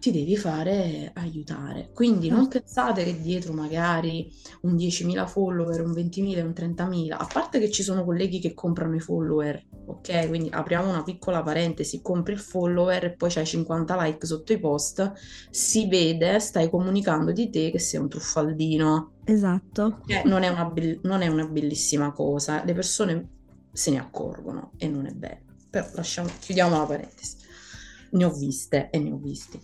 ti 0.00 0.10
devi 0.10 0.36
fare 0.36 1.12
aiutare. 1.14 1.90
Quindi 1.92 2.28
non 2.28 2.50
certo. 2.50 2.60
pensate 2.60 3.04
che 3.04 3.20
dietro 3.20 3.52
magari 3.52 4.32
un 4.62 4.74
10.000 4.74 5.26
follower, 5.26 5.82
un 5.82 5.92
20.000, 5.92 6.42
un 6.42 6.54
30.000, 6.56 7.12
a 7.12 7.28
parte 7.30 7.60
che 7.60 7.70
ci 7.70 7.82
sono 7.82 8.02
colleghi 8.04 8.40
che 8.40 8.54
comprano 8.54 8.96
i 8.96 9.00
follower, 9.00 9.62
ok? 9.86 10.26
Quindi 10.28 10.48
apriamo 10.50 10.88
una 10.88 11.02
piccola 11.02 11.42
parentesi, 11.42 12.00
compri 12.00 12.32
il 12.32 12.40
follower 12.40 13.04
e 13.04 13.12
poi 13.12 13.30
c'hai 13.30 13.46
50 13.46 14.02
like 14.02 14.26
sotto 14.26 14.52
i 14.54 14.58
post, 14.58 15.12
si 15.50 15.86
vede, 15.86 16.40
stai 16.40 16.70
comunicando 16.70 17.30
di 17.30 17.50
te 17.50 17.70
che 17.70 17.78
sei 17.78 18.00
un 18.00 18.08
truffaldino. 18.08 19.12
Esatto. 19.24 20.00
Eh, 20.06 20.22
non, 20.24 20.42
è 20.42 20.48
una 20.48 20.64
be- 20.64 20.98
non 21.02 21.20
è 21.20 21.26
una 21.26 21.46
bellissima 21.46 22.10
cosa, 22.12 22.64
le 22.64 22.72
persone 22.72 23.28
se 23.70 23.90
ne 23.90 23.98
accorgono 23.98 24.72
e 24.78 24.88
non 24.88 25.06
è 25.06 25.12
bello. 25.12 25.49
Però 25.70 25.86
lasciamo, 25.94 26.28
chiudiamo 26.40 26.76
la 26.76 26.84
parentesi. 26.84 27.36
Ne 28.10 28.24
ho 28.24 28.32
viste 28.32 28.90
e 28.90 28.98
ne 28.98 29.12
ho 29.12 29.16
visti 29.16 29.60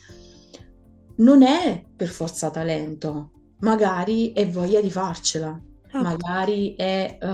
non 1.17 1.43
è 1.43 1.85
per 1.95 2.09
forza 2.09 2.51
talento, 2.51 3.31
magari 3.61 4.33
è 4.33 4.49
voglia 4.49 4.81
di 4.81 4.91
farcela, 4.91 5.59
certo. 5.83 5.99
magari 6.03 6.75
è, 6.75 7.19
uh, 7.21 7.27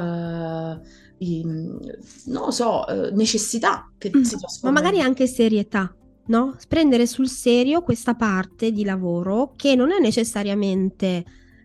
non 1.20 2.44
lo 2.44 2.50
so, 2.50 2.84
uh, 2.86 3.14
necessità 3.14 3.90
che 3.96 4.10
mm. 4.14 4.22
si 4.22 4.36
trasforma. 4.36 4.70
Ma 4.70 4.80
magari 4.80 5.00
anche 5.00 5.26
serietà, 5.26 5.94
no? 6.26 6.56
Prendere 6.68 7.06
sul 7.06 7.28
serio 7.28 7.82
questa 7.82 8.14
parte 8.14 8.70
di 8.70 8.84
lavoro 8.84 9.52
che 9.56 9.74
non 9.74 9.90
è 9.90 9.98
necessariamente 9.98 11.24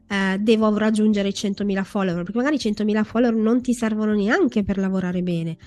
eh, 0.09 0.37
devo 0.39 0.75
raggiungere 0.77 1.27
i 1.27 1.33
100.000 1.33 1.83
follower, 1.83 2.23
perché 2.23 2.37
magari 2.37 2.55
i 2.55 2.59
100.000 2.59 3.03
follower 3.03 3.35
non 3.35 3.61
ti 3.61 3.73
servono 3.73 4.13
neanche 4.13 4.63
per 4.63 4.77
lavorare 4.77 5.21
bene, 5.21 5.57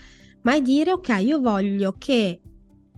ma 0.43 0.55
è 0.55 0.63
dire 0.63 0.93
ok, 0.93 1.19
io 1.21 1.41
voglio 1.41 1.95
che 1.99 2.41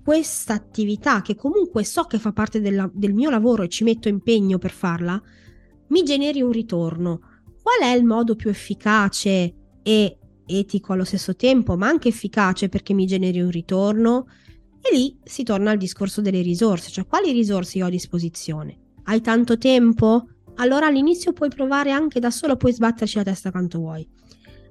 questa 0.03 0.55
attività, 0.55 1.23
che 1.23 1.35
comunque 1.35 1.85
so 1.85 2.05
che 2.05 2.19
fa 2.19 2.33
parte 2.33 2.61
della, 2.61 2.91
del 2.93 3.15
mio 3.15 3.31
lavoro 3.31 3.63
e 3.63 3.69
ci 3.69 3.85
metto 3.85 4.09
impegno 4.09 4.59
per 4.59 4.73
farla, 4.73 5.21
mi 5.89 6.03
generi 6.03 6.43
un 6.43 6.51
ritorno. 6.51 7.21
Qual 7.63 7.89
è 7.89 7.95
il 7.95 8.05
modo 8.05 8.35
più 8.35 8.51
efficace 8.51 9.55
e 9.83 10.19
etico 10.47 10.93
allo 10.93 11.05
stesso 11.05 11.37
tempo, 11.37 11.77
ma 11.77 11.87
anche 11.87 12.09
efficace 12.09 12.69
perché 12.69 12.95
mi 12.95 13.07
generi 13.07 13.41
un 13.41 13.51
ritorno? 13.51 14.27
E 14.81 14.97
lì 14.97 15.17
si 15.23 15.45
torna 15.45 15.71
al 15.71 15.79
discorso 15.79 16.21
delle 16.21 16.43
risorse, 16.43 16.91
cioè 16.91 17.07
quali 17.07 17.31
risorse 17.31 17.79
io 17.79 17.85
ho 17.85 17.89
a 17.89 17.91
disposizione? 17.91 18.79
Hai 19.05 19.21
tanto 19.21 19.57
tempo? 19.57 20.27
Allora 20.57 20.87
all'inizio 20.87 21.33
puoi 21.33 21.49
provare 21.49 21.93
anche 21.93 22.19
da 22.19 22.31
solo, 22.31 22.57
puoi 22.57 22.73
sbatterci 22.73 23.19
la 23.19 23.23
testa 23.23 23.53
quanto 23.53 23.79
vuoi 23.79 24.07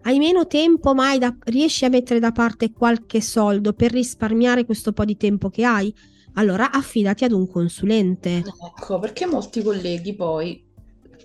hai 0.03 0.17
meno 0.17 0.47
tempo, 0.47 0.93
ma 0.93 1.17
da, 1.17 1.35
riesci 1.45 1.85
a 1.85 1.89
mettere 1.89 2.19
da 2.19 2.31
parte 2.31 2.71
qualche 2.71 3.21
soldo 3.21 3.73
per 3.73 3.91
risparmiare 3.91 4.65
questo 4.65 4.93
po' 4.93 5.05
di 5.05 5.17
tempo 5.17 5.49
che 5.49 5.63
hai? 5.63 5.93
Allora 6.33 6.71
affidati 6.71 7.23
ad 7.23 7.31
un 7.31 7.47
consulente. 7.47 8.43
Ecco, 8.77 8.99
perché 8.99 9.25
molti 9.25 9.61
colleghi 9.61 10.15
poi... 10.15 10.69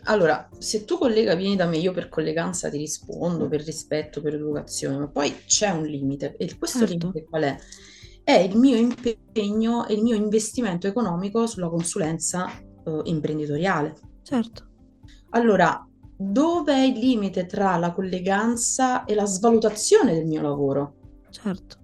Allora, 0.08 0.48
se 0.58 0.84
tu 0.84 0.98
collega 0.98 1.34
vieni 1.34 1.56
da 1.56 1.66
me, 1.66 1.78
io 1.78 1.92
per 1.92 2.08
colleganza 2.08 2.70
ti 2.70 2.76
rispondo, 2.76 3.48
per 3.48 3.62
rispetto, 3.62 4.20
per 4.20 4.34
educazione, 4.34 4.98
ma 4.98 5.08
poi 5.08 5.34
c'è 5.46 5.70
un 5.70 5.84
limite. 5.84 6.36
E 6.36 6.56
questo 6.56 6.86
certo. 6.86 6.94
limite 6.94 7.24
qual 7.28 7.42
è? 7.42 7.56
È 8.22 8.38
il 8.38 8.56
mio 8.56 8.76
impegno 8.76 9.86
e 9.86 9.94
il 9.94 10.02
mio 10.02 10.14
investimento 10.14 10.86
economico 10.86 11.46
sulla 11.46 11.68
consulenza 11.68 12.48
eh, 12.50 13.00
imprenditoriale. 13.04 13.96
Certo. 14.22 14.64
Allora, 15.30 15.84
dove 16.16 16.72
è 16.72 16.82
il 16.82 16.98
limite 16.98 17.46
tra 17.46 17.76
la 17.76 17.92
colleganza 17.92 19.04
e 19.04 19.14
la 19.14 19.26
svalutazione 19.26 20.14
del 20.14 20.26
mio 20.26 20.42
lavoro? 20.42 20.94
Certo. 21.30 21.76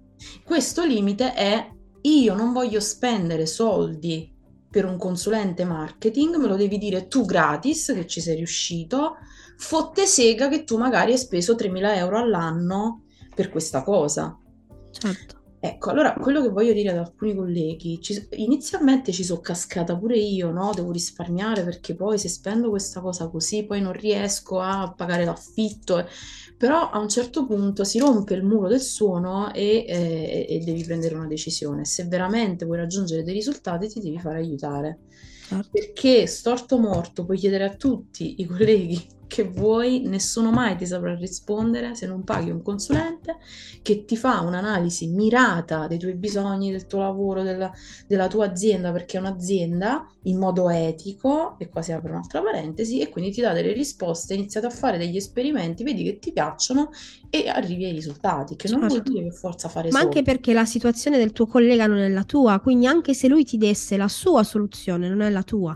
Questo 0.43 0.83
limite 0.83 1.33
è 1.33 1.69
io 2.01 2.33
non 2.33 2.51
voglio 2.51 2.79
spendere 2.79 3.45
soldi 3.45 4.31
per 4.69 4.85
un 4.85 4.97
consulente 4.97 5.65
marketing, 5.65 6.35
me 6.37 6.47
lo 6.47 6.55
devi 6.55 6.77
dire 6.77 7.07
tu 7.07 7.25
gratis 7.25 7.91
che 7.93 8.07
ci 8.07 8.21
sei 8.21 8.37
riuscito, 8.37 9.17
fotte 9.57 10.05
sega 10.05 10.49
che 10.49 10.63
tu 10.63 10.77
magari 10.77 11.11
hai 11.11 11.17
speso 11.17 11.53
3.000 11.53 11.95
euro 11.97 12.17
all'anno 12.17 13.03
per 13.35 13.49
questa 13.49 13.83
cosa. 13.83 14.35
Certo. 14.91 15.42
Ecco, 15.65 15.91
allora 15.91 16.11
quello 16.11 16.41
che 16.41 16.49
voglio 16.49 16.73
dire 16.73 16.89
ad 16.89 16.97
alcuni 16.97 17.33
colleghi, 17.33 18.01
ci, 18.01 18.27
inizialmente 18.31 19.13
ci 19.13 19.23
sono 19.23 19.39
cascata 19.39 19.97
pure 19.97 20.17
io, 20.17 20.51
no? 20.51 20.73
Devo 20.75 20.91
risparmiare 20.91 21.63
perché 21.63 21.95
poi 21.95 22.17
se 22.19 22.27
spendo 22.27 22.69
questa 22.69 22.99
cosa 22.99 23.29
così 23.29 23.63
poi 23.63 23.79
non 23.79 23.93
riesco 23.93 24.59
a 24.59 24.93
pagare 24.93 25.23
l'affitto, 25.23 25.99
eh. 25.99 26.05
però 26.57 26.89
a 26.89 26.99
un 26.99 27.07
certo 27.07 27.45
punto 27.45 27.85
si 27.85 27.97
rompe 27.99 28.33
il 28.33 28.43
muro 28.43 28.67
del 28.67 28.81
suono 28.81 29.53
e, 29.53 29.85
eh, 29.87 30.45
e 30.49 30.59
devi 30.65 30.83
prendere 30.83 31.15
una 31.15 31.27
decisione. 31.27 31.85
Se 31.85 32.03
veramente 32.07 32.65
vuoi 32.65 32.79
raggiungere 32.79 33.23
dei 33.23 33.33
risultati 33.33 33.87
ti 33.87 34.01
devi 34.01 34.19
fare 34.19 34.39
aiutare. 34.39 34.99
Certo. 35.47 35.69
Perché 35.71 36.27
storto 36.27 36.77
morto 36.77 37.23
puoi 37.23 37.37
chiedere 37.37 37.63
a 37.63 37.73
tutti 37.73 38.41
i 38.41 38.45
colleghi 38.45 39.12
che 39.33 39.45
vuoi, 39.45 40.01
nessuno 40.05 40.51
mai 40.51 40.75
ti 40.75 40.85
saprà 40.85 41.15
rispondere 41.15 41.95
se 41.95 42.05
non 42.05 42.23
paghi 42.23 42.51
un 42.51 42.61
consulente 42.61 43.37
che 43.81 44.05
ti 44.05 44.15
fa 44.15 44.41
un'analisi 44.41 45.07
mirata 45.07 45.87
dei 45.87 45.97
tuoi 45.97 46.13
bisogni, 46.13 46.69
del 46.69 46.85
tuo 46.85 46.99
lavoro, 46.99 47.41
della, 47.41 47.71
della 48.05 48.27
tua 48.27 48.45
azienda, 48.45 48.91
perché 48.91 49.17
è 49.17 49.19
un'azienda 49.19 50.07
in 50.25 50.37
modo 50.37 50.69
etico, 50.69 51.57
e 51.57 51.67
qua 51.67 51.81
si 51.81 51.91
apre 51.91 52.11
un'altra 52.11 52.43
parentesi, 52.43 52.99
e 52.99 53.09
quindi 53.09 53.31
ti 53.31 53.41
dà 53.41 53.53
delle 53.53 53.73
risposte, 53.73 54.35
iniziate 54.35 54.67
a 54.67 54.69
fare 54.69 54.99
degli 54.99 55.15
esperimenti, 55.15 55.83
vedi 55.83 56.03
che 56.03 56.19
ti 56.19 56.31
piacciono 56.31 56.91
e 57.31 57.49
arrivi 57.49 57.85
ai 57.85 57.93
risultati, 57.93 58.55
che 58.55 58.67
non 58.69 58.85
vuol 58.85 58.91
Certo. 58.91 59.11
dire 59.11 59.23
per 59.23 59.33
forza 59.33 59.67
fare 59.67 59.89
Ma 59.89 59.99
anche 59.99 60.21
perché 60.21 60.53
la 60.53 60.65
situazione 60.65 61.17
del 61.17 61.31
tuo 61.31 61.47
collega 61.47 61.87
non 61.87 61.97
è 61.97 62.07
la 62.07 62.23
tua, 62.23 62.59
quindi 62.59 62.85
anche 62.85 63.15
se 63.15 63.27
lui 63.27 63.43
ti 63.43 63.57
desse 63.57 63.97
la 63.97 64.07
sua 64.07 64.43
soluzione, 64.43 65.09
non 65.09 65.21
è 65.21 65.29
la 65.31 65.41
tua. 65.43 65.75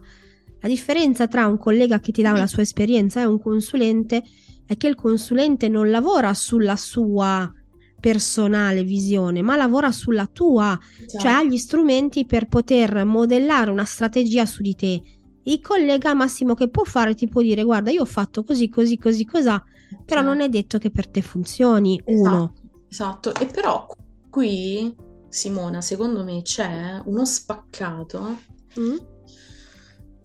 La 0.68 0.74
differenza 0.74 1.30
tra 1.30 1.48
un 1.48 1.58
collega 1.58 2.02
che 2.02 2.12
ti 2.12 2.22
dà 2.22 2.34
la 2.34 2.46
sua 2.46 2.62
esperienza 2.62 3.22
e 3.22 3.26
un 3.26 3.40
consulente 3.40 4.22
è 4.66 4.76
che 4.76 4.90
il 4.90 4.96
consulente 4.96 5.70
non 5.70 5.90
lavora 5.90 6.34
sulla 6.34 6.76
sua 6.76 7.50
personale 7.98 8.84
visione, 8.84 9.42
ma 9.42 9.56
lavora 9.56 9.94
sulla 9.94 10.28
tua, 10.30 10.78
cioè 11.18 11.32
ha 11.32 11.44
gli 11.46 11.56
strumenti 11.56 12.26
per 12.26 12.50
poter 12.50 13.06
modellare 13.06 13.72
una 13.72 13.86
strategia 13.86 14.46
su 14.46 14.62
di 14.62 14.76
te. 14.76 15.02
Il 15.44 15.62
collega 15.62 16.14
massimo 16.14 16.54
che 16.54 16.68
può 16.68 16.84
fare 16.84 17.16
ti 17.16 17.30
può 17.30 17.42
dire 17.42 17.64
guarda, 17.64 17.90
io 17.90 18.02
ho 18.02 18.06
fatto 18.06 18.44
così, 18.44 18.68
così, 18.68 18.98
così, 18.98 19.24
cos'ha, 19.24 19.64
però 20.04 20.20
Ok. 20.20 20.28
non 20.28 20.42
è 20.42 20.50
detto 20.50 20.80
che 20.80 20.92
per 20.92 21.08
te 21.08 21.22
funzioni, 21.22 21.98
uno. 22.08 22.52
Esatto, 22.90 23.32
esatto. 23.32 23.36
E 23.36 23.46
però 23.46 23.88
qui, 24.30 24.94
Simona, 25.30 25.80
secondo 25.80 26.26
me 26.26 26.42
c'è 26.42 27.02
uno 27.06 27.24
spaccato 27.24 28.56
Mm? 28.80 28.98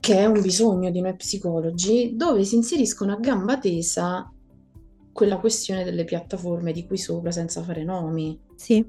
Che 0.02 0.16
è 0.16 0.24
un 0.24 0.40
bisogno 0.40 0.90
di 0.90 1.00
noi 1.00 1.14
psicologi, 1.14 2.16
dove 2.16 2.42
si 2.42 2.56
inseriscono 2.56 3.12
a 3.12 3.20
gamba 3.20 3.56
tesa 3.56 4.28
quella 5.12 5.38
questione 5.38 5.84
delle 5.84 6.02
piattaforme 6.02 6.72
di 6.72 6.88
qui 6.88 6.98
sopra 6.98 7.30
senza 7.30 7.62
fare 7.62 7.84
nomi. 7.84 8.36
Sì, 8.56 8.84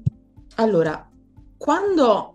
Allora, 0.56 1.08
quando 1.56 2.34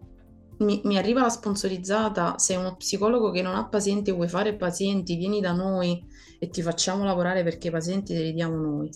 mi, 0.59 0.79
mi 0.85 0.97
arriva 0.97 1.19
la 1.19 1.29
sponsorizzata, 1.29 2.37
sei 2.37 2.55
uno 2.55 2.77
psicologo 2.77 3.31
che 3.31 3.41
non 3.41 3.55
ha 3.55 3.67
pazienti 3.67 4.13
vuoi 4.13 4.29
fare 4.29 4.55
pazienti, 4.55 5.17
vieni 5.17 5.41
da 5.41 5.51
noi 5.51 6.01
e 6.39 6.47
ti 6.47 6.61
facciamo 6.61 7.03
lavorare 7.03 7.43
perché 7.43 7.67
i 7.67 7.71
pazienti 7.71 8.13
te 8.13 8.21
li 8.21 8.33
diamo 8.33 8.55
noi. 8.55 8.89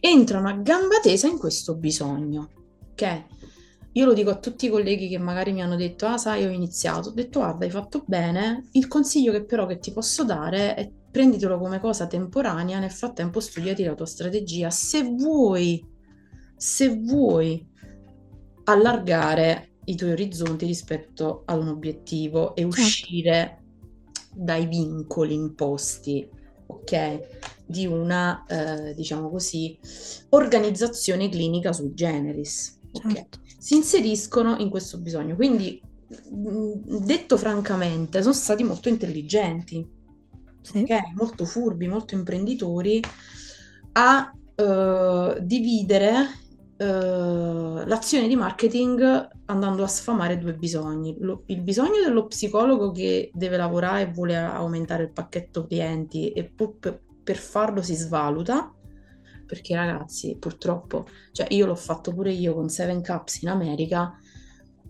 Entrano 0.00 0.48
a 0.48 0.52
gamba 0.52 1.00
tesa 1.00 1.28
in 1.28 1.38
questo 1.38 1.76
bisogno, 1.76 2.50
ok? 2.92 3.24
Io 3.92 4.04
lo 4.04 4.12
dico 4.12 4.30
a 4.30 4.38
tutti 4.38 4.66
i 4.66 4.68
colleghi 4.68 5.08
che 5.08 5.18
magari 5.18 5.52
mi 5.52 5.62
hanno 5.62 5.76
detto, 5.76 6.06
ah 6.06 6.18
sai, 6.18 6.44
ho 6.44 6.50
iniziato, 6.50 7.08
ho 7.08 7.12
detto, 7.12 7.40
guarda, 7.40 7.64
hai 7.64 7.70
fatto 7.70 8.04
bene, 8.06 8.68
il 8.72 8.86
consiglio 8.86 9.32
che 9.32 9.44
però 9.44 9.66
che 9.66 9.78
ti 9.78 9.92
posso 9.92 10.24
dare 10.24 10.74
è 10.74 10.90
prenditelo 11.10 11.58
come 11.58 11.80
cosa 11.80 12.06
temporanea, 12.06 12.78
nel 12.78 12.92
frattempo 12.92 13.40
studiati 13.40 13.82
la 13.82 13.94
tua 13.94 14.06
strategia. 14.06 14.70
Se 14.70 15.02
vuoi, 15.02 15.84
se 16.56 16.88
vuoi 16.88 17.66
allargare 18.64 19.70
i 19.86 19.96
tuoi 19.96 20.12
orizzonti 20.12 20.66
rispetto 20.66 21.42
ad 21.46 21.60
un 21.60 21.68
obiettivo 21.68 22.54
e 22.54 22.62
certo. 22.62 22.78
uscire 22.78 23.62
dai 24.32 24.66
vincoli 24.66 25.34
imposti, 25.34 26.28
ok? 26.66 27.64
Di 27.66 27.86
una, 27.86 28.44
eh, 28.46 28.94
diciamo 28.94 29.30
così, 29.30 29.78
organizzazione 30.30 31.28
clinica 31.28 31.72
sui 31.72 31.94
generis, 31.94 32.78
ok? 32.92 33.12
Certo. 33.12 33.38
Si 33.58 33.74
inseriscono 33.74 34.56
in 34.58 34.70
questo 34.70 34.98
bisogno. 34.98 35.34
Quindi, 35.34 35.80
mh, 36.30 37.04
detto 37.04 37.36
francamente, 37.36 38.22
sono 38.22 38.34
stati 38.34 38.62
molto 38.62 38.88
intelligenti, 38.88 39.86
Sì. 40.62 40.78
ok? 40.78 41.12
Molto 41.14 41.44
furbi, 41.44 41.88
molto 41.88 42.14
imprenditori 42.14 43.02
a 43.92 44.32
eh, 44.54 45.38
dividere 45.42 46.46
eh, 46.76 46.84
l'azione 46.84 48.28
di 48.28 48.36
marketing 48.36 49.28
andando 49.46 49.82
a 49.82 49.88
sfamare 49.88 50.38
due 50.38 50.54
bisogni. 50.54 51.16
Lo- 51.18 51.42
il 51.46 51.60
bisogno 51.62 52.00
dello 52.04 52.26
psicologo 52.26 52.92
che 52.92 53.30
deve 53.34 53.56
lavorare 53.56 54.02
e 54.02 54.12
vuole 54.12 54.36
aumentare 54.36 55.02
il 55.04 55.10
pacchetto 55.12 55.66
clienti 55.66 56.30
e 56.30 56.44
per, 56.44 57.00
per 57.24 57.36
farlo 57.36 57.82
si 57.82 57.94
svaluta, 57.94 58.72
perché 59.48 59.74
ragazzi, 59.74 60.36
purtroppo, 60.38 61.06
cioè 61.32 61.46
io 61.50 61.66
l'ho 61.66 61.74
fatto 61.74 62.12
pure 62.14 62.32
io 62.32 62.54
con 62.54 62.68
Seven 62.68 63.00
Caps 63.02 63.42
in 63.42 63.48
America, 63.48 64.14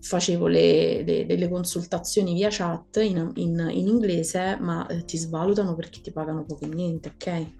facevo 0.01 0.47
le, 0.47 1.03
le- 1.03 1.25
delle 1.25 1.49
consultazioni 1.49 2.33
via 2.33 2.49
chat 2.51 2.97
in, 2.97 3.31
in- 3.35 3.69
in 3.71 3.87
inglese, 3.87 4.57
ma 4.59 4.85
eh, 4.87 5.05
ti 5.05 5.17
svalutano 5.17 5.75
perché 5.75 6.01
ti 6.01 6.11
pagano 6.11 6.43
poco 6.45 6.65
e 6.65 6.67
niente, 6.67 7.09
ok? 7.15 7.53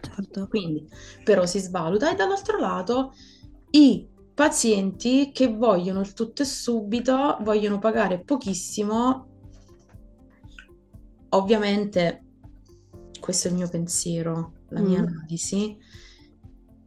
Certo. 0.00 0.46
Quindi 0.48 0.88
però 1.24 1.46
si 1.46 1.58
svaluta 1.58 2.10
e 2.10 2.14
dall'altro 2.14 2.58
lato 2.58 3.12
i 3.70 4.08
pazienti 4.34 5.30
che 5.32 5.48
vogliono 5.54 6.00
il 6.00 6.12
tutto 6.14 6.42
e 6.42 6.44
subito, 6.46 7.38
vogliono 7.42 7.78
pagare 7.78 8.22
pochissimo. 8.22 9.28
Ovviamente 11.30 12.22
questo 13.20 13.48
è 13.48 13.50
il 13.50 13.56
mio 13.56 13.68
pensiero, 13.68 14.52
la 14.68 14.80
mia 14.80 15.00
Mm. 15.00 15.06
analisi. 15.06 15.76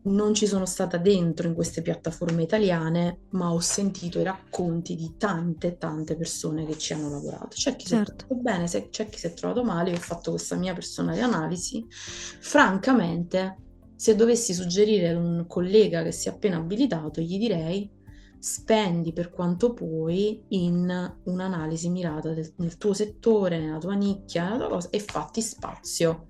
Non 0.01 0.33
ci 0.33 0.47
sono 0.47 0.65
stata 0.65 0.97
dentro 0.97 1.47
in 1.47 1.53
queste 1.53 1.81
piattaforme 1.81 2.43
italiane, 2.43 3.23
ma 3.31 3.51
ho 3.51 3.59
sentito 3.59 4.19
i 4.19 4.23
racconti 4.23 4.95
di 4.95 5.15
tante, 5.17 5.77
tante 5.77 6.15
persone 6.15 6.65
che 6.65 6.77
ci 6.77 6.93
hanno 6.93 7.09
lavorato. 7.09 7.49
C'è 7.49 7.75
chi 7.75 7.85
si 7.85 7.95
è 7.95 7.97
Certo. 7.97 8.25
trovato 8.25 8.35
bene, 8.41 8.65
c'è 8.65 9.09
chi 9.09 9.17
si 9.19 9.27
è 9.27 9.33
trovato 9.33 9.63
male. 9.63 9.89
Io 9.91 9.97
ho 9.97 9.99
fatto 9.99 10.31
questa 10.31 10.55
mia 10.55 10.73
personale 10.73 11.19
analisi. 11.21 11.85
Francamente, 11.89 13.57
se 13.95 14.15
dovessi 14.15 14.53
suggerire 14.53 15.09
ad 15.09 15.17
un 15.17 15.45
collega 15.47 16.01
che 16.01 16.12
si 16.13 16.29
è 16.29 16.31
appena 16.31 16.57
abilitato, 16.57 17.19
gli 17.21 17.38
direi 17.38 17.91
spendi 18.39 19.12
per 19.12 19.29
quanto 19.29 19.73
puoi 19.73 20.45
in 20.49 21.13
un'analisi 21.23 21.89
mirata 21.89 22.33
del- 22.33 22.53
nel 22.57 22.77
tuo 22.77 22.93
settore, 22.93 23.59
nella 23.59 23.79
tua 23.79 23.95
nicchia, 23.95 24.45
nella 24.45 24.57
tua 24.59 24.69
cosa, 24.69 24.89
e 24.91 24.99
fatti 25.01 25.41
spazio 25.41 26.29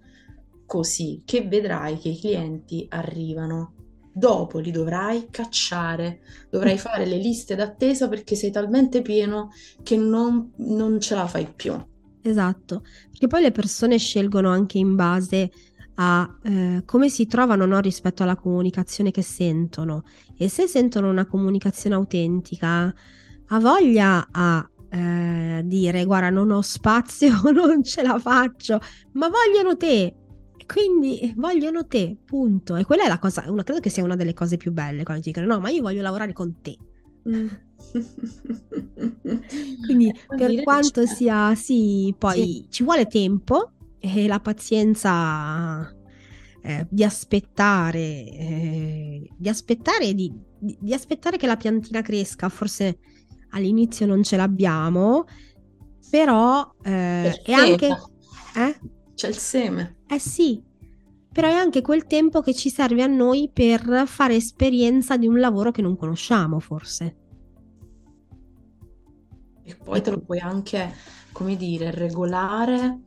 così 0.69 1.23
che 1.25 1.47
vedrai 1.47 1.97
che 1.97 2.09
i 2.09 2.19
clienti 2.19 2.85
arrivano. 2.89 3.73
Dopo 4.13 4.59
li 4.59 4.69
dovrai 4.69 5.27
cacciare, 5.31 6.19
dovrai 6.51 6.77
fare 6.77 7.07
le 7.07 7.17
liste 7.17 7.55
d'attesa 7.55 8.07
perché 8.07 8.35
sei 8.35 8.51
talmente 8.51 9.01
pieno 9.01 9.49
che 9.81 9.97
non, 9.97 10.51
non 10.57 10.99
ce 10.99 11.15
la 11.15 11.25
fai 11.25 11.51
più. 11.55 11.73
Esatto, 12.21 12.83
perché 13.09 13.25
poi 13.25 13.41
le 13.41 13.51
persone 13.51 13.97
scelgono 13.97 14.49
anche 14.49 14.77
in 14.77 14.93
base 14.95 15.49
a 15.95 16.37
eh, 16.43 16.83
come 16.85 17.09
si 17.09 17.25
trovano, 17.25 17.65
no, 17.65 17.79
rispetto 17.79 18.21
alla 18.21 18.35
comunicazione 18.35 19.09
che 19.09 19.23
sentono. 19.23 20.03
E 20.37 20.49
se 20.49 20.67
sentono 20.67 21.09
una 21.09 21.25
comunicazione 21.25 21.95
autentica, 21.95 22.93
ha 23.47 23.59
voglia 23.59 24.27
a 24.29 24.69
eh, 24.91 25.61
dire 25.65 26.05
guarda, 26.05 26.29
non 26.29 26.51
ho 26.51 26.61
spazio, 26.61 27.41
non 27.51 27.83
ce 27.83 28.03
la 28.03 28.19
faccio, 28.19 28.79
ma 29.13 29.29
vogliono 29.29 29.75
te. 29.75 30.13
Quindi 30.71 31.33
vogliono 31.35 31.87
te, 31.87 32.15
punto. 32.23 32.75
E 32.75 32.85
quella 32.85 33.05
è 33.05 33.07
la 33.07 33.17
cosa, 33.17 33.43
una, 33.49 33.63
credo 33.63 33.79
che 33.79 33.89
sia 33.89 34.03
una 34.03 34.15
delle 34.15 34.33
cose 34.33 34.57
più 34.57 34.71
belle 34.71 35.03
quando 35.03 35.23
ti 35.23 35.31
dicono 35.31 35.51
no, 35.51 35.59
ma 35.59 35.69
io 35.69 35.81
voglio 35.81 36.03
lavorare 36.03 36.31
con 36.31 36.61
te. 36.61 36.77
Mm. 37.27 37.47
Quindi 39.83 40.09
Eh, 40.09 40.35
per 40.35 40.61
quanto 40.61 41.05
sia, 41.07 41.55
sì, 41.55 42.13
poi 42.17 42.35
Sì. 42.35 42.65
ci 42.69 42.83
vuole 42.83 43.07
tempo 43.07 43.71
e 43.99 44.27
la 44.27 44.39
pazienza 44.39 45.91
eh, 46.61 46.85
di 46.89 47.03
aspettare, 47.03 47.99
eh, 47.99 49.29
di 49.35 49.49
aspettare, 49.49 50.13
di, 50.13 50.31
di- 50.59 50.77
di 50.79 50.93
aspettare 50.93 51.37
che 51.37 51.47
la 51.47 51.57
piantina 51.57 52.01
cresca. 52.01 52.47
Forse 52.49 52.99
all'inizio 53.49 54.05
non 54.05 54.21
ce 54.23 54.37
l'abbiamo, 54.37 55.25
però 56.09 56.75
eh, 56.83 57.41
è 57.41 57.51
anche... 57.53 57.87
Eh? 58.55 58.79
c'è 59.15 59.27
il 59.27 59.37
seme. 59.37 59.97
Eh 60.11 60.19
sì, 60.19 60.61
però 61.31 61.47
è 61.47 61.53
anche 61.53 61.81
quel 61.81 62.05
tempo 62.05 62.41
che 62.41 62.55
ci 62.55 62.69
serve 62.69 63.03
a 63.03 63.07
noi 63.07 63.49
per 63.53 64.03
fare 64.07 64.35
esperienza 64.35 65.17
di 65.17 65.27
un 65.27 65.39
lavoro 65.39 65.71
che 65.71 65.83
non 65.83 65.95
conosciamo, 65.95 66.59
forse. 66.59 67.17
E 69.63 69.75
poi 69.75 70.01
te 70.01 70.09
lo 70.09 70.19
puoi 70.19 70.39
anche, 70.39 70.93
come 71.31 71.55
dire, 71.55 71.91
regolare 71.91 73.01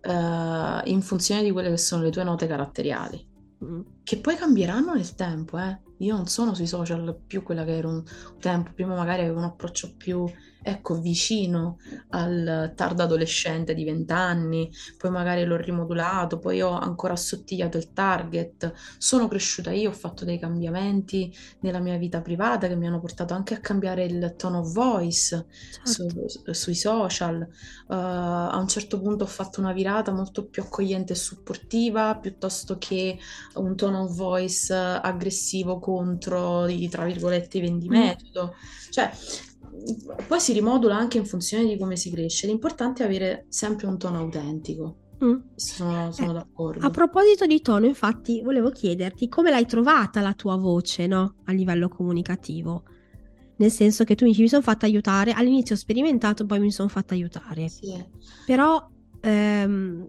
eh, 0.00 0.80
in 0.84 1.02
funzione 1.02 1.42
di 1.42 1.50
quelle 1.50 1.70
che 1.70 1.78
sono 1.78 2.04
le 2.04 2.10
tue 2.10 2.22
note 2.22 2.46
caratteriali. 2.46 3.26
Mm. 3.64 3.80
che 4.04 4.18
poi 4.18 4.36
cambieranno 4.36 4.94
nel 4.94 5.14
tempo, 5.16 5.58
eh. 5.58 5.80
Io 5.98 6.14
non 6.14 6.28
sono 6.28 6.54
sui 6.54 6.68
social 6.68 7.20
più 7.26 7.42
quella 7.42 7.64
che 7.64 7.76
ero 7.76 7.88
un 7.88 8.04
tempo, 8.38 8.70
prima 8.72 8.94
magari 8.94 9.22
avevo 9.22 9.38
un 9.38 9.44
approccio 9.44 9.96
più 9.96 10.24
ecco, 10.68 11.00
vicino 11.00 11.78
al 12.10 12.72
tardo 12.74 13.02
adolescente 13.02 13.74
di 13.74 13.84
20 13.84 14.12
anni, 14.12 14.70
poi 14.96 15.10
magari 15.10 15.44
l'ho 15.44 15.56
rimodulato, 15.56 16.38
poi 16.38 16.60
ho 16.62 16.70
ancora 16.70 17.12
assottigliato 17.14 17.76
il 17.78 17.92
target, 17.92 18.72
sono 18.98 19.28
cresciuta 19.28 19.70
io, 19.72 19.90
ho 19.90 19.92
fatto 19.92 20.24
dei 20.24 20.38
cambiamenti 20.38 21.34
nella 21.60 21.78
mia 21.80 21.96
vita 21.96 22.20
privata 22.20 22.68
che 22.68 22.76
mi 22.76 22.86
hanno 22.86 23.00
portato 23.00 23.34
anche 23.34 23.54
a 23.54 23.60
cambiare 23.60 24.04
il 24.04 24.34
tone 24.36 24.58
of 24.58 24.72
voice 24.72 25.46
Certo. 25.70 26.04
su- 26.26 26.52
sui 26.52 26.74
social. 26.74 27.40
Uh, 27.86 27.94
a 27.94 28.56
un 28.58 28.68
certo 28.68 29.00
punto 29.00 29.24
ho 29.24 29.26
fatto 29.26 29.60
una 29.60 29.72
virata 29.72 30.12
molto 30.12 30.46
più 30.48 30.62
accogliente 30.62 31.12
e 31.14 31.16
supportiva 31.16 32.16
piuttosto 32.18 32.76
che 32.78 33.18
un 33.54 33.76
tone 33.76 33.96
of 33.98 34.14
voice 34.14 34.72
aggressivo 34.74 35.78
contro 35.78 36.66
i, 36.66 36.88
tra 36.88 37.04
virgolette, 37.04 37.58
i 37.58 37.60
Mm. 37.60 37.62
vendimetodo. 37.62 38.54
Cioè, 38.90 39.10
poi 40.26 40.40
si 40.40 40.52
rimodula 40.52 40.96
anche 40.96 41.18
in 41.18 41.24
funzione 41.26 41.66
di 41.66 41.78
come 41.78 41.96
si 41.96 42.10
cresce. 42.10 42.46
L'importante 42.46 43.02
è 43.02 43.06
avere 43.06 43.46
sempre 43.48 43.86
un 43.86 43.98
tono 43.98 44.18
autentico. 44.18 44.96
Mm. 45.24 45.36
Sono, 45.56 46.12
sono 46.12 46.28
Eh, 46.28 46.30
a 46.30 46.38
d'accordo. 46.38 46.90
proposito 46.90 47.46
di 47.46 47.60
tono, 47.60 47.86
infatti, 47.86 48.40
volevo 48.42 48.70
chiederti 48.70 49.28
come 49.28 49.50
l'hai 49.50 49.66
trovata 49.66 50.20
la 50.20 50.32
tua 50.34 50.56
voce, 50.56 51.06
no? 51.06 51.34
A 51.46 51.52
livello 51.52 51.88
comunicativo. 51.88 52.84
Nel 53.56 53.72
senso 53.72 54.04
che 54.04 54.14
tu 54.14 54.24
mi 54.24 54.30
dici, 54.30 54.42
mi 54.42 54.48
sono 54.48 54.62
fatta 54.62 54.86
aiutare, 54.86 55.32
all'inizio 55.32 55.74
ho 55.74 55.78
sperimentato, 55.78 56.46
poi 56.46 56.60
mi 56.60 56.70
sono 56.70 56.88
fatta 56.88 57.14
aiutare. 57.14 57.68
Sì. 57.68 57.92
Però, 58.46 58.88
ehm, 59.20 60.08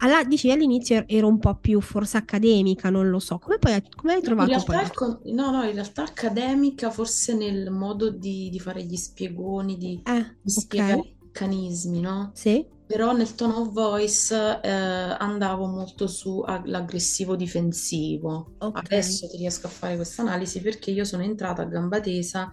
alla, 0.00 0.24
dicevi 0.24 0.54
all'inizio 0.54 1.04
ero 1.08 1.28
un 1.28 1.38
po' 1.38 1.54
più 1.56 1.80
forse 1.80 2.16
accademica, 2.18 2.90
non 2.90 3.08
lo 3.10 3.18
so. 3.18 3.38
Come 3.38 3.58
poi 3.58 3.82
come 3.94 4.14
hai 4.14 4.22
No, 4.22 4.22
trovato 4.22 4.62
realtà, 4.66 4.78
poi? 4.78 4.92
con- 4.94 5.20
no, 5.24 5.50
no, 5.50 5.62
in 5.64 5.72
realtà 5.74 6.02
accademica, 6.04 6.90
forse 6.90 7.34
nel 7.34 7.70
modo 7.70 8.10
di, 8.10 8.48
di 8.50 8.58
fare 8.60 8.82
gli 8.84 8.96
spiegoni, 8.96 9.76
di, 9.76 10.02
Eh, 10.06 10.24
di 10.40 10.50
spiegare 10.50 11.00
i 11.00 11.16
meccanismi, 11.20 12.00
no? 12.00 12.34
Sì? 12.34 12.66
Però 12.86 13.12
nel 13.12 13.34
tone 13.34 13.54
of 13.54 13.72
voice 13.72 14.34
eh, 14.62 14.68
andavo 14.70 15.66
molto 15.66 16.06
su 16.08 16.40
all'aggressivo 16.40 17.36
difensivo. 17.36 18.54
Ok. 18.60 18.90
Adesso 18.90 19.28
ti 19.28 19.36
riesco 19.36 19.66
a 19.66 19.70
fare 19.70 19.96
questa 19.96 20.22
analisi 20.22 20.60
perché 20.60 20.90
io 20.90 21.04
sono 21.04 21.22
entrata 21.22 21.62
a 21.62 21.64
gamba 21.66 22.00
tesa 22.00 22.50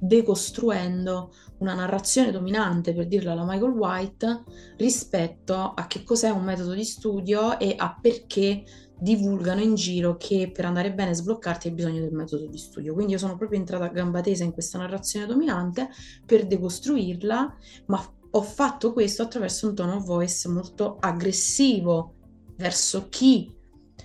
decostruendo 0.00 1.32
una 1.58 1.74
narrazione 1.74 2.32
dominante, 2.32 2.94
per 2.94 3.06
dirla 3.06 3.32
alla 3.32 3.44
Michael 3.44 3.72
White, 3.72 4.44
rispetto 4.78 5.54
a 5.54 5.86
che 5.86 6.02
cos'è 6.02 6.30
un 6.30 6.42
metodo 6.42 6.72
di 6.72 6.84
studio 6.84 7.58
e 7.58 7.74
a 7.76 7.96
perché 8.00 8.64
divulgano 8.98 9.60
in 9.60 9.74
giro 9.74 10.16
che 10.16 10.50
per 10.52 10.64
andare 10.64 10.92
bene 10.92 11.10
e 11.10 11.14
sbloccarti 11.14 11.68
hai 11.68 11.74
bisogno 11.74 12.00
del 12.00 12.12
metodo 12.12 12.46
di 12.46 12.58
studio. 12.58 12.94
Quindi 12.94 13.12
io 13.12 13.18
sono 13.18 13.36
proprio 13.36 13.58
entrata 13.58 13.84
a 13.84 13.88
gamba 13.88 14.20
tesa 14.20 14.44
in 14.44 14.52
questa 14.52 14.78
narrazione 14.78 15.26
dominante 15.26 15.88
per 16.24 16.46
decostruirla, 16.46 17.56
ma 17.86 18.14
ho 18.32 18.42
fatto 18.42 18.92
questo 18.92 19.22
attraverso 19.22 19.68
un 19.68 19.74
tono 19.74 20.00
voice 20.00 20.48
molto 20.48 20.96
aggressivo 21.00 22.14
verso 22.56 23.08
chi 23.08 23.52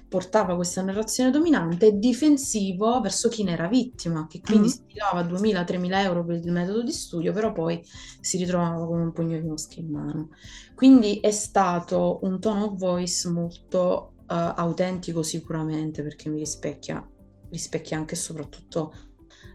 portava 0.07 0.55
questa 0.55 0.81
narrazione 0.81 1.31
dominante 1.31 1.87
e 1.87 1.97
difensivo 1.97 2.99
verso 3.01 3.29
chi 3.29 3.43
ne 3.43 3.51
era 3.53 3.67
vittima, 3.67 4.27
che 4.27 4.41
quindi 4.41 4.67
Mm. 4.67 4.69
si 4.69 4.83
tirava 4.87 5.23
2.000-3.000 5.23 6.01
euro 6.01 6.23
per 6.25 6.37
il 6.37 6.51
metodo 6.51 6.83
di 6.83 6.91
studio, 6.91 7.33
però 7.33 7.51
poi 7.51 7.81
si 8.19 8.37
ritrovava 8.37 8.85
con 8.85 8.99
un 9.01 9.11
pugno 9.11 9.39
di 9.39 9.47
mosche 9.47 9.79
in 9.79 9.89
mano. 9.91 10.29
Quindi 10.73 11.19
è 11.19 11.31
stato 11.31 12.19
un 12.23 12.39
tono 12.39 12.65
of 12.65 12.77
voice 12.77 13.29
molto 13.29 14.15
eh, 14.27 14.33
autentico 14.55 15.23
sicuramente, 15.23 16.03
perché 16.03 16.29
mi 16.29 16.37
rispecchia, 16.39 17.05
rispecchia 17.49 17.97
anche 17.97 18.15
e 18.15 18.17
soprattutto 18.17 18.93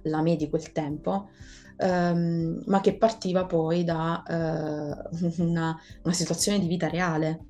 la 0.04 0.22
me 0.22 0.36
di 0.36 0.48
quel 0.48 0.72
tempo, 0.72 1.28
ehm, 1.76 2.62
ma 2.66 2.80
che 2.80 2.96
partiva 2.96 3.46
poi 3.46 3.84
da 3.84 4.22
eh, 4.22 5.18
una, 5.42 5.76
una 6.02 6.14
situazione 6.14 6.58
di 6.58 6.66
vita 6.66 6.88
reale 6.88 7.46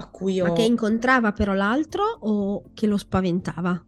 a 0.00 0.08
cui 0.10 0.40
Ma 0.40 0.52
che 0.52 0.62
ho... 0.62 0.64
incontrava 0.64 1.32
però 1.32 1.52
l'altro 1.52 2.02
o 2.20 2.70
che 2.74 2.86
lo 2.86 2.96
spaventava? 2.96 3.84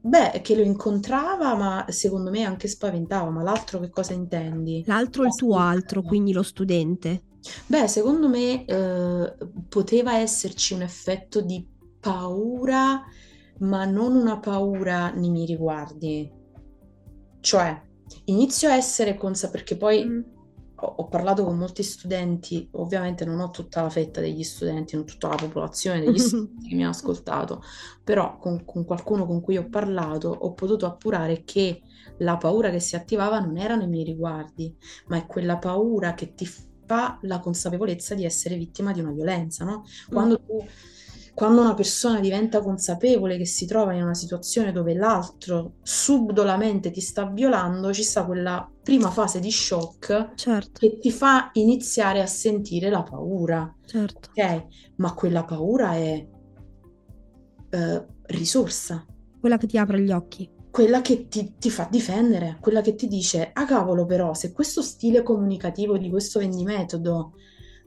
Beh, 0.00 0.40
che 0.42 0.54
lo 0.54 0.62
incontrava, 0.62 1.54
ma 1.56 1.84
secondo 1.88 2.30
me 2.30 2.44
anche 2.44 2.68
spaventava. 2.68 3.28
Ma 3.30 3.42
l'altro 3.42 3.80
che 3.80 3.90
cosa 3.90 4.12
intendi? 4.14 4.86
L'altro 4.86 5.24
il 5.24 5.34
tuo 5.34 5.56
altro, 5.56 6.02
quindi 6.02 6.32
lo 6.32 6.42
studente. 6.42 7.24
Beh, 7.66 7.86
secondo 7.88 8.28
me 8.28 8.64
eh, 8.64 9.36
poteva 9.68 10.16
esserci 10.18 10.74
un 10.74 10.82
effetto 10.82 11.40
di 11.40 11.64
paura, 12.00 13.02
ma 13.60 13.84
non 13.84 14.14
una 14.16 14.38
paura 14.38 15.10
nei 15.12 15.30
miei 15.30 15.46
riguardi. 15.46 16.30
Cioè, 17.40 17.82
inizio 18.24 18.68
a 18.68 18.74
essere 18.76 19.16
consapevole, 19.16 19.62
perché 19.64 19.76
poi 19.76 20.04
Mm. 20.04 20.20
Ho, 20.76 20.86
ho 20.98 21.08
parlato 21.08 21.44
con 21.44 21.56
molti 21.56 21.82
studenti, 21.82 22.68
ovviamente 22.72 23.24
non 23.24 23.40
ho 23.40 23.50
tutta 23.50 23.82
la 23.82 23.90
fetta 23.90 24.20
degli 24.20 24.42
studenti, 24.42 24.96
non 24.96 25.06
tutta 25.06 25.28
la 25.28 25.36
popolazione 25.36 26.00
degli 26.00 26.18
studenti 26.18 26.68
che 26.68 26.74
mi 26.74 26.82
hanno 26.82 26.92
ascoltato, 26.92 27.62
però 28.02 28.38
con, 28.38 28.64
con 28.64 28.84
qualcuno 28.84 29.26
con 29.26 29.40
cui 29.40 29.56
ho 29.56 29.68
parlato 29.68 30.28
ho 30.28 30.52
potuto 30.52 30.86
appurare 30.86 31.44
che 31.44 31.82
la 32.18 32.36
paura 32.36 32.70
che 32.70 32.80
si 32.80 32.96
attivava 32.96 33.38
non 33.40 33.56
era 33.58 33.76
nei 33.76 33.88
miei 33.88 34.04
riguardi, 34.04 34.74
ma 35.06 35.16
è 35.16 35.26
quella 35.26 35.58
paura 35.58 36.14
che 36.14 36.34
ti 36.34 36.46
fa 36.46 37.18
la 37.22 37.40
consapevolezza 37.40 38.14
di 38.14 38.24
essere 38.24 38.56
vittima 38.56 38.92
di 38.92 39.00
una 39.00 39.12
violenza, 39.12 39.64
no? 39.64 39.84
Quando 40.08 40.40
tu 40.40 40.64
quando 41.36 41.60
una 41.60 41.74
persona 41.74 42.18
diventa 42.18 42.62
consapevole 42.62 43.36
che 43.36 43.44
si 43.44 43.66
trova 43.66 43.92
in 43.92 44.02
una 44.02 44.14
situazione 44.14 44.72
dove 44.72 44.94
l'altro 44.94 45.74
subdolamente 45.82 46.90
ti 46.90 47.02
sta 47.02 47.26
violando, 47.26 47.92
ci 47.92 48.02
sta 48.02 48.24
quella 48.24 48.66
prima 48.82 49.10
fase 49.10 49.38
di 49.38 49.50
shock 49.50 50.32
Certo, 50.34 50.80
che 50.80 50.98
ti 50.98 51.10
fa 51.10 51.50
iniziare 51.52 52.22
a 52.22 52.26
sentire 52.26 52.88
la 52.88 53.02
paura, 53.02 53.70
certo. 53.84 54.30
ok? 54.34 54.64
Ma 54.96 55.12
quella 55.12 55.44
paura 55.44 55.92
è 55.94 56.26
eh, 57.70 58.06
risorsa, 58.28 59.04
Quella 59.38 59.58
che 59.58 59.66
ti 59.66 59.76
apre 59.78 60.00
gli 60.00 60.10
occhi. 60.12 60.50
quella 60.70 61.00
che 61.02 61.28
ti, 61.28 61.54
ti 61.58 61.70
fa 61.70 61.86
difendere, 61.90 62.58
quella 62.60 62.80
che 62.80 62.94
ti 62.94 63.06
dice, 63.08 63.50
ah 63.52 63.64
cavolo 63.66 64.04
però, 64.06 64.34
se 64.34 64.52
questo 64.52 64.82
stile 64.82 65.22
comunicativo 65.22 65.96
di 65.98 66.08
questo 66.10 66.38
vendimetodo, 66.38 67.32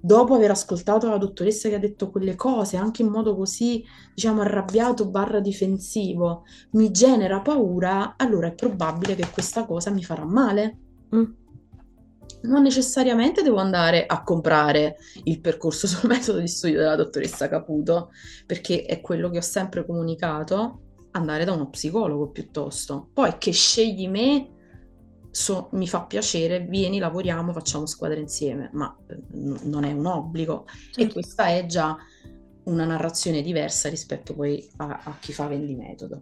dopo 0.01 0.33
aver 0.33 0.51
ascoltato 0.51 1.09
la 1.09 1.17
dottoressa 1.17 1.69
che 1.69 1.75
ha 1.75 1.79
detto 1.79 2.09
quelle 2.09 2.35
cose, 2.35 2.77
anche 2.77 3.01
in 3.01 3.09
modo 3.09 3.35
così, 3.35 3.83
diciamo, 4.13 4.41
arrabbiato 4.41 5.07
barra 5.07 5.39
difensivo, 5.39 6.43
mi 6.71 6.91
genera 6.91 7.41
paura, 7.41 8.15
allora 8.17 8.47
è 8.47 8.53
probabile 8.53 9.15
che 9.15 9.29
questa 9.31 9.65
cosa 9.65 9.91
mi 9.91 10.03
farà 10.03 10.25
male. 10.25 10.77
Mm. 11.15 11.23
Non 12.41 12.61
necessariamente 12.61 13.41
devo 13.41 13.57
andare 13.57 14.05
a 14.05 14.23
comprare 14.23 14.97
il 15.23 15.41
percorso 15.41 15.87
sul 15.87 16.07
metodo 16.09 16.39
di 16.39 16.47
studio 16.47 16.77
della 16.77 16.95
dottoressa 16.95 17.49
Caputo, 17.49 18.11
perché 18.45 18.83
è 18.83 19.01
quello 19.01 19.29
che 19.29 19.39
ho 19.39 19.41
sempre 19.41 19.85
comunicato, 19.85 20.81
andare 21.11 21.43
da 21.43 21.51
uno 21.51 21.69
psicologo 21.69 22.29
piuttosto. 22.29 23.09
Poi 23.13 23.35
che 23.37 23.51
scegli 23.51 24.07
me, 24.07 24.58
so- 25.39 25.69
mi 25.71 25.87
fa 25.87 26.01
piacere, 26.03 26.59
vieni, 26.59 26.99
lavoriamo, 26.99 27.53
facciamo 27.53 27.85
squadra 27.85 28.19
insieme, 28.19 28.69
ma 28.73 28.93
eh, 29.07 29.17
n- 29.31 29.59
non 29.63 29.85
è 29.85 29.91
un 29.93 30.05
obbligo. 30.05 30.65
E 30.67 30.91
Certo. 30.91 31.13
questa 31.13 31.47
è 31.47 31.65
già 31.65 31.95
una 32.63 32.85
narrazione 32.85 33.41
diversa 33.41 33.87
rispetto 33.87 34.35
poi 34.35 34.69
a, 34.77 35.01
a 35.05 35.17
chi 35.19 35.31
fa 35.31 35.47
vendimetodo. 35.47 36.21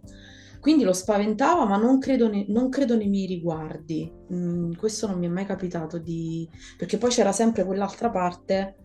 Quindi 0.60 0.84
lo 0.84 0.92
spaventava, 0.92 1.64
ma 1.66 1.76
non 1.76 1.98
credo, 1.98 2.28
ne- 2.28 2.46
non 2.48 2.68
credo 2.68 2.96
nei 2.96 3.08
miei 3.08 3.26
riguardi. 3.26 4.10
Mm, 4.32 4.74
questo 4.74 5.08
non 5.08 5.18
mi 5.18 5.26
è 5.26 5.28
mai 5.28 5.46
capitato 5.46 5.98
di... 5.98 6.48
perché 6.76 6.96
poi 6.96 7.10
c'era 7.10 7.32
sempre 7.32 7.64
quell'altra 7.64 8.10
parte 8.10 8.76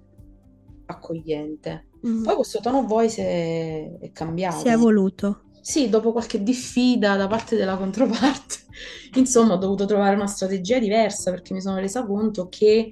accogliente. 0.87 1.89
Mm. 2.07 2.23
Poi 2.23 2.35
questo 2.35 2.59
tono 2.59 2.85
voice 2.85 3.23
è, 3.23 3.97
è 3.99 4.11
cambiato. 4.11 4.59
Si 4.59 4.67
è 4.67 4.71
evoluto. 4.71 5.43
Sì, 5.65 5.87
dopo 5.87 6.11
qualche 6.11 6.43
diffida 6.43 7.15
da 7.15 7.27
parte 7.27 7.55
della 7.55 7.77
controparte, 7.77 8.55
insomma, 9.15 9.53
ho 9.53 9.57
dovuto 9.57 9.85
trovare 9.85 10.13
una 10.13 10.27
strategia 10.27 10.77
diversa 10.77 11.31
perché 11.31 11.53
mi 11.53 11.61
sono 11.61 11.79
resa 11.79 12.05
conto 12.05 12.49
che 12.49 12.91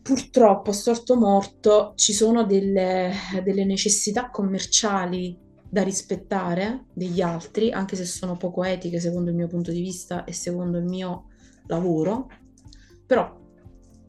purtroppo, 0.00 0.70
storto 0.70 1.16
morto, 1.16 1.94
ci 1.96 2.12
sono 2.12 2.44
delle, 2.44 3.12
delle 3.42 3.64
necessità 3.64 4.30
commerciali 4.30 5.36
da 5.68 5.82
rispettare 5.82 6.84
degli 6.94 7.20
altri, 7.20 7.72
anche 7.72 7.96
se 7.96 8.04
sono 8.04 8.36
poco 8.36 8.62
etiche 8.62 9.00
secondo 9.00 9.30
il 9.30 9.36
mio 9.36 9.48
punto 9.48 9.72
di 9.72 9.80
vista 9.80 10.22
e 10.22 10.32
secondo 10.32 10.78
il 10.78 10.84
mio 10.84 11.24
lavoro, 11.66 12.28
però 13.04 13.36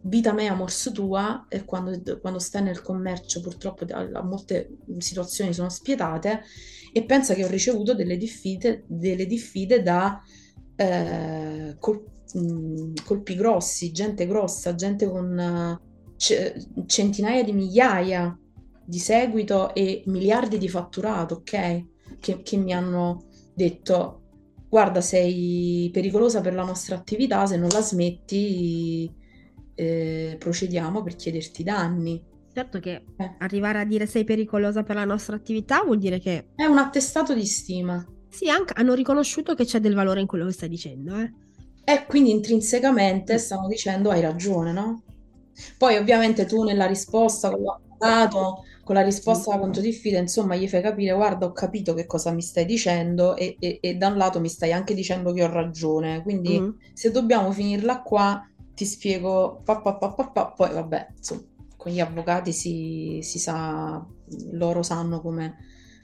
vita 0.04 0.34
mea, 0.34 0.52
amors 0.52 0.92
tua, 0.94 1.48
e 1.50 1.66
quando, 1.66 2.00
quando 2.22 2.38
stai 2.38 2.62
nel 2.62 2.84
commercio 2.84 3.42
purtroppo 3.42 3.86
a, 3.90 4.08
a 4.14 4.24
molte 4.24 4.78
situazioni 5.00 5.52
sono 5.52 5.70
spietate 5.70 6.44
e 6.92 7.04
pensa 7.04 7.34
che 7.34 7.44
ho 7.44 7.48
ricevuto 7.48 7.94
delle 7.94 8.18
diffide, 8.18 8.84
delle 8.88 9.26
diffide 9.26 9.82
da 9.82 10.22
eh, 10.76 11.76
col- 11.80 12.06
mh, 12.34 13.04
colpi 13.06 13.36
grossi, 13.36 13.92
gente 13.92 14.28
grossa, 14.28 14.76
gente 14.76 15.08
con 15.10 15.38
eh, 15.40 15.80
ce- 16.18 16.56
centinaia 16.86 17.44
di 17.44 17.54
migliaia 17.54 18.38
di 18.84 19.00
seguito 19.00 19.74
e 19.76 20.04
miliardi 20.08 20.58
di 20.58 20.68
fatturato, 20.68 21.36
ok? 21.36 21.86
che, 22.20 22.42
che 22.42 22.58
mi 22.58 22.74
hanno 22.74 23.26
detto 23.54 24.22
guarda 24.68 25.02
sei 25.02 25.90
pericolosa 25.92 26.42
per 26.42 26.54
la 26.54 26.64
nostra 26.64 26.96
attività, 26.96 27.46
se 27.46 27.58
non 27.58 27.70
la 27.70 27.82
smetti 27.82 29.12
eh, 29.76 30.36
procediamo 30.38 31.02
per 31.02 31.16
chiederti 31.16 31.64
danni. 31.64 32.24
Certo 32.60 32.80
che 32.80 33.06
eh. 33.16 33.36
arrivare 33.38 33.80
a 33.80 33.86
dire 33.86 34.06
sei 34.06 34.26
pericolosa 34.26 34.84
per 34.84 34.98
la 34.98 35.06
nostra 35.06 35.34
attività 35.34 35.82
vuol 35.82 35.98
dire 35.98 36.20
che... 36.20 36.48
È 36.56 36.66
un 36.66 36.78
attestato 36.78 37.34
di 37.34 37.46
stima. 37.46 38.06
Sì, 38.28 38.50
anche, 38.50 38.74
hanno 38.76 38.96
riconosciuto 38.96 39.56
che 39.56 39.64
c'è 39.64 39.80
del 39.80 39.96
valore 39.96 40.20
in 40.20 40.28
quello 40.28 40.46
che 40.46 40.52
stai 40.52 40.68
dicendo, 40.68 41.16
eh. 41.16 41.32
E 41.86 42.06
quindi 42.06 42.32
intrinsecamente 42.32 43.38
stanno 43.38 43.70
dicendo 43.70 44.10
hai 44.10 44.20
ragione, 44.20 44.74
no? 44.74 45.04
Poi 45.78 45.96
ovviamente 45.96 46.46
tu 46.46 46.64
nella 46.64 46.86
risposta 46.86 47.50
con 47.50 47.64
l'avvocato, 47.64 48.66
con 48.84 48.96
la 48.96 49.04
risposta 49.04 49.52
da 49.52 49.60
conto 49.60 49.80
diffida, 49.80 50.20
insomma, 50.20 50.58
gli 50.58 50.68
fai 50.68 50.82
capire, 50.82 51.14
guarda, 51.14 51.46
ho 51.46 51.54
capito 51.54 51.94
che 51.94 52.06
cosa 52.06 52.32
mi 52.32 52.42
stai 52.42 52.66
dicendo 52.66 53.38
e, 53.38 53.56
e, 53.58 53.78
e 53.82 53.96
da 53.96 54.08
un 54.08 54.18
lato 54.18 54.42
mi 54.42 54.50
stai 54.50 54.74
anche 54.74 54.94
dicendo 54.94 55.32
che 55.32 55.46
ho 55.46 55.50
ragione, 55.50 56.22
quindi 56.24 56.60
mm. 56.60 56.70
se 56.92 57.10
dobbiamo 57.10 57.54
finirla 57.54 58.02
qua, 58.02 58.46
ti 58.74 58.84
spiego, 58.84 59.62
pa, 59.64 59.80
pa, 59.80 59.96
pa, 59.96 60.10
pa, 60.10 60.28
pa, 60.28 60.52
poi 60.52 60.74
vabbè, 60.74 61.08
insomma, 61.16 61.42
con 61.80 61.94
gli 61.94 62.02
avvocati 62.02 62.52
si, 62.52 63.20
si 63.22 63.40
sa, 63.40 64.06
loro 64.52 64.84
sanno 64.84 65.22
come, 65.22 65.56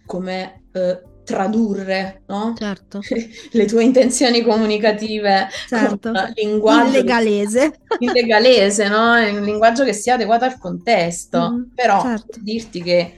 come 0.05 0.67
eh, 0.71 1.01
tradurre 1.25 2.23
no? 2.27 2.53
certo. 2.57 3.01
le 3.51 3.65
tue 3.65 3.83
intenzioni 3.83 4.41
comunicative 4.41 5.49
certo. 5.67 6.13
con 6.13 6.31
linguaggio 6.33 6.85
in 6.85 6.91
legalese. 6.93 7.79
in 7.99 8.11
legalese, 8.13 8.87
no? 8.87 9.15
un 9.15 9.43
linguaggio 9.43 9.83
che 9.83 9.91
sia 9.91 10.13
adeguato 10.13 10.45
al 10.45 10.57
contesto. 10.57 11.51
Mm, 11.51 11.63
Però 11.75 12.01
certo. 12.01 12.39
dirti 12.41 12.81
che 12.81 13.13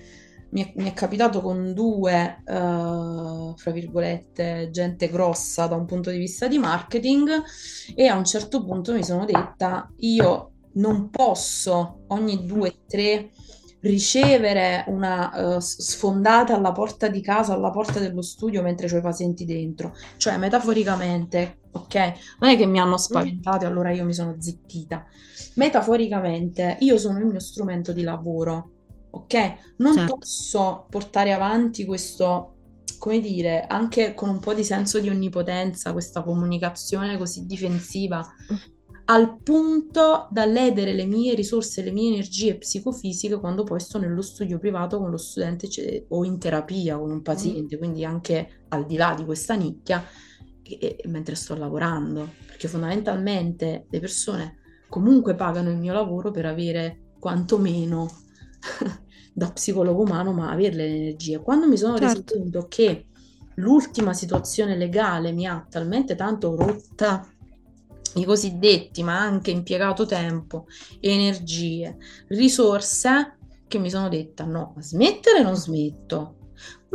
mi 0.49 0.65
è, 0.65 0.73
mi 0.77 0.89
è, 0.89 0.93
capitato 0.93 1.41
con 1.41 1.75
due, 1.75 2.41
uh, 2.43 3.55
fra 3.55 3.71
virgolette, 3.71 4.69
gente 4.71 5.09
grossa 5.09 5.67
da 5.67 5.75
un 5.75 5.85
punto 5.85 6.09
di 6.09 6.17
vista 6.17 6.47
di 6.47 6.57
marketing 6.57 7.29
e 7.95 8.07
a 8.07 8.15
un 8.15 8.25
certo 8.25 8.65
punto 8.65 8.93
mi 8.93 9.03
sono 9.03 9.25
detta 9.25 9.91
io 9.97 10.53
non 10.77 11.09
posso 11.09 12.03
ogni 12.07 12.45
due 12.45 12.69
o 12.69 12.73
tre 12.87 13.31
ricevere 13.81 14.83
una 14.87 15.55
uh, 15.55 15.59
sfondata 15.59 16.55
alla 16.55 16.71
porta 16.71 17.07
di 17.07 17.21
casa, 17.21 17.53
alla 17.53 17.69
porta 17.69 17.99
dello 17.99 18.21
studio 18.21 18.61
mentre 18.61 18.91
ho 18.91 18.97
i 18.97 19.01
pazienti 19.01 19.45
dentro, 19.45 19.93
cioè 20.17 20.37
metaforicamente, 20.37 21.59
ok? 21.71 21.95
Non 22.39 22.49
è 22.49 22.57
che 22.57 22.65
mi 22.65 22.79
hanno 22.79 22.97
spaventato 22.97 23.65
e 23.65 23.67
allora 23.67 23.91
io 23.91 24.03
mi 24.03 24.13
sono 24.13 24.35
zittita. 24.39 25.05
Metaforicamente, 25.55 26.77
io 26.79 26.97
sono 26.97 27.19
il 27.19 27.25
mio 27.25 27.39
strumento 27.39 27.93
di 27.93 28.01
lavoro, 28.01 28.71
ok? 29.11 29.53
Non 29.77 29.93
certo. 29.93 30.17
posso 30.17 30.85
portare 30.89 31.31
avanti 31.31 31.85
questo 31.85 32.53
come 32.97 33.19
dire, 33.19 33.67
anche 33.67 34.15
con 34.15 34.27
un 34.27 34.39
po' 34.39 34.55
di 34.55 34.63
senso 34.63 34.99
di 34.99 35.07
onnipotenza, 35.07 35.91
questa 35.91 36.23
comunicazione 36.23 37.15
così 37.15 37.45
difensiva 37.45 38.27
al 39.09 39.37
punto 39.41 40.27
da 40.31 40.45
ledere 40.45 40.93
le 40.93 41.05
mie 41.05 41.33
risorse, 41.33 41.81
le 41.81 41.91
mie 41.91 42.13
energie 42.13 42.57
psicofisiche 42.57 43.39
quando 43.39 43.63
poi 43.63 43.79
sto 43.79 43.99
nello 43.99 44.21
studio 44.21 44.59
privato 44.59 44.99
con 44.99 45.09
lo 45.09 45.17
studente 45.17 45.69
cioè, 45.69 46.03
o 46.09 46.25
in 46.25 46.37
terapia 46.37 46.97
con 46.97 47.11
un 47.11 47.21
paziente, 47.21 47.75
mm. 47.75 47.79
quindi 47.79 48.03
anche 48.03 48.63
al 48.69 48.85
di 48.85 48.97
là 48.97 49.13
di 49.15 49.23
questa 49.23 49.53
nicchia, 49.53 50.03
e, 50.61 50.77
e, 50.79 51.07
mentre 51.07 51.35
sto 51.35 51.55
lavorando, 51.55 52.27
perché 52.45 52.67
fondamentalmente 52.67 53.85
le 53.89 53.99
persone 53.99 54.57
comunque 54.89 55.35
pagano 55.35 55.69
il 55.69 55.77
mio 55.77 55.93
lavoro 55.93 56.31
per 56.31 56.45
avere 56.45 57.13
quantomeno 57.17 58.11
da 59.31 59.51
psicologo 59.51 60.01
umano, 60.01 60.33
ma 60.33 60.51
avere 60.51 60.75
le 60.75 60.85
energie. 60.85 61.39
Quando 61.39 61.65
mi 61.65 61.77
sono 61.77 61.97
certo. 61.97 62.23
reso 62.25 62.41
conto 62.41 62.67
che 62.67 63.05
l'ultima 63.55 64.13
situazione 64.13 64.75
legale 64.75 65.31
mi 65.31 65.47
ha 65.47 65.65
talmente 65.69 66.15
tanto 66.15 66.57
rotta 66.57 67.25
i 68.17 68.25
cosiddetti, 68.25 69.03
ma 69.03 69.19
anche 69.19 69.51
impiegato 69.51 70.05
tempo, 70.05 70.65
energie, 70.99 71.97
risorse 72.27 73.37
che 73.67 73.79
mi 73.79 73.89
sono 73.89 74.09
detta 74.09 74.45
no, 74.45 74.75
smettere 74.79 75.41
non 75.41 75.55
smetto, 75.55 76.35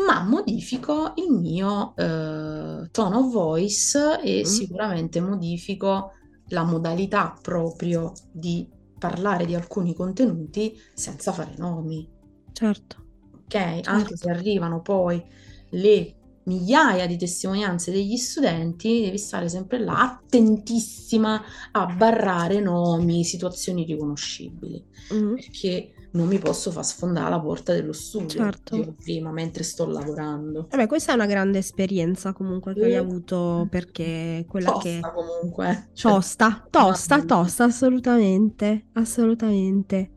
ma 0.06 0.22
modifico 0.22 1.12
il 1.16 1.30
mio 1.30 1.94
eh, 1.96 2.88
tone 2.90 3.16
of 3.16 3.30
voice 3.30 4.20
e 4.22 4.40
mm. 4.40 4.44
sicuramente 4.44 5.20
modifico 5.20 6.12
la 6.48 6.64
modalità 6.64 7.36
proprio 7.40 8.12
di 8.30 8.68
parlare 8.98 9.46
di 9.46 9.54
alcuni 9.54 9.94
contenuti 9.94 10.78
senza 10.94 11.32
fare 11.32 11.54
nomi. 11.58 12.08
Certo. 12.52 12.96
Ok, 13.34 13.50
certo. 13.50 13.90
anche 13.90 14.16
se 14.16 14.30
arrivano 14.30 14.80
poi 14.80 15.22
le 15.70 16.14
migliaia 16.44 17.06
di 17.06 17.16
testimonianze 17.16 17.90
degli 17.90 18.16
studenti, 18.16 19.02
devi 19.02 19.18
stare 19.18 19.48
sempre 19.48 19.78
là 19.78 19.98
attentissima 20.00 21.42
a 21.70 21.86
barrare 21.86 22.60
nomi, 22.60 23.24
situazioni 23.24 23.84
riconoscibili, 23.84 24.84
mm-hmm. 25.12 25.34
perché 25.34 25.92
non 26.12 26.26
mi 26.26 26.38
posso 26.38 26.70
far 26.70 26.84
sfondare 26.84 27.30
la 27.30 27.40
porta 27.40 27.72
dello 27.72 27.92
studio 27.92 28.28
certo. 28.28 28.94
prima 29.02 29.30
mentre 29.30 29.62
sto 29.62 29.86
lavorando. 29.86 30.66
Vabbè, 30.70 30.86
questa 30.86 31.12
è 31.12 31.14
una 31.14 31.26
grande 31.26 31.58
esperienza 31.58 32.32
comunque 32.32 32.74
che 32.74 32.84
hai 32.84 32.96
avuto 32.96 33.66
perché 33.70 34.44
quella 34.48 34.72
tosta, 34.72 34.88
che 34.88 35.00
comunque. 35.14 35.90
Tosta, 35.94 36.66
tosta, 36.68 37.24
tosta, 37.24 37.64
assolutamente, 37.64 38.88
assolutamente. 38.92 40.10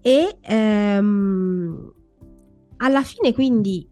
E 0.00 0.36
ehm, 0.40 1.92
alla 2.76 3.02
fine 3.02 3.32
quindi 3.32 3.88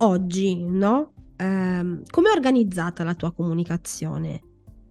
oggi, 0.00 0.62
no? 0.62 1.12
Um, 1.38 2.02
come 2.10 2.28
è 2.28 2.32
organizzata 2.32 3.02
la 3.04 3.14
tua 3.14 3.32
comunicazione? 3.32 4.42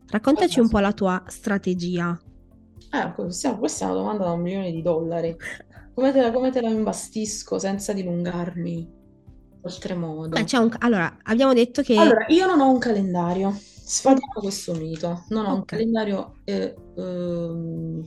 Raccontaci 0.07 0.60
un 0.60 0.70
po' 0.70 0.80
la 0.80 0.93
tua 0.93 1.24
strategia. 1.28 2.20
Eh, 2.91 3.14
questa, 3.14 3.55
questa 3.55 3.86
è 3.86 3.89
una 3.89 3.99
domanda 3.99 4.24
da 4.26 4.32
un 4.32 4.41
milione 4.41 4.72
di 4.72 4.82
dollari. 4.82 5.36
Come 5.93 6.12
te 6.12 6.22
la, 6.22 6.32
come 6.32 6.49
te 6.49 6.62
la 6.62 6.70
imbastisco 6.70 7.60
senza 7.60 7.93
dilungarmi 7.93 8.89
oltremodo? 9.62 10.30
Beh, 10.30 10.57
un, 10.57 10.76
allora, 10.80 11.18
abbiamo 11.24 11.53
detto 11.53 11.84
che... 11.84 11.95
Allora, 11.95 12.26
io 12.30 12.47
non 12.47 12.60
ho 12.62 12.72
un 12.72 12.80
calendario, 12.80 13.55
sfatiamo 13.55 14.39
questo 14.39 14.74
mito. 14.74 15.26
Non 15.30 15.45
ho 15.45 15.49
okay. 15.49 15.57
un 15.57 15.66
calendario 15.66 16.34
eh, 16.45 16.76
eh, 16.95 18.03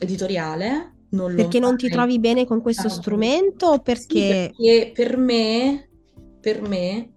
editoriale. 0.00 0.92
Non 1.10 1.34
perché 1.34 1.58
non 1.58 1.78
ti 1.78 1.88
trovi 1.88 2.18
bene 2.18 2.44
con 2.44 2.60
questo 2.60 2.88
ah, 2.88 2.90
strumento 2.90 3.78
perché... 3.78 4.52
Sì, 4.54 4.64
perché 4.64 4.92
per 4.94 5.16
me 5.16 5.87
per 6.40 6.60
me 6.62 7.12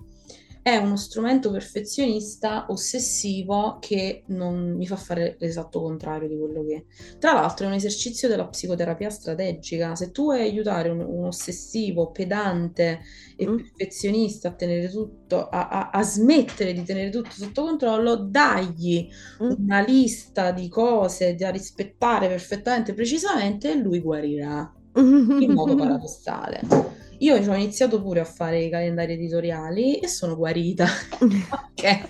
è 0.64 0.78
uno 0.78 0.96
strumento 0.96 1.50
perfezionista 1.50 2.68
ossessivo 2.70 3.78
che 3.80 4.24
non 4.28 4.76
mi 4.76 4.86
fa 4.86 4.96
fare 4.96 5.36
l'esatto 5.40 5.82
contrario 5.82 6.28
di 6.28 6.38
quello 6.38 6.64
che 6.64 6.76
è. 6.76 7.18
Tra 7.18 7.34
l'altro 7.34 7.66
è 7.66 7.70
un 7.70 7.76
esercizio 7.76 8.28
della 8.28 8.48
psicoterapia 8.48 9.10
strategica. 9.10 9.96
Se 9.96 10.12
tu 10.12 10.26
vuoi 10.26 10.42
aiutare 10.42 10.90
un, 10.90 11.00
un 11.00 11.26
ossessivo, 11.26 12.12
pedante 12.12 13.02
e 13.36 13.50
mm. 13.50 13.56
perfezionista 13.56 14.50
a 14.50 14.54
tenere 14.54 14.90
tutto, 14.90 15.48
a, 15.50 15.68
a, 15.68 15.90
a, 15.90 16.04
smettere 16.04 16.74
di 16.74 16.84
tenere 16.84 17.10
tutto 17.10 17.32
sotto 17.32 17.64
controllo, 17.64 18.16
dagli 18.18 19.08
mm. 19.42 19.64
una 19.64 19.82
lista 19.82 20.52
di 20.52 20.70
cose 20.70 21.34
da 21.34 21.50
rispettare 21.50 22.28
perfettamente 22.28 22.94
precisamente 22.94 23.72
e 23.72 23.76
lui 23.78 24.00
guarirà 24.00 24.72
in 24.94 25.54
modo 25.54 25.74
paradossale. 25.74 27.00
Io 27.22 27.36
ho 27.36 27.56
iniziato 27.56 28.02
pure 28.02 28.20
a 28.20 28.26
fare 28.26 28.64
i 28.64 28.70
calendari 28.72 29.14
editoriali 29.14 30.00
e 30.00 30.08
sono 30.08 30.36
guarita. 30.36 30.88
ok, 31.22 32.08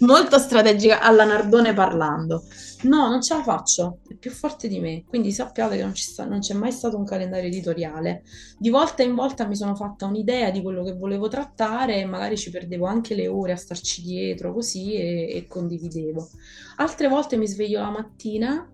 molto 0.00 0.38
strategica 0.38 1.00
alla 1.00 1.24
Nardone 1.24 1.72
parlando. 1.72 2.44
No, 2.82 3.08
non 3.08 3.22
ce 3.22 3.34
la 3.34 3.42
faccio, 3.42 4.00
è 4.06 4.14
più 4.14 4.30
forte 4.30 4.68
di 4.68 4.78
me, 4.78 5.04
quindi 5.08 5.32
sappiate 5.32 5.76
che 5.76 5.82
non, 5.82 5.96
sta, 5.96 6.26
non, 6.26 6.40
c'è 6.40 6.52
mai 6.52 6.70
stato 6.70 6.98
un 6.98 7.06
calendario 7.06 7.48
editoriale. 7.48 8.24
Di 8.58 8.68
volta 8.68 9.02
in 9.02 9.14
volta 9.14 9.46
mi 9.46 9.56
sono 9.56 9.74
fatta 9.74 10.04
un'idea 10.04 10.50
di 10.50 10.60
quello 10.60 10.84
che 10.84 10.92
volevo 10.96 11.28
trattare 11.28 11.96
e 11.96 12.04
magari 12.04 12.36
ci 12.36 12.50
perdevo 12.50 12.84
anche 12.84 13.14
le 13.14 13.28
ore 13.28 13.52
a 13.52 13.56
starci 13.56 14.02
dietro 14.02 14.52
così 14.52 14.92
e, 14.92 15.34
e 15.34 15.46
condividevo. 15.46 16.28
Altre 16.76 17.08
volte 17.08 17.38
mi 17.38 17.48
sveglio 17.48 17.80
la 17.80 17.90
mattina, 17.90 18.70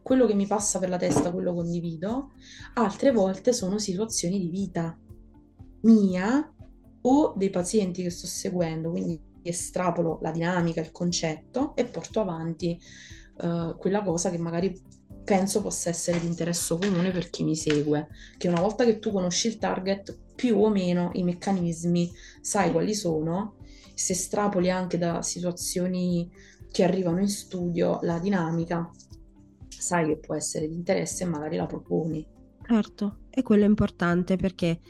quello 0.00 0.24
che 0.24 0.32
mi 0.32 0.46
passa 0.46 0.78
per 0.78 0.88
la 0.88 0.96
testa, 0.96 1.30
quello 1.32 1.52
condivido, 1.52 2.30
altre 2.74 3.12
volte 3.12 3.52
sono 3.52 3.78
situazioni 3.78 4.38
di 4.40 4.48
vita 4.48 4.96
mia 5.82 6.52
o 7.00 7.34
dei 7.36 7.50
pazienti 7.50 8.02
che 8.02 8.10
sto 8.10 8.26
seguendo, 8.26 8.90
quindi 8.90 9.20
estrapolo 9.42 10.18
la 10.20 10.30
dinamica, 10.30 10.80
il 10.80 10.92
concetto 10.92 11.74
e 11.74 11.84
porto 11.84 12.20
avanti 12.20 12.78
uh, 13.38 13.76
quella 13.76 14.02
cosa 14.02 14.30
che 14.30 14.38
magari 14.38 14.78
penso 15.24 15.60
possa 15.60 15.90
essere 15.90 16.20
di 16.20 16.26
interesse 16.26 16.78
comune 16.78 17.10
per 17.10 17.28
chi 17.30 17.44
mi 17.44 17.54
segue, 17.54 18.08
che 18.36 18.48
una 18.48 18.60
volta 18.60 18.84
che 18.84 18.98
tu 18.98 19.12
conosci 19.12 19.48
il 19.48 19.58
target, 19.58 20.16
più 20.34 20.58
o 20.58 20.70
meno 20.70 21.10
i 21.14 21.22
meccanismi 21.22 22.10
sai 22.40 22.72
quali 22.72 22.94
sono, 22.94 23.56
se 23.94 24.12
estrapoli 24.12 24.70
anche 24.70 24.96
da 24.96 25.20
situazioni 25.20 26.30
che 26.70 26.84
arrivano 26.84 27.20
in 27.20 27.28
studio, 27.28 27.98
la 28.02 28.18
dinamica, 28.18 28.90
sai 29.68 30.06
che 30.06 30.18
può 30.18 30.34
essere 30.34 30.68
di 30.68 30.74
interesse 30.74 31.24
e 31.24 31.26
magari 31.26 31.56
la 31.56 31.66
proponi. 31.66 32.26
Certo, 32.66 33.18
e 33.30 33.42
quello 33.42 33.64
è 33.64 33.66
importante 33.66 34.36
perché 34.36 34.80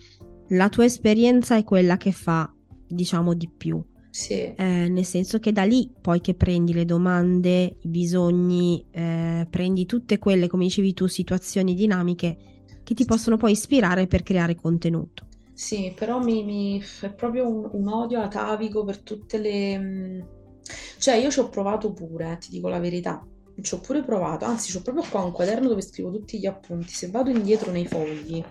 la 0.49 0.69
tua 0.69 0.85
esperienza 0.85 1.57
è 1.57 1.65
quella 1.65 1.97
che 1.97 2.13
fa 2.13 2.53
diciamo 2.87 3.35
di 3.35 3.49
più. 3.51 3.83
Sì. 4.11 4.35
Eh, 4.35 4.89
nel 4.89 5.05
senso 5.05 5.39
che 5.39 5.53
da 5.53 5.63
lì 5.65 5.93
poi 6.01 6.21
che 6.21 6.35
prendi 6.35 6.73
le 6.73 6.85
domande, 6.85 7.77
i 7.81 7.89
bisogni, 7.89 8.85
eh, 8.91 9.47
prendi 9.49 9.87
tutte 9.87 10.19
quelle, 10.19 10.49
come 10.49 10.65
dicevi 10.65 10.93
tu, 10.95 11.07
situazioni 11.07 11.75
dinamiche 11.75 12.37
che 12.83 12.95
ti 12.95 13.05
possono 13.05 13.37
poi 13.37 13.53
ispirare 13.53 14.07
per 14.07 14.23
creare 14.23 14.55
contenuto. 14.57 15.27
Sì, 15.53 15.93
però 15.95 16.21
mi, 16.23 16.45
mi- 16.45 16.83
è 17.01 17.13
proprio 17.15 17.49
un, 17.49 17.69
un 17.73 17.89
odio 17.89 18.21
atavico 18.21 18.85
per 18.85 18.99
tutte 19.03 19.39
le... 19.39 19.79
mm, 19.79 20.21
Cioè, 20.99 21.17
io 21.17 21.31
ci 21.31 21.41
ho 21.41 21.49
provato 21.49 21.93
pure, 21.93 22.33
eh, 22.33 22.39
ti 22.39 22.51
dico 22.51 22.69
la 22.69 22.79
verità. 22.79 23.27
Ci 23.61 23.75
ho 23.75 23.81
pure 23.81 24.03
provato, 24.05 24.45
anzi, 24.45 24.73
c'ho 24.73 24.83
proprio 24.83 25.05
qua 25.11 25.23
un 25.25 25.33
quaderno 25.33 25.69
dove 25.69 25.83
scrivo 25.83 26.11
tutti 26.13 26.39
gli 26.39 26.47
appunti. 26.47 26.93
Se 26.93 27.11
vado 27.11 27.31
indietro 27.31 27.73
nei 27.73 27.87
fogli, 27.87 28.43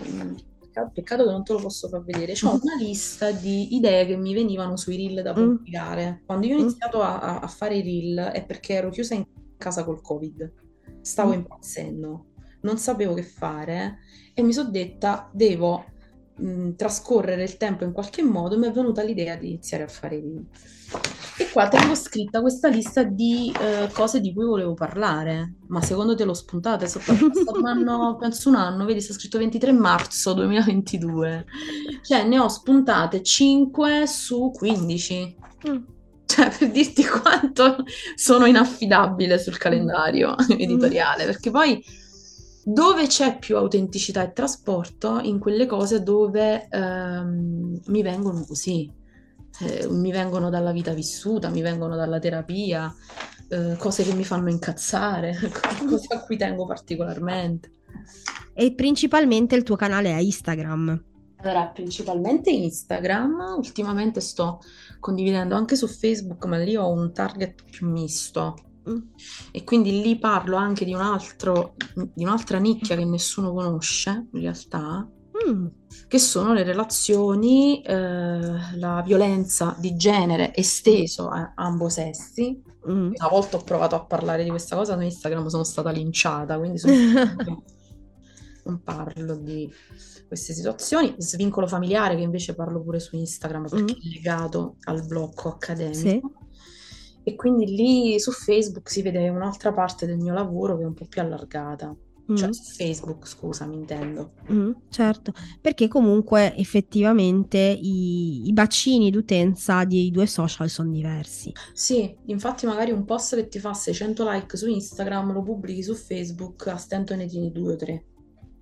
mm, 0.00 0.34
peccato, 0.72 0.90
peccato 0.92 1.24
che 1.24 1.30
non 1.30 1.44
te 1.44 1.52
lo 1.52 1.60
posso 1.60 1.88
far 1.88 2.02
vedere, 2.02 2.32
c'ho 2.32 2.50
una 2.60 2.74
lista 2.76 3.30
di 3.30 3.74
idee 3.76 4.06
che 4.06 4.16
mi 4.16 4.32
venivano 4.34 4.76
sui 4.76 4.96
reel 4.96 5.22
da 5.22 5.34
Mm, 5.38 5.56
pubblicare. 5.56 6.22
Quando 6.24 6.46
io 6.46 6.56
ho 6.56 6.58
mm, 6.58 6.60
iniziato 6.60 7.02
a, 7.02 7.40
a- 7.40 7.46
fare 7.48 7.76
i 7.76 7.82
reel 7.82 8.30
è 8.32 8.44
perché 8.44 8.74
ero 8.74 8.90
chiusa 8.90 9.14
in 9.14 9.24
casa 9.56 9.84
col 9.84 10.00
Covid. 10.00 10.52
Stavo 11.00 11.32
mm, 11.32 11.34
impazzendo, 11.34 12.26
non 12.62 12.78
sapevo 12.78 13.14
che 13.14 13.22
fare 13.22 13.98
e 14.34 14.42
mi 14.42 14.52
sono 14.52 14.70
detta, 14.70 15.30
devo 15.32 15.84
mh, 16.36 16.72
trascorrere 16.74 17.42
il 17.42 17.56
tempo 17.56 17.84
in 17.84 17.92
qualche 17.92 18.22
modo, 18.22 18.58
mi 18.58 18.66
è 18.68 18.72
venuta 18.72 19.02
l'idea 19.02 19.36
di 19.36 19.48
iniziare 19.48 19.84
a 19.84 19.88
fare 19.88 20.16
i 20.16 20.20
reel. 20.20 20.46
E 21.38 21.50
qua 21.50 21.66
tengo 21.68 21.94
scritta 21.94 22.40
questa 22.40 22.68
lista 22.68 23.02
di 23.02 23.52
eh, 23.58 23.88
cose 23.92 24.20
di 24.20 24.32
cui 24.34 24.44
volevo 24.44 24.74
parlare, 24.74 25.54
ma 25.68 25.80
secondo 25.80 26.14
te 26.14 26.24
l'ho 26.24 26.34
spuntata? 26.34 26.84
È 26.84 26.88
stato 26.88 27.12
un 27.58 27.66
anno, 27.66 28.16
penso 28.18 28.50
un 28.50 28.56
anno, 28.56 28.84
vedi, 28.84 29.00
sta 29.00 29.14
scritto 29.14 29.38
23 29.38 29.72
marzo 29.72 30.34
2022. 30.34 31.46
Cioè, 32.02 32.24
ne 32.24 32.38
ho 32.38 32.48
spuntate 32.48 33.22
5 33.22 34.06
su 34.06 34.52
15. 34.54 35.36
mm, 35.68 35.76
Cioè, 36.26 36.50
per 36.56 36.70
dirti 36.70 37.04
quanto 37.04 37.84
sono 38.14 38.44
inaffidabile 38.44 39.38
sul 39.38 39.54
mm, 39.54 39.58
calendario 39.58 40.34
mm, 40.38 40.60
editoriale, 40.60 41.24
perché 41.24 41.50
poi 41.50 41.82
dove 42.64 43.06
c'è 43.06 43.38
più 43.38 43.56
autenticità 43.56 44.22
e 44.22 44.32
trasporto, 44.32 45.18
in 45.22 45.38
quelle 45.38 45.66
cose 45.66 46.02
dove 46.02 46.68
ehm, 46.70 47.80
mi 47.86 48.02
vengono 48.02 48.44
così, 48.46 49.00
Eh, 49.60 49.86
mi 49.88 50.10
vengono 50.10 50.50
dalla 50.50 50.72
vita 50.72 50.92
vissuta, 50.92 51.48
mi 51.50 51.60
vengono 51.60 51.94
dalla 51.96 52.18
terapia, 52.18 52.92
eh, 53.48 53.76
cose 53.78 54.02
che 54.02 54.14
mi 54.14 54.24
fanno 54.24 54.50
incazzare, 54.50 55.36
cose 55.88 56.14
a 56.14 56.24
cui 56.24 56.36
tengo 56.36 56.66
particolarmente. 56.66 57.70
E 58.54 58.74
principalmente 58.74 59.54
il 59.56 59.62
tuo 59.62 59.76
canale 59.76 60.10
è 60.10 60.18
Instagram. 60.20 61.04
Allora, 61.36 61.66
principalmente 61.68 62.50
Instagram, 62.50 63.54
ultimamente 63.56 64.20
sto 64.20 64.60
condividendo 65.00 65.54
anche 65.56 65.74
su 65.76 65.88
Facebook, 65.88 66.44
ma 66.46 66.56
lì 66.58 66.76
ho 66.76 66.90
un 66.90 67.12
target 67.12 67.64
più 67.68 67.88
misto. 67.88 68.54
Mm, 68.88 68.98
E 69.50 69.64
quindi 69.64 70.00
lì 70.02 70.18
parlo 70.18 70.56
anche 70.56 70.84
di 70.84 70.92
un 70.94 71.00
altro, 71.00 71.74
di 71.94 72.22
un'altra 72.24 72.58
nicchia 72.58 72.96
che 72.96 73.04
nessuno 73.04 73.52
conosce, 73.52 74.28
in 74.32 74.40
realtà, 74.40 75.08
mm, 75.48 75.66
che 76.12 76.18
sono 76.18 76.52
le 76.52 76.62
relazioni, 76.62 77.80
eh, 77.80 77.94
la 78.76 79.02
violenza 79.02 79.74
di 79.78 79.96
genere 79.96 80.54
esteso 80.54 81.28
a 81.30 81.52
ambo 81.54 81.88
sessi. 81.88 82.62
mm. 82.86 83.12
Una 83.18 83.28
volta 83.30 83.56
ho 83.56 83.62
provato 83.62 83.94
a 83.94 84.04
parlare 84.04 84.44
di 84.44 84.50
questa 84.50 84.76
cosa 84.76 84.92
su 84.94 85.00
Instagram, 85.00 85.46
sono 85.46 85.64
stata 85.64 85.90
linciata, 85.90 86.58
quindi 86.58 86.76
sono- 86.76 86.92
non 88.64 88.82
parlo 88.84 89.36
di 89.36 89.72
queste 90.28 90.52
situazioni. 90.52 91.14
Svincolo 91.16 91.66
familiare, 91.66 92.14
che 92.14 92.20
invece 92.20 92.54
parlo 92.54 92.82
pure 92.82 93.00
su 93.00 93.16
Instagram 93.16 93.66
perché 93.70 93.94
Mm. 93.94 93.96
è 93.96 94.08
legato 94.14 94.76
al 94.84 95.06
blocco 95.06 95.48
accademico. 95.48 95.96
Sì. 95.96 96.20
E 97.22 97.34
quindi 97.36 97.74
lì 97.74 98.20
su 98.20 98.32
Facebook 98.32 98.90
si 98.90 99.00
vede 99.00 99.30
un'altra 99.30 99.72
parte 99.72 100.04
del 100.04 100.18
mio 100.18 100.34
lavoro 100.34 100.76
che 100.76 100.82
è 100.82 100.86
un 100.86 100.92
po' 100.92 101.06
più 101.06 101.22
allargata. 101.22 101.96
Cioè 102.32 102.48
Mm, 102.48 102.52
su 102.52 102.62
Facebook, 102.74 103.26
scusa, 103.26 103.66
mi 103.66 103.76
intendo. 103.76 104.34
mm, 104.52 104.70
certo, 104.88 105.32
perché 105.60 105.88
comunque 105.88 106.54
effettivamente 106.56 107.58
i, 107.58 108.46
i 108.48 108.52
bacini 108.52 109.10
d'utenza 109.10 109.84
dei 109.84 110.10
due 110.10 110.26
social 110.26 110.68
sono 110.68 110.90
diversi. 110.90 111.56
Sì, 111.72 112.16
infatti 112.26 112.66
magari 112.66 112.92
un 112.92 113.04
post 113.04 113.34
che 113.34 113.48
ti 113.48 113.58
fa 113.58 113.74
600 113.74 114.28
like 114.30 114.56
su 114.56 114.68
Instagram 114.68 115.32
lo 115.32 115.42
pubblichi 115.42 115.82
su 115.82 115.94
Facebook, 115.94 116.66
a 116.68 116.76
stento 116.76 117.14
ne 117.16 117.26
tieni 117.26 117.50
due 117.50 117.72
o 117.72 117.76
tre. 117.76 118.06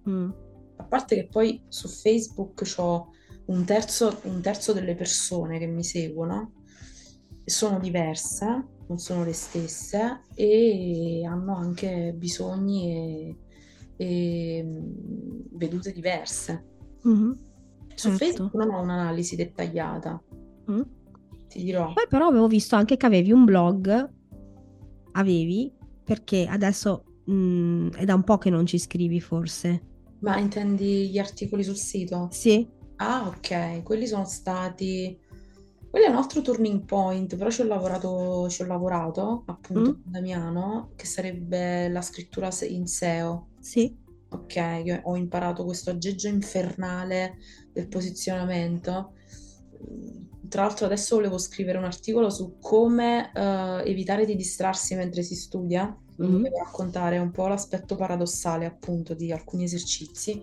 Mm, 0.07 0.33
A 0.77 0.85
parte 0.85 1.15
che 1.15 1.29
poi 1.29 1.63
su 1.69 1.89
Facebook 1.89 2.63
ho 2.79 3.11
un 3.47 3.65
terzo, 3.65 4.21
un 4.25 4.41
terzo 4.41 4.73
delle 4.73 4.95
persone 4.95 5.59
che 5.59 5.67
mi 5.67 5.85
seguono 5.85 6.55
sono 7.45 7.79
diverse, 7.81 8.47
non 8.89 8.99
sono 8.99 9.25
le 9.25 9.33
stesse 9.33 10.25
e 10.35 11.25
hanno 11.27 11.57
anche 11.57 12.13
bisogni 12.17 12.93
e, 12.93 13.39
e, 14.01 14.63
mh, 14.63 15.57
vedute 15.59 15.93
diverse. 15.93 16.65
mhm, 17.03 17.37
Su 17.95 18.09
certo. 18.09 18.17
Facebook 18.25 18.55
non 18.55 18.71
ho 18.75 18.81
un'analisi 18.81 19.37
dettagliata, 19.37 20.23
Mm. 20.71 20.81
ti 21.49 21.63
dirò. 21.65 21.93
Poi 21.93 22.07
però 22.09 22.27
avevo 22.29 22.47
visto 22.47 22.77
anche 22.77 22.97
che 22.97 23.07
avevi 23.07 23.33
un 23.33 23.45
blog, 23.45 24.09
avevi, 25.13 25.73
perché 26.05 26.47
adesso 26.47 27.05
mm, 27.31 27.89
è 27.91 28.05
da 28.05 28.15
un 28.15 28.23
po' 28.25 28.39
che 28.39 28.51
non 28.51 28.65
ci 28.67 28.79
scrivi 28.79 29.21
forse. 29.21 29.83
Ma 30.21 30.39
intendi 30.39 31.09
gli 31.11 31.19
articoli 31.19 31.63
sul 31.65 31.77
sito? 31.77 32.29
Sì? 32.31 32.67
Ah, 32.97 33.27
ok, 33.27 33.83
quelli 33.83 34.07
sono 34.07 34.25
stati... 34.25 35.19
Quello 35.91 36.07
è 36.07 36.09
un 36.09 36.17
altro 36.17 36.41
turning 36.41 36.85
point, 36.85 37.37
però 37.37 37.51
ci 37.51 37.63
ho 37.63 37.65
lavorato, 37.65 38.49
ci 38.49 38.63
ho 38.63 38.67
lavorato 38.67 39.43
appunto 39.47 39.81
Mm? 39.91 39.95
con 40.03 40.03
Damiano, 40.05 40.93
che 40.95 41.05
sarebbe 41.07 41.89
la 41.89 42.01
scrittura 42.01 42.49
in 42.69 42.87
SEO. 42.87 43.49
Sì? 43.61 43.97
Ok, 44.31 44.53
che 44.53 45.01
ho 45.03 45.17
imparato 45.17 45.65
questo 45.65 45.91
aggeggio 45.91 46.29
infernale 46.29 47.39
del 47.73 47.89
posizionamento. 47.89 49.15
Tra 50.49 50.63
l'altro 50.63 50.87
adesso 50.87 51.17
volevo 51.17 51.39
scrivere 51.39 51.79
un 51.79 51.85
articolo 51.85 52.29
su 52.31 52.59
come 52.61 53.31
eh, 53.33 53.83
evitare 53.85 54.25
di 54.25 54.35
distrarsi 54.37 54.95
mentre 54.95 55.23
si 55.23 55.35
studia, 55.35 55.97
quindi 56.17 56.37
Mm. 56.39 56.43
devo 56.43 56.59
raccontare 56.59 57.19
un 57.19 57.31
po' 57.31 57.47
l'aspetto 57.47 57.97
paradossale 57.97 58.67
appunto 58.67 59.15
di 59.15 59.33
alcuni 59.33 59.65
esercizi. 59.65 60.41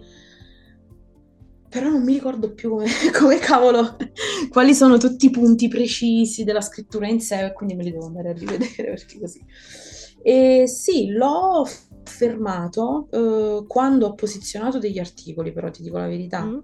Però 1.69 1.89
non 1.89 2.03
mi 2.03 2.13
ricordo 2.13 2.53
più 2.53 2.69
come, 2.69 2.85
come 3.17 3.37
cavolo, 3.39 3.97
quali 4.49 4.73
sono 4.73 4.97
tutti 4.97 5.25
i 5.25 5.29
punti 5.29 5.67
precisi 5.67 6.43
della 6.43 6.61
scrittura 6.61 7.07
in 7.07 7.19
sé, 7.19 7.45
e 7.45 7.53
quindi 7.53 7.75
me 7.75 7.83
li 7.83 7.91
devo 7.91 8.05
andare 8.05 8.29
a 8.29 8.33
rivedere 8.33 8.83
perché 8.95 9.19
così. 9.19 9.43
E 10.23 10.67
sì, 10.67 11.09
l'ho 11.09 11.65
fermato 12.07 13.07
eh, 13.11 13.65
quando 13.67 14.07
ho 14.07 14.15
posizionato 14.15 14.79
degli 14.79 14.99
articoli, 14.99 15.51
però 15.53 15.69
ti 15.69 15.83
dico 15.83 15.97
la 15.97 16.07
verità. 16.07 16.43
Mm. 16.43 16.57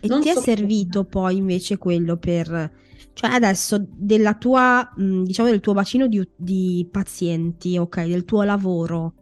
E 0.00 0.08
Non 0.08 0.20
ti 0.20 0.28
è 0.28 0.34
so 0.34 0.40
come. 0.40 0.56
servito 0.56 1.04
poi 1.04 1.36
invece 1.36 1.78
quello 1.78 2.16
per... 2.18 2.72
Cioè 3.12 3.30
adesso 3.32 3.84
della 3.88 4.34
tua, 4.34 4.92
mm, 5.00 5.24
diciamo 5.24 5.48
del 5.48 5.60
tuo 5.60 5.72
bacino 5.72 6.06
di, 6.06 6.28
di 6.36 6.88
pazienti, 6.90 7.76
ok, 7.76 8.04
del 8.06 8.24
tuo 8.24 8.42
lavoro. 8.44 9.14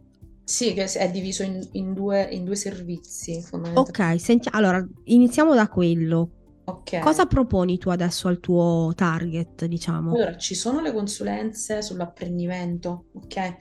Sì, 0.43 0.73
che 0.73 0.85
è 0.85 1.11
diviso 1.11 1.43
in, 1.43 1.67
in 1.73 1.93
due, 1.93 2.23
in 2.31 2.45
due 2.45 2.55
servizi. 2.55 3.43
Ok, 3.73 4.19
senti, 4.19 4.47
allora 4.51 4.85
iniziamo 5.05 5.53
da 5.53 5.67
quello. 5.67 6.31
Ok. 6.65 6.99
Cosa 6.99 7.25
proponi 7.25 7.77
tu 7.77 7.89
adesso 7.89 8.27
al 8.27 8.39
tuo 8.39 8.91
target, 8.95 9.65
diciamo? 9.65 10.13
Allora, 10.13 10.37
ci 10.37 10.55
sono 10.55 10.81
le 10.81 10.93
consulenze 10.93 11.81
sull'apprendimento, 11.81 13.07
ok? 13.13 13.55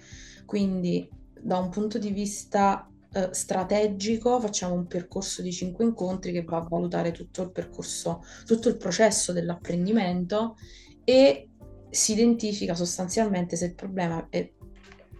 Quindi 0.45 1.09
da 1.47 1.59
un 1.59 1.68
punto 1.68 1.99
di 1.99 2.11
vista 2.11 2.90
eh, 3.12 3.28
strategico 3.30 4.40
facciamo 4.40 4.74
un 4.74 4.88
percorso 4.88 5.42
di 5.42 5.53
cinque 5.53 5.84
incontri 5.84 6.32
che 6.32 6.42
va 6.42 6.57
a 6.57 6.66
valutare 6.68 7.12
tutto 7.12 7.42
il 7.42 7.53
percorso, 7.53 8.24
tutto 8.44 8.68
il 8.68 8.76
processo 8.76 9.32
dell'apprendimento 9.32 10.57
e 11.05 11.51
si 11.88 12.14
identifica 12.14 12.74
sostanzialmente 12.74 13.55
se 13.55 13.66
il 13.66 13.74
problema 13.76 14.26
è 14.28 14.53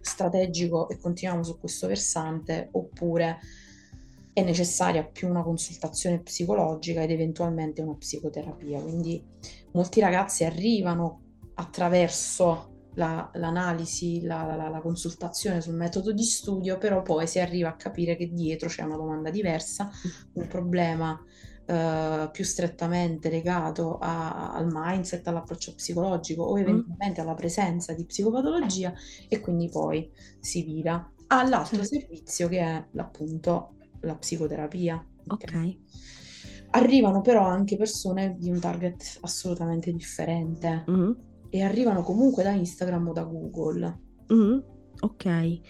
strategico 0.01 0.89
e 0.89 0.99
continuiamo 0.99 1.45
su 1.45 1.61
questo 1.61 1.87
versante 1.87 2.70
oppure 2.72 3.39
è 4.33 4.43
necessaria 4.43 5.05
più 5.05 5.29
una 5.29 5.45
consultazione 5.45 6.20
psicologica 6.22 7.03
ed 7.03 7.12
eventualmente 7.12 7.83
una 7.83 7.95
psicoterapia. 7.95 8.81
Quindi 8.81 9.24
molti 9.72 10.01
ragazzi 10.01 10.45
arrivano 10.45 11.20
attraverso 11.55 12.76
la- 12.97 13.30
l'analisi, 13.34 14.22
la, 14.22 14.44
la- 14.57 14.68
la 14.68 14.80
consultazione 14.80 15.61
sul 15.61 15.74
metodo 15.74 16.12
di 16.12 16.22
studio, 16.24 16.78
però 16.78 17.03
poi 17.03 17.26
si 17.26 17.38
arriva 17.40 17.70
a 17.70 17.76
capire 17.76 18.16
che 18.16 18.30
dietro 18.32 18.68
c'è 18.68 18.82
una 18.82 18.97
domanda 18.97 19.30
diversa, 19.30 19.90
un 20.34 20.47
problema 20.49 21.18
eh, 21.68 22.28
più 22.32 22.44
strettamente 22.44 23.28
legato 23.30 23.99
a- 23.99 24.53
al 24.55 24.66
mindset, 24.70 25.26
all'approccio 25.28 25.74
psicologico 25.74 26.42
o 26.44 26.59
eventualmente 26.59 27.20
alla 27.20 27.34
presenza 27.34 27.92
di 27.94 28.05
psicopatologia 28.07 28.92
e 29.28 29.40
quindi 29.40 29.68
poi 29.68 30.11
si 30.40 30.62
vira 30.62 31.11
all'altro 31.28 31.82
servizio 31.84 32.49
che 32.49 32.61
è 32.61 32.86
appunto 32.97 33.74
la 34.01 34.14
psicoterapia. 34.16 35.05
ok? 35.26 35.44
Ok. 35.44 35.78
Arrivano 36.70 37.20
però 37.20 37.47
anche 37.47 37.76
persone 37.76 38.36
di 38.38 38.51
un 38.51 38.61
target 38.61 39.18
assolutamente 39.22 39.92
differente 39.92 40.84
Mm, 40.88 41.16
e 41.51 41.62
arrivano 41.62 42.03
comunque 42.03 42.42
da 42.42 42.51
Instagram 42.53 43.09
o 43.09 43.12
da 43.12 43.22
Google. 43.24 44.01
mm, 44.32 44.59
ok. 45.01 45.61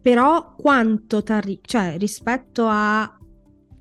Però 0.00 0.54
quanto 0.56 1.22
t'arri- 1.22 1.60
cioè 1.62 1.96
rispetto 1.98 2.66
a 2.68 3.16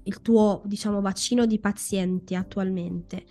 il 0.03 0.21
tuo, 0.21 0.61
diciamo, 0.65 1.01
bacino 1.01 1.45
di 1.45 1.59
pazienti 1.59 2.35
attualmente, 2.35 3.23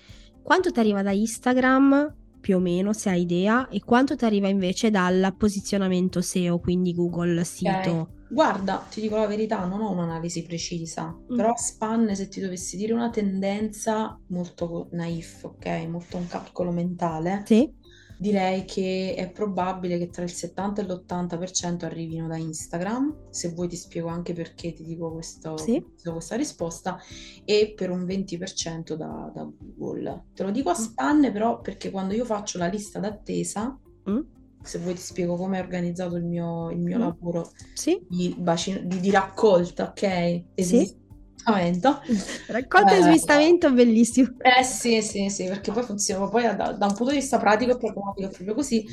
quanto 0.42 0.70
ti 0.70 0.78
arriva 0.80 1.02
da 1.02 1.12
Instagram, 1.12 2.16
più 2.40 2.56
o 2.56 2.60
meno, 2.60 2.92
se 2.92 3.10
hai 3.10 3.22
idea, 3.22 3.68
e 3.68 3.80
quanto 3.80 4.16
ti 4.16 4.24
arriva 4.24 4.48
invece 4.48 4.90
dal 4.90 5.34
posizionamento 5.36 6.20
SEO, 6.20 6.58
quindi 6.60 6.94
Google, 6.94 7.44
sito? 7.44 8.14
guarda, 8.26 8.86
ti 8.88 9.00
dico 9.00 9.16
la 9.16 9.26
verità, 9.26 9.64
non 9.66 9.80
ho 9.82 9.90
un'analisi 9.90 10.42
precisa, 10.42 11.20
Mm, 11.32 11.36
però 11.36 11.50
a 11.50 11.56
spanne, 11.56 12.14
se 12.14 12.28
ti 12.28 12.40
dovessi 12.40 12.76
dire 12.76 12.92
una 12.92 13.10
tendenza 13.10 14.18
molto 14.28 14.88
naif, 14.92 15.44
ok, 15.44 15.66
molto 15.88 16.16
un 16.16 16.26
calcolo 16.26 16.70
mentale, 16.72 17.42
Sì, 17.44 17.70
direi 18.20 18.66
che 18.66 19.14
è 19.16 19.30
probabile 19.30 19.96
che 19.96 20.10
tra 20.10 20.22
il 20.22 20.30
70 20.30 20.82
e 20.82 20.84
l'80% 20.84 21.86
arrivino 21.86 22.28
da 22.28 22.36
Instagram, 22.36 23.30
se 23.30 23.48
vuoi 23.48 23.66
ti 23.66 23.76
spiego 23.76 24.08
anche 24.08 24.34
perché 24.34 24.74
ti 24.74 24.84
dico 24.84 25.10
questo, 25.10 25.56
sì. 25.56 25.82
questa 26.02 26.36
risposta, 26.36 26.98
e 27.46 27.72
per 27.74 27.88
un 27.90 28.04
20% 28.04 28.92
da, 28.92 29.30
da 29.34 29.50
Google. 29.58 30.24
Te 30.34 30.42
lo 30.42 30.50
dico 30.50 30.68
a 30.68 30.78
Mm, 30.78 30.82
spanne 30.82 31.32
però 31.32 31.60
perché 31.60 31.90
quando 31.90 32.12
io 32.12 32.26
faccio 32.26 32.58
la 32.58 32.66
lista 32.66 32.98
d'attesa, 32.98 33.78
mm, 34.10 34.20
se 34.62 34.78
vuoi 34.78 34.94
ti 34.94 35.00
spiego 35.00 35.36
come 35.36 35.58
è 35.58 35.62
organizzato 35.62 36.16
il 36.16 36.24
mio, 36.24 36.70
il 36.70 36.78
mio 36.78 36.98
mm. 36.98 37.00
lavoro 37.00 37.50
Sì, 37.72 38.04
di, 38.06 38.34
bacino- 38.38 38.80
di, 38.84 39.00
di 39.00 39.10
raccolta, 39.10 39.88
ok? 39.88 40.02
E 40.02 40.44
di 40.54 40.62
sì. 40.62 40.99
Smistamento. 41.42 42.00
Raccolta 42.46 42.96
e 42.96 43.02
Eh, 43.02 43.02
smistamento, 43.02 43.72
bellissimo. 43.72 44.28
eh 44.42 44.62
sì, 44.64 45.02
sì, 45.02 45.28
sì, 45.28 45.44
perché 45.46 45.70
poi 45.72 45.82
funziona 45.82 46.28
poi 46.28 46.42
da, 46.56 46.72
da 46.72 46.86
un 46.86 46.94
punto 46.94 47.10
di 47.12 47.18
vista 47.18 47.38
pratico 47.38 47.72
e 47.72 47.76
pragmatico, 47.78 48.26
è 48.28 48.30
proprio 48.30 48.54
così. 48.54 48.84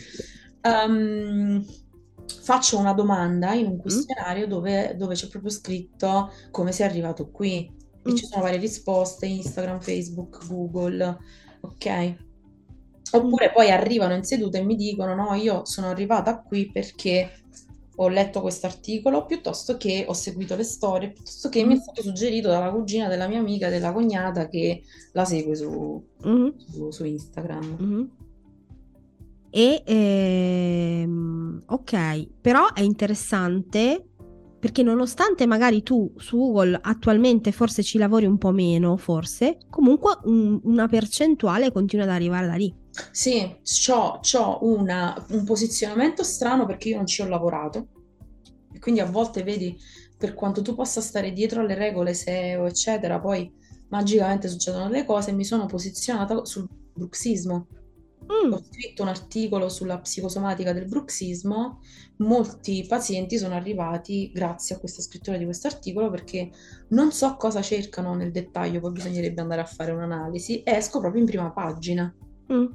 Ehm, 0.61 1.63
faccio 2.43 2.77
una 2.77 2.93
domanda 2.93 3.53
in 3.53 3.67
un 3.67 3.77
Mm, 3.89 4.07
questionario 4.17 4.45
dove, 4.47 4.95
dove 4.97 5.15
c'è 5.15 5.27
proprio 5.29 5.49
scritto 5.51 6.31
come 6.51 6.71
sei 6.73 6.87
arrivato 6.87 7.29
qui 7.31 7.73
e 8.03 8.13
ci 8.13 8.25
mm, 8.25 8.27
sono 8.27 8.43
varie 8.43 8.59
risposte, 8.59 9.25
Instagram, 9.25 9.79
Facebook, 9.79 10.45
Google, 10.45 11.17
ok? 11.61 12.15
mm, 13.17 13.37
Oppure 13.37 13.51
poi 13.53 13.71
arrivano 13.71 14.13
in 14.15 14.23
seduta 14.23 14.57
e 14.57 14.63
mi 14.63 14.75
dicono: 14.75 15.15
No, 15.15 15.33
io 15.33 15.65
sono 15.65 15.87
arrivata 15.89 16.41
qui 16.41 16.71
perché 16.71 17.31
ho 17.99 18.07
letto 18.09 18.41
questo 18.41 18.67
articolo, 18.67 19.25
piuttosto 19.25 19.77
che 19.77 20.05
ho 20.07 20.13
seguito 20.13 20.55
le 20.55 20.63
storie, 20.63 21.11
piuttosto 21.11 21.49
che 21.49 21.63
mi 21.63 21.73
è 21.73 21.77
mm, 21.77 21.79
stato 21.79 22.01
suggerito 22.01 22.47
dalla 22.47 22.69
cugina 22.69 23.07
della 23.07 23.27
mia 23.27 23.39
amica, 23.39 23.69
della 23.69 23.91
cognata 23.91 24.47
che 24.47 24.83
la 25.13 25.25
segue 25.25 25.55
su, 25.55 26.03
mm, 26.25 26.47
su- 26.57 26.91
su 26.91 27.05
Instagram. 27.05 27.77
mm. 27.81 28.03
E 29.49 29.81
ehm, 29.85 31.63
ok, 31.65 32.27
però 32.41 32.71
è 32.73 32.81
interessante 32.81 34.06
perché 34.59 34.83
nonostante 34.83 35.45
magari 35.45 35.83
tu 35.83 36.11
su 36.17 36.37
Google 36.37 36.79
attualmente 36.81 37.51
forse 37.51 37.83
ci 37.83 37.97
lavori 37.97 38.25
un 38.25 38.37
po' 38.37 38.51
meno, 38.51 38.97
forse, 38.97 39.57
comunque 39.69 40.17
un- 40.23 40.59
una 40.63 40.87
percentuale 40.87 41.71
continua 41.71 42.05
ad 42.05 42.11
arrivare 42.11 42.47
da 42.47 42.55
lì. 42.55 42.73
Sì, 43.11 43.55
una- 44.61 45.25
un 45.29 45.43
posizionamento 45.43 46.23
strano 46.23 46.65
perché 46.65 46.89
io 46.89 46.95
non 46.97 47.05
ci 47.05 47.21
ho 47.21 47.27
lavorato. 47.27 47.87
E 48.73 48.79
quindi 48.79 48.99
a 48.99 49.05
volte 49.05 49.43
vedi, 49.43 49.77
per 50.17 50.33
quanto 50.33 50.61
tu 50.61 50.73
possa 50.73 51.01
stare 51.01 51.31
dietro 51.31 51.61
alle 51.61 51.75
regole 51.75 52.13
SEO, 52.13 52.65
eccetera, 52.65 53.19
poi 53.19 53.51
magicamente 53.89 54.47
succedono 54.47 54.85
delle 54.89 55.05
cose 55.05 55.29
e 55.29 55.33
mi 55.33 55.45
sono 55.45 55.65
posizionata 55.67 56.43
sul 56.45 56.67
bruxismo. 56.93 57.67
Mm, 58.27 58.51
Ho 58.53 58.61
scritto 58.63 59.03
un 59.03 59.07
articolo 59.07 59.69
sulla 59.69 59.99
psicosomatica 59.99 60.73
del 60.73 60.85
bruxismo, 60.85 61.79
molti 62.17 62.85
pazienti 62.87 63.37
sono 63.37 63.55
arrivati 63.55 64.31
grazie 64.33 64.75
a 64.75 64.79
questa 64.79 65.01
scrittura 65.01 65.37
di 65.37 65.45
questo 65.45 65.67
articolo 65.67 66.09
perché 66.09 66.49
non 66.89 67.11
so 67.11 67.35
cosa 67.37 67.61
cercano 67.61 68.13
nel 68.15 68.31
dettaglio, 68.31 68.79
poi 68.81 68.91
bisognerebbe 68.91 69.41
andare 69.41 69.61
a 69.61 69.65
fare 69.65 69.91
un'analisi, 69.91 70.61
esco 70.65 70.99
proprio 70.99 71.21
in 71.21 71.27
prima 71.27 71.51
pagina 71.51 72.13
mm. 72.51 72.65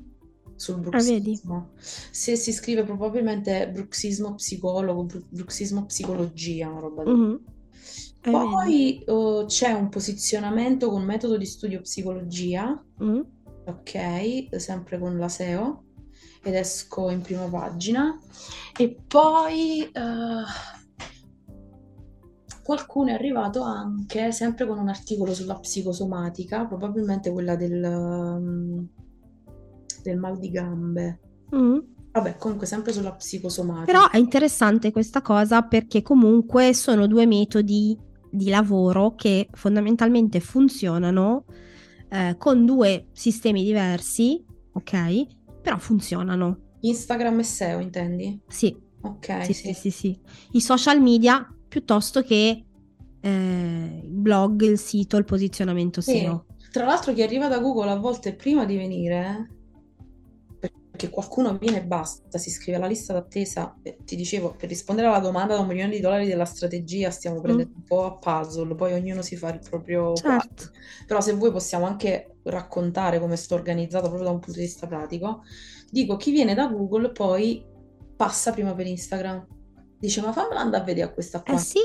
sul 0.57 0.75
Ah, 0.77 0.79
bruxismo. 0.79 1.71
Se 1.77 2.37
si 2.37 2.53
scrive 2.53 2.85
probabilmente 2.85 3.69
bruxismo 3.71 4.35
psicologo, 4.35 5.05
bru- 5.05 5.27
bruxismo 5.29 5.85
psicologia, 5.87 6.69
una 6.71 6.81
roba 6.81 7.05
del 7.05 7.15
vedi? 7.15 7.51
Poi 8.23 9.03
eh, 9.03 9.45
c'è 9.47 9.73
un 9.73 9.89
posizionamento 9.89 10.89
con 10.89 11.03
metodo 11.05 11.37
di 11.37 11.45
studio 11.47 11.81
psicologia, 11.81 12.81
Mm, 13.03 13.21
ok, 13.65 14.57
sempre 14.57 14.99
con 14.99 15.19
la 15.19 15.29
SEO, 15.29 15.85
ed 16.43 16.55
esco 16.55 17.11
in 17.11 17.21
prima 17.21 17.49
pagina. 17.49 18.19
E 18.77 18.97
poi 19.07 19.83
eh, 19.83 20.45
qualcuno 22.63 23.11
è 23.11 23.13
arrivato 23.13 23.63
anche 23.63 24.33
sempre 24.33 24.67
con 24.67 24.79
un 24.79 24.89
articolo 24.89 25.35
sulla 25.35 25.59
psicosomatica, 25.59 26.67
probabilmente 26.67 27.31
quella 27.31 27.57
del, 27.57 27.83
um, 27.83 28.89
del 30.03 30.19
mal 30.19 30.39
di 30.39 30.51
gambe. 30.51 31.21
mm. 31.55 31.79
Vabbè, 32.13 32.37
comunque 32.37 32.67
sempre 32.67 32.93
sulla 32.93 33.15
psicosomatica. 33.15 33.87
Però 33.87 34.11
è 34.11 34.19
interessante 34.19 34.93
questa 34.93 35.23
cosa 35.23 35.63
perché 35.63 36.03
comunque 36.03 36.75
sono 36.75 37.07
due 37.07 37.25
metodi 37.25 37.99
di 38.31 38.51
lavoro 38.51 39.15
che 39.15 39.49
fondamentalmente 39.53 40.39
funzionano 40.41 41.45
eh, 42.13 42.37
con 42.39 42.67
due 42.67 43.07
sistemi 43.13 43.65
diversi, 43.65 44.45
ok? 44.75 45.61
Però 45.63 45.79
funzionano. 45.79 46.59
Instagram 46.81 47.39
e 47.39 47.43
SEO, 47.45 47.79
intendi? 47.81 48.41
Sì, 48.49 48.77
Ok, 49.05 49.45
sì, 49.45 49.53
sì. 49.53 49.63
sì, 49.73 49.75
sì, 49.75 49.91
sì. 49.91 50.21
I 50.53 50.61
social 50.61 51.01
media 51.01 51.45
piuttosto 51.69 52.23
che 52.23 52.65
eh, 53.21 54.01
il 54.05 54.11
blog, 54.13 54.63
il 54.63 54.79
sito, 54.79 55.17
il 55.17 55.25
posizionamento 55.25 56.01
Sì, 56.01 56.19
SEO. 56.19 56.47
tra 56.71 56.85
l'altro 56.85 57.13
chi 57.13 57.23
arriva 57.23 57.49
da 57.49 57.59
Google 57.59 57.91
a 57.91 57.97
volte 57.97 58.35
prima 58.35 58.65
di 58.65 58.77
venire, 58.77 59.49
perché 60.93 61.09
qualcuno 61.09 61.57
viene 61.57 61.79
e 61.79 61.85
basta, 61.85 62.37
si 62.37 62.51
iscrive 62.51 62.77
alla 62.77 62.87
lista 62.87 63.15
d'attesa, 63.15 63.75
eh, 63.83 63.97
ti 64.05 64.15
dicevo, 64.15 64.55
per 64.55 64.69
rispondere 64.69 65.09
alla 65.09 65.21
domanda 65.21 65.55
da 65.55 65.61
un 65.61 65.67
milione 65.67 65.91
di 65.91 66.01
dollari 66.01 66.27
della 66.27 66.45
strategia 66.45 67.11
stiamo 67.11 67.41
prendendo 67.41 67.73
un 67.77 67.83
po' 67.83 68.05
a 68.05 68.13
puzzle, 68.19 68.75
poi 68.75 68.93
ognuno 68.93 69.23
si 69.23 69.35
fa 69.37 69.55
il 69.55 69.61
proprio. 69.69 70.13
Certo. 70.15 70.71
Però 71.07 71.23
se 71.23 71.33
vuoi 71.33 71.51
possiamo 71.51 71.87
anche 71.87 72.37
raccontare 72.43 73.19
come 73.21 73.37
sto 73.37 73.55
organizzato 73.55 74.05
proprio 74.09 74.25
da 74.29 74.35
un 74.35 74.41
punto 74.41 74.59
di 74.59 74.67
vista 74.67 74.87
pratico. 74.87 75.43
Dico, 75.91 76.17
chi 76.19 76.31
viene 76.31 76.53
da 76.55 76.67
Google 76.67 77.11
poi 77.11 77.65
passa 78.15 78.53
prima 78.53 78.75
per 78.75 78.87
Instagram. 78.87 79.47
Dice, 79.99 80.21
ma 80.21 80.31
fammela 80.33 80.61
andare 80.61 80.83
a 80.83 80.87
vedere 80.87 81.07
a 81.09 81.13
questa 81.13 81.39
Eh 81.39 81.43
qua. 81.53 81.57
sì, 81.57 81.79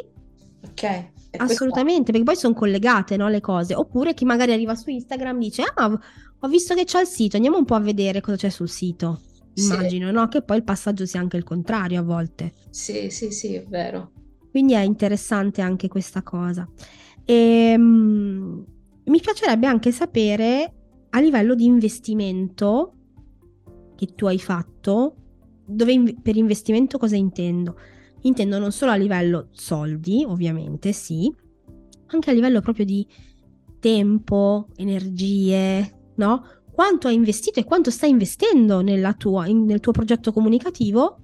Ok? 0.60 0.84
E 0.84 1.12
questa- 1.38 1.54
assolutamente, 1.54 2.12
perché 2.12 2.26
poi 2.26 2.36
sono 2.36 2.54
collegate, 2.54 3.16
no, 3.16 3.30
le 3.30 3.42
cose. 3.42 3.76
Oppure 3.76 4.14
chi 4.14 4.26
magari 4.26 4.52
arriva 4.54 4.76
su 4.76 4.90
Instagram 4.90 5.38
dice, 5.40 5.64
ah, 5.76 5.98
ho 6.40 6.48
visto 6.48 6.76
che 6.76 6.84
c'è 6.84 7.02
il 7.02 7.08
sito, 7.08 7.36
andiamo 7.36 7.58
un 7.58 7.66
po' 7.66 7.76
a 7.76 7.80
vedere 7.80 8.22
cosa 8.22 8.38
c'è 8.38 8.50
sul 8.50 8.70
sito. 8.70 9.22
Sì. 9.54 9.66
Immagino, 9.66 10.12
no? 10.12 10.28
Che 10.28 10.44
poi 10.44 10.58
il 10.58 10.64
passaggio 10.64 11.06
sia 11.06 11.20
anche 11.20 11.38
il 11.38 11.44
contrario 11.44 12.00
a 12.00 12.04
volte. 12.04 12.54
Sì, 12.70 13.10
sì, 13.10 13.32
sì, 13.32 13.56
è 13.56 13.66
vero. 13.68 14.12
Quindi 14.52 14.74
è 14.74 14.82
interessante 14.82 15.62
anche 15.62 15.88
questa 15.88 16.22
cosa. 16.22 16.70
Ehm, 17.26 18.66
mi 19.06 19.20
piacerebbe 19.20 19.66
anche 19.66 19.92
sapere 19.92 20.74
a 21.10 21.20
livello 21.20 21.56
di 21.56 21.66
investimento 21.66 22.94
che 23.96 24.14
tu 24.14 24.28
hai 24.28 24.40
fatto, 24.40 25.16
dove 25.66 25.92
inv- 25.92 26.22
per 26.22 26.36
investimento 26.36 27.00
cosa 27.00 27.16
intendo? 27.16 27.78
Intendo 28.22 28.60
non 28.60 28.72
solo 28.72 28.92
a 28.92 28.96
livello 28.96 29.48
soldi, 29.52 30.24
ovviamente, 30.28 30.92
sì, 30.92 31.34
anche 32.08 32.30
a 32.30 32.34
livello 32.34 32.62
proprio 32.62 32.86
di 32.86 33.06
tempo, 33.80 34.68
energie, 34.76 35.97
no? 36.18 36.44
Quanto 36.72 37.08
hai 37.08 37.16
investito 37.16 37.60
e 37.60 37.64
quanto 37.64 37.90
stai 37.90 38.12
investendo 38.12 38.84
tua- 39.18 39.48
in- 39.48 39.66
nel 39.66 39.80
tuo 39.80 39.92
progetto 39.92 40.32
comunicativo 40.32 41.20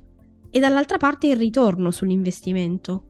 e 0.50 0.60
dall'altra 0.60 0.98
parte 0.98 1.28
il 1.28 1.38
ritorno 1.38 1.92
sull'investimento. 1.92 3.06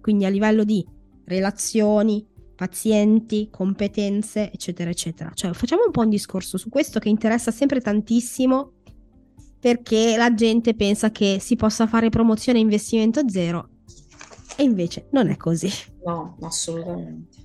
Quindi 0.00 0.24
a 0.24 0.28
livello 0.28 0.64
di 0.64 0.86
relazioni, 1.24 2.26
pazienti, 2.54 3.48
competenze, 3.50 4.50
eccetera, 4.52 4.90
eccetera. 4.90 5.30
Cioè, 5.32 5.52
facciamo 5.52 5.84
un 5.84 5.90
po' 5.90 6.00
un 6.02 6.08
discorso 6.08 6.58
su 6.58 6.68
questo 6.68 6.98
che 6.98 7.08
interessa 7.08 7.50
sempre 7.50 7.80
tantissimo 7.80 8.72
perché 9.58 10.16
la 10.16 10.32
gente 10.34 10.74
pensa 10.74 11.10
che 11.10 11.38
si 11.40 11.56
possa 11.56 11.86
fare 11.86 12.08
promozione 12.08 12.58
investimento 12.58 13.28
zero 13.28 13.70
e 14.56 14.62
invece 14.62 15.08
non 15.12 15.28
è 15.28 15.36
così. 15.36 15.68
No, 16.04 16.36
assolutamente. 16.40 17.36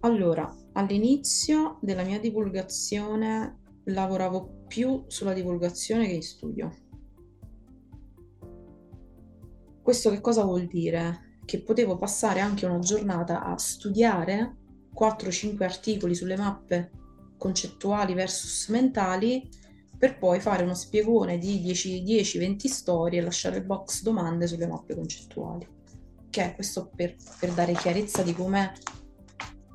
Allora, 0.00 0.52
all'inizio 0.72 1.78
della 1.80 2.02
mia 2.02 2.20
divulgazione 2.20 3.58
lavoravo 3.84 4.64
più 4.66 5.04
sulla 5.08 5.32
divulgazione 5.32 6.06
che 6.06 6.12
in 6.12 6.22
studio. 6.22 6.70
Questo 9.82 10.10
che 10.10 10.20
cosa 10.20 10.44
vuol 10.44 10.66
dire? 10.66 11.38
Che 11.44 11.62
potevo 11.62 11.98
passare 11.98 12.40
anche 12.40 12.66
una 12.66 12.78
giornata 12.78 13.42
a 13.42 13.56
studiare 13.58 14.58
4-5 14.96 15.62
articoli 15.62 16.14
sulle 16.14 16.36
mappe 16.36 16.90
concettuali 17.36 18.14
versus 18.14 18.68
mentali 18.68 19.48
per 19.96 20.18
poi 20.18 20.40
fare 20.40 20.62
uno 20.62 20.74
spiegone 20.74 21.38
di 21.38 21.60
10-20 21.62 22.66
storie 22.66 23.20
e 23.20 23.22
lasciare 23.22 23.56
il 23.56 23.64
box 23.64 24.02
domande 24.02 24.46
sulle 24.46 24.66
mappe 24.66 24.94
concettuali. 24.94 25.66
È 26.30 26.54
questo 26.54 26.90
per, 26.94 27.16
per 27.38 27.52
dare 27.52 27.72
chiarezza 27.72 28.22
di 28.22 28.32
com'è 28.32 28.70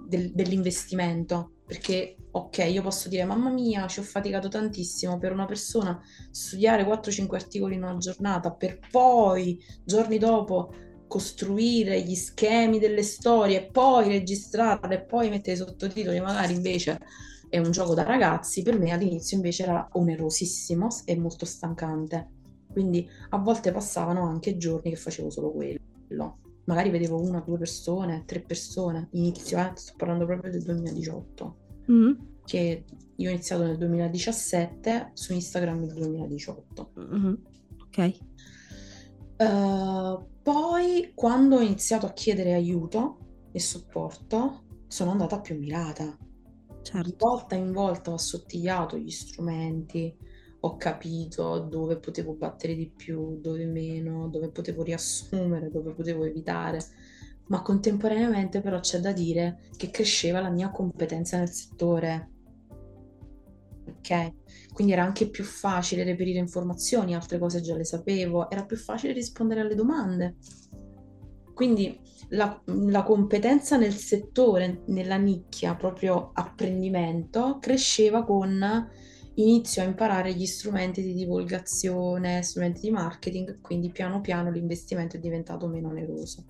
del, 0.08 0.32
dell'investimento. 0.34 1.52
Perché, 1.66 2.16
ok, 2.32 2.58
io 2.70 2.84
posso 2.84 3.10
dire, 3.10 3.26
mamma 3.26 3.50
mia, 3.50 3.88
ci 3.88 4.00
ho 4.00 4.04
faticato 4.04 4.48
tantissimo 4.48 5.18
per 5.18 5.32
una 5.32 5.46
persona 5.46 6.00
studiare 6.30 6.86
4-5 6.86 7.34
articoli 7.34 7.76
in 7.76 7.84
una 7.84 7.98
giornata 7.98 8.52
per 8.52 8.80
poi, 8.92 9.60
giorni 9.84 10.20
dopo, 10.20 10.72
costruire 11.08 12.02
gli 12.02 12.16
schemi 12.16 12.78
delle 12.78 13.04
storie, 13.04 13.70
poi 13.72 14.10
registrarle 14.10 15.06
poi 15.06 15.30
mettere 15.30 15.54
i 15.54 15.58
sottotitoli, 15.58 16.20
magari 16.20 16.54
invece 16.54 17.00
è 17.50 17.58
un 17.58 17.72
gioco 17.72 17.94
da 17.94 18.04
ragazzi, 18.04 18.64
per 18.64 18.78
me 18.78 18.92
all'inizio 18.92 19.38
invece 19.38 19.64
era 19.64 19.88
onerosissimo 19.92 20.88
e 21.06 21.18
molto 21.18 21.46
stancante. 21.46 22.30
Quindi 22.72 23.08
a 23.30 23.38
volte 23.38 23.72
passavano 23.72 24.28
anche 24.28 24.58
giorni 24.58 24.90
che 24.90 24.98
facevo 24.98 25.30
solo 25.30 25.52
quello. 25.52 26.38
Magari 26.66 26.90
vedevo 26.90 27.22
una, 27.22 27.40
due 27.40 27.58
persone, 27.58 28.24
tre 28.26 28.42
persone. 28.42 29.10
Inizio, 29.12 29.58
eh, 29.60 29.72
sto 29.76 29.94
parlando 29.98 30.26
proprio 30.26 30.52
del 30.52 30.64
2018. 30.64 31.56
Mm. 31.92 32.12
Che 32.44 32.86
io 33.16 33.30
ho 33.30 33.32
iniziato 33.32 33.64
nel 33.64 33.78
2017, 33.78 35.12
su 35.14 35.34
Instagram 35.34 35.80
nel 35.80 35.94
2018. 35.94 36.92
Mm-hmm. 37.00 37.34
Ok. 37.84 38.18
Uh, 39.38 40.26
poi, 40.42 41.12
quando 41.14 41.58
ho 41.58 41.62
iniziato 41.62 42.06
a 42.06 42.14
chiedere 42.14 42.54
aiuto 42.54 43.48
e 43.52 43.60
supporto, 43.60 44.64
sono 44.88 45.12
andata 45.12 45.40
più 45.40 45.58
mirata. 45.58 46.18
Certo. 46.82 47.10
Di 47.10 47.16
volta 47.18 47.56
in 47.56 47.72
volta 47.72 48.12
ho 48.12 48.16
assottigliato 48.16 48.98
gli 48.98 49.10
strumenti, 49.10 50.16
ho 50.66 50.78
capito 50.78 51.60
dove 51.60 51.98
potevo 51.98 52.34
battere 52.34 52.76
di 52.76 52.90
più, 52.90 53.40
dove 53.40 53.66
meno, 53.66 54.28
dove 54.28 54.50
potevo 54.50 54.82
riassumere, 54.82 55.70
dove 55.70 55.94
potevo 55.94 56.24
evitare, 56.24 56.80
ma 57.48 57.62
contemporaneamente 57.62 58.62
però 58.62 58.80
c'è 58.80 59.00
da 59.00 59.12
dire 59.12 59.60
che 59.78 59.92
cresceva 59.92 60.42
la 60.42 60.50
mia 60.50 60.72
competenza 60.72 61.38
nel 61.38 61.50
settore. 61.50 62.32
Ok? 63.88 64.34
Quindi 64.74 64.94
era 64.94 65.04
anche 65.04 65.30
più 65.30 65.44
facile 65.44 66.04
reperire 66.04 66.40
informazioni, 66.40 67.14
altre 67.14 67.38
cose 67.38 67.62
già 67.62 67.76
le 67.76 67.86
sapevo, 67.86 68.50
era 68.50 68.66
più 68.66 68.78
facile 68.78 69.14
rispondere 69.14 69.62
alle 69.62 69.76
domande. 69.76 70.36
Quindi 71.54 71.98
la, 72.30 72.60
la, 72.66 73.04
competenza 73.04 73.78
nel 73.78 73.94
settore, 73.94 74.82
nella 74.88 75.16
nicchia, 75.18 75.76
proprio 75.76 76.32
apprendimento, 76.34 77.60
cresceva 77.62 78.26
con 78.26 78.90
inizio 79.36 79.82
a 79.82 79.86
imparare 79.86 80.34
gli 80.34 80.46
strumenti 80.46 81.02
di 81.02 81.14
divulgazione, 81.14 82.42
strumenti 82.42 82.82
di 82.82 82.92
marketing, 82.92 83.62
quindi 83.62 83.90
piano 83.90 84.22
piano 84.22 84.52
l'investimento 84.52 85.18
è 85.18 85.20
diventato 85.20 85.68
meno 85.68 85.90
oneroso. 85.90 86.46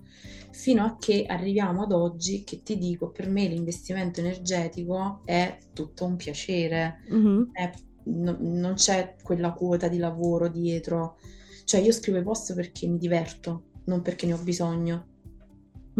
Fino 0.50 0.84
a 0.84 0.96
che 0.98 1.24
arriviamo 1.26 1.82
ad 1.82 1.92
oggi 1.92 2.44
che 2.44 2.62
ti 2.62 2.78
dico, 2.78 3.10
per 3.10 3.28
me 3.28 3.46
l'investimento 3.46 4.20
energetico 4.20 5.20
è 5.24 5.58
tutto 5.72 6.04
un 6.04 6.16
piacere, 6.16 7.02
mm-hmm. 7.12 7.42
è, 7.52 7.70
no, 8.04 8.36
non 8.40 8.74
c'è 8.74 9.16
quella 9.22 9.52
quota 9.52 9.88
di 9.88 9.98
lavoro 9.98 10.48
dietro, 10.48 11.18
cioè 11.64 11.80
io 11.80 11.92
scrivo 11.92 12.18
i 12.18 12.22
post 12.22 12.54
perché 12.54 12.86
mi 12.86 12.98
diverto, 12.98 13.64
non 13.84 14.02
perché 14.02 14.26
ne 14.26 14.32
ho 14.32 14.38
bisogno 14.38 15.14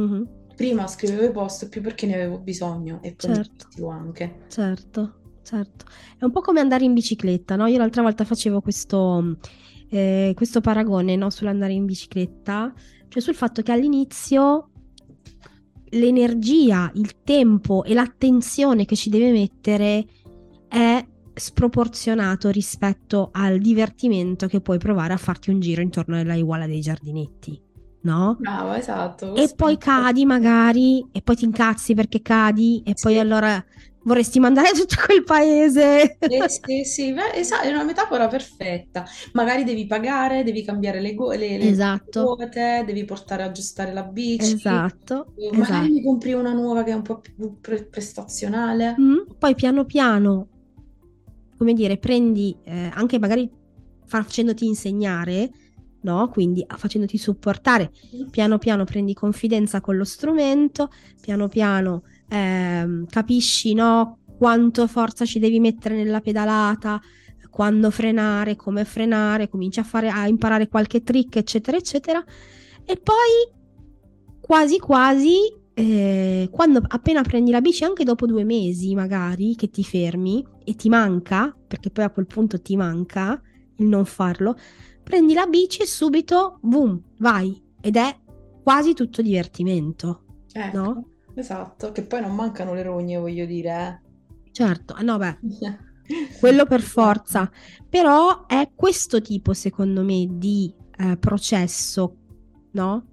Mm-hmm. 0.01 0.23
Prima 0.55 0.87
scrivevo 0.87 1.25
i 1.25 1.33
post 1.33 1.69
più 1.69 1.83
perché 1.83 2.07
ne 2.07 2.15
avevo 2.15 2.39
bisogno 2.39 3.01
e 3.03 3.15
poi 3.15 3.35
certo. 3.35 3.89
anche. 3.89 4.45
Certo, 4.49 5.15
certo. 5.47 5.85
È 6.19 6.25
un 6.25 6.33
po' 6.33 6.41
come 6.41 6.59
andare 6.59 6.85
in 6.85 6.93
bicicletta, 6.93 7.55
no? 7.55 7.67
Io 7.67 7.79
l'altra 7.79 8.03
volta 8.03 8.25
facevo 8.25 8.61
questo, 8.61 9.37
eh, 9.89 10.33
questo 10.35 10.61
paragone, 10.61 11.15
no? 11.15 11.31
Sull'andare 11.31 11.73
in 11.73 11.85
bicicletta, 11.85 12.75
cioè 13.09 13.23
sul 13.23 13.37
fatto 13.37 13.63
che 13.63 13.71
all'inizio 13.71 14.71
l'energia, 15.91 16.91
il 16.95 17.23
tempo 17.23 17.85
e 17.85 17.95
l'attenzione 17.95 18.85
che 18.85 18.97
ci 18.97 19.09
deve 19.09 19.31
mettere 19.31 20.05
è 20.69 21.07
sproporzionato 21.33 22.51
rispetto 22.51 23.29
al 23.33 23.59
divertimento 23.59 24.49
che 24.49 24.61
puoi 24.61 24.79
provare 24.79 25.13
a 25.13 25.19
farti 25.19 25.51
un 25.51 25.61
giro 25.61 25.81
intorno 25.81 26.19
alla 26.19 26.35
iguala 26.35 26.67
dei 26.67 26.81
giardinetti 26.81 27.63
no? 28.07 28.37
Bravo, 28.39 28.73
esatto. 28.73 29.35
E 29.35 29.53
poi 29.55 29.77
cadi 29.77 30.25
magari, 30.25 31.05
e 31.13 31.21
poi 31.23 31.37
ti 31.37 31.45
incazzi 31.45 31.93
perché 31.93 32.23
cadi, 32.23 32.81
e 32.87 32.95
poi 32.99 33.19
allora 33.19 33.63
vorresti 34.07 34.41
mandare 34.41 34.71
tutto 34.75 34.97
quel 35.05 35.23
paese. 35.25 36.17
Eh, 36.19 36.49
sì, 36.49 36.85
sì, 36.85 37.15
esatto, 37.35 37.67
è 37.67 37.71
una 37.71 37.85
metafora 37.85 38.29
perfetta. 38.29 39.05
Magari 39.33 39.65
devi 39.65 39.87
pagare, 39.87 40.43
devi 40.43 40.65
cambiare 40.65 41.01
le, 41.01 41.15
go- 41.15 41.33
le, 41.33 41.59
le 41.59 41.69
esatto. 41.69 42.35
quote, 42.35 42.85
devi 42.87 43.05
portare 43.05 43.43
a 43.43 43.47
aggiustare 43.47 43.93
la 43.93 44.05
bici. 44.05 44.55
Esatto. 44.55 45.35
Magari 45.53 45.91
esatto. 45.91 46.03
compri 46.05 46.33
una 46.33 46.53
nuova 46.53 46.83
che 46.83 46.93
è 46.93 46.95
un 46.95 47.03
po' 47.03 47.19
più 47.21 47.61
pre- 47.61 47.85
prestazionale. 47.85 48.95
Mm, 48.99 49.19
poi 49.39 49.55
piano 49.55 49.85
piano, 49.85 50.49
come 51.59 51.75
dire, 51.75 51.99
prendi 51.99 52.57
eh, 52.65 52.91
anche 52.95 53.19
magari 53.19 53.51
facendoti 54.07 54.67
insegnare 54.67 55.51
no? 56.07 56.29
Quindi 56.29 56.65
facendoti 56.69 57.19
supportare, 57.19 57.91
piano 58.31 58.59
piano 58.59 58.85
prendi 58.85 59.13
confidenza 59.13 59.81
con 59.81 59.97
lo 59.97 60.05
strumento, 60.05 60.89
piano 61.21 61.49
piano 61.49 62.05
eh, 62.29 63.05
capisci, 63.09 63.75
no? 63.75 64.19
Quanto 64.37 64.87
forza 64.87 65.25
ci 65.25 65.39
devi 65.39 65.61
mettere 65.61 65.97
nella 65.97 66.21
pedalata, 66.21 67.01
quando 67.57 67.91
frenare, 67.91 68.55
come 68.55 68.85
frenare, 68.85 69.49
cominci 69.49 69.81
a, 69.81 69.83
fare, 69.83 70.11
a 70.11 70.29
imparare 70.29 70.69
qualche 70.69 71.03
trick, 71.03 71.37
eccetera, 71.37 71.79
eccetera. 71.79 72.23
E 72.85 72.97
poi 72.99 73.55
quasi 74.41 74.79
quasi, 74.79 75.37
eh, 75.73 76.49
quando 76.53 76.83
appena 76.87 77.23
prendi 77.23 77.51
la 77.51 77.63
bici, 77.63 77.83
anche 77.85 78.05
dopo 78.05 78.27
due 78.27 78.45
mesi 78.45 78.95
magari 78.95 79.55
che 79.57 79.71
ti 79.71 79.83
fermi 79.83 80.47
e 80.65 80.75
ti 80.75 80.91
manca, 80.91 81.57
perché 81.67 81.91
poi 81.91 82.05
a 82.05 82.11
quel 82.11 82.27
punto 82.27 82.61
ti 82.61 82.77
manca 82.77 83.41
il 83.77 83.87
non 83.87 84.05
farlo, 84.05 84.55
prendi 85.03 85.33
la 85.33 85.47
bici 85.47 85.81
e 85.81 85.87
subito, 85.87 86.59
boom, 86.61 87.01
vai. 87.21 87.59
Ed 87.81 87.97
è 87.97 88.19
quasi 88.63 88.93
tutto 88.93 89.23
divertimento. 89.23 90.25
Ecco, 90.53 90.77
no? 90.77 91.09
Esatto, 91.37 91.93
che 91.93 92.03
poi 92.03 92.23
non 92.23 92.35
mancano 92.35 92.73
le 92.73 92.83
rogne, 92.83 93.19
voglio 93.19 93.45
dire. 93.45 93.71
Eh. 93.71 94.51
Certo, 94.53 94.95
ah, 94.95 95.03
no, 95.03 95.19
beh, 95.19 95.39
quello 96.41 96.65
per 96.65 96.81
forza. 96.81 97.51
Però 97.89 98.47
è 98.47 98.71
questo 98.75 99.21
tipo, 99.21 99.53
secondo 99.53 100.03
me, 100.03 100.27
di 100.31 100.73
eh, 100.99 101.19
processo, 101.19 102.17
no? 102.73 103.07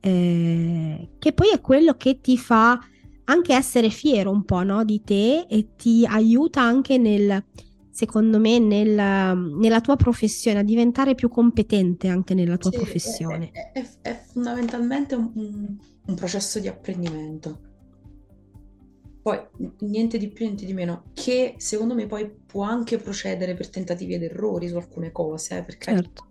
Eh, 0.00 1.10
che 1.18 1.32
poi 1.34 1.50
è 1.52 1.60
quello 1.60 1.94
che 1.96 2.20
ti 2.22 2.38
fa 2.38 2.80
anche 3.24 3.54
essere 3.54 3.90
fiero 3.90 4.30
un 4.30 4.44
po', 4.44 4.62
no? 4.62 4.82
Di 4.82 5.02
te 5.02 5.46
e 5.46 5.74
ti 5.76 6.06
aiuta 6.08 6.62
anche 6.62 6.96
nel 6.96 7.44
secondo 7.90 8.38
me, 8.38 8.58
nel, 8.58 9.36
nella 9.58 9.80
tua 9.82 9.96
professione, 9.96 10.60
a 10.60 10.62
diventare 10.62 11.14
più 11.14 11.28
competente 11.28 12.08
anche 12.08 12.32
nella 12.32 12.56
tua 12.56 12.70
sì, 12.70 12.78
professione. 12.78 13.50
È, 13.50 13.72
è, 13.72 13.88
è 14.00 14.22
fondamentalmente 14.32 15.14
un, 15.14 15.76
un, 16.10 16.14
processo 16.14 16.58
di 16.58 16.68
apprendimento. 16.68 17.68
Poi 19.22 19.38
niente 19.80 20.18
di 20.18 20.28
più, 20.28 20.46
niente 20.46 20.64
di 20.64 20.72
meno, 20.72 21.10
che 21.12 21.54
secondo 21.58 21.94
me 21.94 22.06
poi 22.06 22.30
può 22.30 22.64
anche 22.64 22.96
procedere 22.96 23.54
per 23.54 23.68
tentativi 23.68 24.14
ed 24.14 24.22
errori 24.22 24.68
su 24.68 24.76
alcune 24.76 25.12
cose, 25.12 25.58
eh, 25.58 25.62
perché 25.62 25.92
certo. 25.92 26.26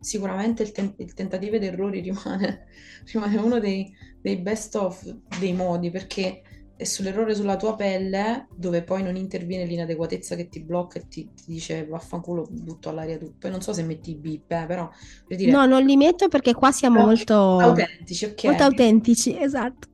sicuramente 0.00 0.62
il, 0.62 0.72
ten- 0.72 0.94
il, 0.96 1.12
tentativo 1.12 1.56
ed 1.56 1.64
errori 1.64 2.00
rimane, 2.00 2.66
rimane 3.12 3.36
uno 3.36 3.58
dei, 3.58 3.94
dei 4.20 4.36
best 4.38 4.74
of 4.76 5.04
dei 5.38 5.52
modi, 5.52 5.90
perché 5.90 6.42
e 6.76 6.84
sull'errore 6.84 7.34
sulla 7.34 7.56
tua 7.56 7.74
pelle, 7.74 8.48
dove 8.54 8.82
poi 8.82 9.02
non 9.02 9.16
interviene 9.16 9.64
l'inadeguatezza 9.64 10.36
che 10.36 10.48
ti 10.48 10.62
blocca 10.62 10.98
e 10.98 11.08
ti, 11.08 11.30
ti 11.34 11.44
dice 11.46 11.86
vaffanculo, 11.86 12.46
butto 12.50 12.90
all'aria 12.90 13.16
tutto. 13.16 13.36
Poi 13.40 13.50
non 13.50 13.62
so 13.62 13.72
se 13.72 13.82
metti 13.82 14.10
i 14.10 14.14
bip, 14.14 14.50
eh, 14.52 14.64
però 14.66 14.88
per 15.26 15.36
dire... 15.38 15.50
No, 15.50 15.64
non 15.64 15.82
li 15.82 15.96
metto 15.96 16.28
perché 16.28 16.52
qua 16.52 16.70
siamo 16.72 17.00
molto 17.00 17.34
autentici, 17.34 18.26
ok? 18.26 18.44
Molto 18.44 18.62
autentici, 18.64 19.38
esatto. 19.38 19.88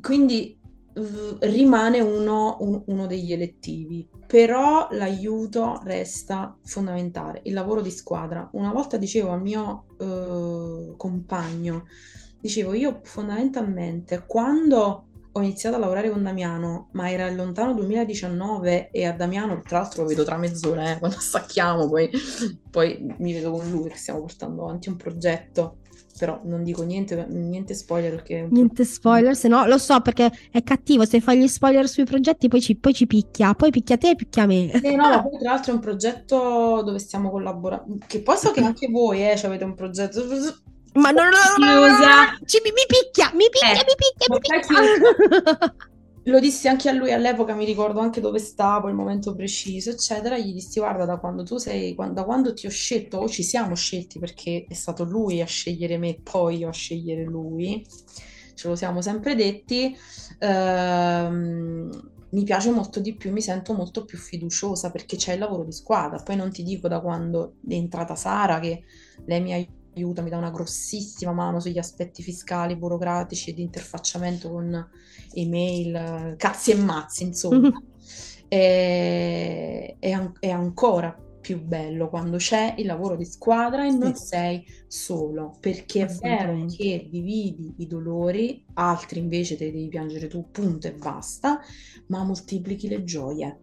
Quindi 0.00 0.56
v- 0.94 1.38
rimane 1.40 2.00
uno, 2.00 2.56
un, 2.60 2.82
uno, 2.86 3.06
degli 3.06 3.32
elettivi, 3.32 4.08
però 4.26 4.88
l'aiuto 4.92 5.80
resta 5.84 6.56
fondamentale. 6.62 7.40
Il 7.44 7.52
lavoro 7.52 7.80
di 7.80 7.90
squadra. 7.90 8.48
Una 8.52 8.72
volta 8.72 8.96
dicevo 8.96 9.32
al 9.32 9.42
mio 9.42 9.86
uh, 9.98 10.96
compagno, 10.96 11.86
dicevo 12.40 12.74
io 12.74 13.00
fondamentalmente 13.02 14.24
quando 14.24 15.07
ho 15.32 15.40
iniziato 15.40 15.76
a 15.76 15.78
lavorare 15.78 16.10
con 16.10 16.22
Damiano, 16.22 16.88
ma 16.92 17.10
era 17.10 17.26
il 17.26 17.36
lontano 17.36 17.74
2019 17.74 18.90
e 18.90 19.04
a 19.04 19.12
Damiano, 19.12 19.62
tra 19.62 19.80
l'altro, 19.80 20.02
lo 20.02 20.08
vedo 20.08 20.24
tra 20.24 20.36
mezz'ora, 20.36 20.92
eh, 20.92 20.98
quando 20.98 21.18
stacchiamo, 21.18 21.88
poi, 21.88 22.10
poi 22.70 23.14
mi 23.18 23.32
vedo 23.32 23.50
con 23.50 23.70
lui 23.70 23.82
perché 23.82 23.98
stiamo 23.98 24.20
portando 24.20 24.64
avanti 24.64 24.88
un 24.88 24.96
progetto 24.96 25.78
però 26.18 26.40
non 26.44 26.64
dico 26.64 26.82
niente, 26.82 27.26
niente 27.28 27.74
spoiler 27.74 28.10
perché... 28.10 28.48
Niente 28.50 28.84
spoiler, 28.84 29.36
se 29.36 29.48
no 29.48 29.66
lo 29.66 29.78
so 29.78 30.00
perché 30.00 30.30
è 30.50 30.62
cattivo, 30.62 31.04
se 31.04 31.20
fai 31.20 31.38
gli 31.38 31.46
spoiler 31.46 31.88
sui 31.88 32.04
progetti 32.04 32.48
poi 32.48 32.60
ci, 32.60 32.76
poi 32.76 32.92
ci 32.92 33.06
picchia, 33.06 33.54
poi 33.54 33.70
picchia 33.70 33.96
te 33.96 34.10
e 34.10 34.16
picchia 34.16 34.44
me. 34.44 34.70
Eh, 34.70 34.96
no, 34.96 35.08
ma 35.08 35.22
poi 35.22 35.38
tra 35.38 35.52
l'altro 35.52 35.72
è 35.72 35.74
un 35.76 35.80
progetto 35.80 36.82
dove 36.84 36.98
stiamo 36.98 37.30
collaborando, 37.30 37.98
che 38.06 38.20
poi 38.20 38.36
so 38.36 38.50
che 38.50 38.60
anche 38.64 38.88
voi 38.88 39.22
eh, 39.22 39.40
avete 39.42 39.64
un 39.64 39.74
progetto... 39.74 40.26
Ma 40.94 41.10
no, 41.10 41.22
no, 41.22 41.30
no, 41.30 41.74
no, 41.74 41.86
no, 41.86 41.98
no, 41.98 42.38
ci, 42.44 42.60
mi, 42.64 42.70
mi 42.72 42.84
picchia, 42.86 43.30
mi 43.34 43.48
picchia, 43.50 43.80
Eh, 43.80 43.84
mi 43.86 43.94
picchia, 43.96 44.26
mi 44.30 44.40
picchia. 44.40 44.80
Lo 46.24 46.40
dissi 46.40 46.68
anche 46.68 46.88
a 46.90 46.92
lui 46.92 47.10
all'epoca, 47.12 47.54
mi 47.54 47.64
ricordo 47.64 48.00
anche 48.00 48.20
dove 48.20 48.38
stavo, 48.38 48.88
il 48.88 48.94
momento 48.94 49.34
preciso, 49.34 49.90
eccetera. 49.90 50.36
Gli 50.36 50.52
dissi: 50.52 50.78
Guarda, 50.78 51.04
da 51.06 51.18
quando 51.18 51.42
tu 51.42 51.56
sei, 51.56 51.94
da 52.12 52.24
quando 52.24 52.52
ti 52.52 52.66
ho 52.66 52.70
scelto, 52.70 53.18
o 53.18 53.28
ci 53.28 53.42
siamo 53.42 53.74
scelti 53.74 54.18
perché 54.18 54.66
è 54.68 54.74
stato 54.74 55.04
lui 55.04 55.40
a 55.40 55.46
scegliere 55.46 55.96
me, 55.96 56.20
poi 56.22 56.58
io 56.58 56.68
a 56.68 56.72
scegliere 56.72 57.24
lui, 57.24 57.84
ce 58.54 58.68
lo 58.68 58.74
siamo 58.76 59.00
sempre 59.00 59.34
detti. 59.34 59.96
ehm, 60.38 62.10
mi 62.30 62.44
piace 62.44 62.70
molto 62.70 63.00
di 63.00 63.16
più, 63.16 63.32
mi 63.32 63.40
sento 63.40 63.72
molto 63.72 64.04
più 64.04 64.18
fiduciosa 64.18 64.90
perché 64.90 65.16
c'è 65.16 65.32
il 65.32 65.38
lavoro 65.38 65.64
di 65.64 65.72
squadra. 65.72 66.22
Poi 66.22 66.36
non 66.36 66.50
ti 66.50 66.62
dico 66.62 66.88
da 66.88 67.00
quando 67.00 67.54
è 67.66 67.72
entrata 67.74 68.14
Sara 68.16 68.58
che 68.60 68.82
lei 69.26 69.40
mi 69.40 69.52
aiuta, 69.98 70.22
mi 70.22 70.30
dà 70.30 70.36
una 70.38 70.50
grossissima 70.50 71.32
mano 71.32 71.60
sugli 71.60 71.78
aspetti 71.78 72.22
fiscali, 72.22 72.76
burocratici 72.76 73.50
e 73.50 73.54
di 73.54 73.62
interfacciamento 73.62 74.50
con 74.50 74.88
email, 75.32 76.34
cazzi 76.36 76.70
e 76.70 76.76
mazzi, 76.76 77.24
insomma. 77.24 77.70
E- 78.48 79.96
È, 79.98 80.10
an- 80.10 80.32
è 80.38 80.50
ancora 80.50 81.14
più 81.40 81.62
bello 81.62 82.08
quando 82.08 82.36
c'è 82.36 82.74
il 82.78 82.86
lavoro 82.86 83.16
di 83.16 83.24
squadra 83.24 83.86
e 83.86 83.90
non 83.90 84.14
Sì. 84.14 84.24
sei 84.26 84.64
solo, 84.86 85.56
perché 85.60 86.04
è 86.04 86.06
vero 86.20 86.64
che 86.66 87.06
dividi 87.10 87.74
i 87.78 87.86
dolori, 87.86 88.64
altri 88.74 89.20
invece 89.20 89.56
te 89.56 89.66
li 89.66 89.72
devi 89.72 89.88
piangere 89.88 90.26
tu, 90.28 90.50
punto 90.50 90.86
e 90.88 90.92
basta, 90.94 91.60
ma 92.08 92.22
moltiplichi 92.24 92.88
le 92.88 93.04
gioie. 93.04 93.60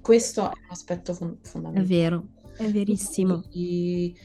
Questo 0.00 0.42
è 0.42 0.46
un 0.46 0.70
aspetto 0.70 1.14
fon- 1.14 1.38
È 1.40 1.46
fondamentale. 1.46 1.86
vero, 1.86 2.28
è 2.56 2.70
verissimo. 2.70 3.40
Quindi, 3.50 4.16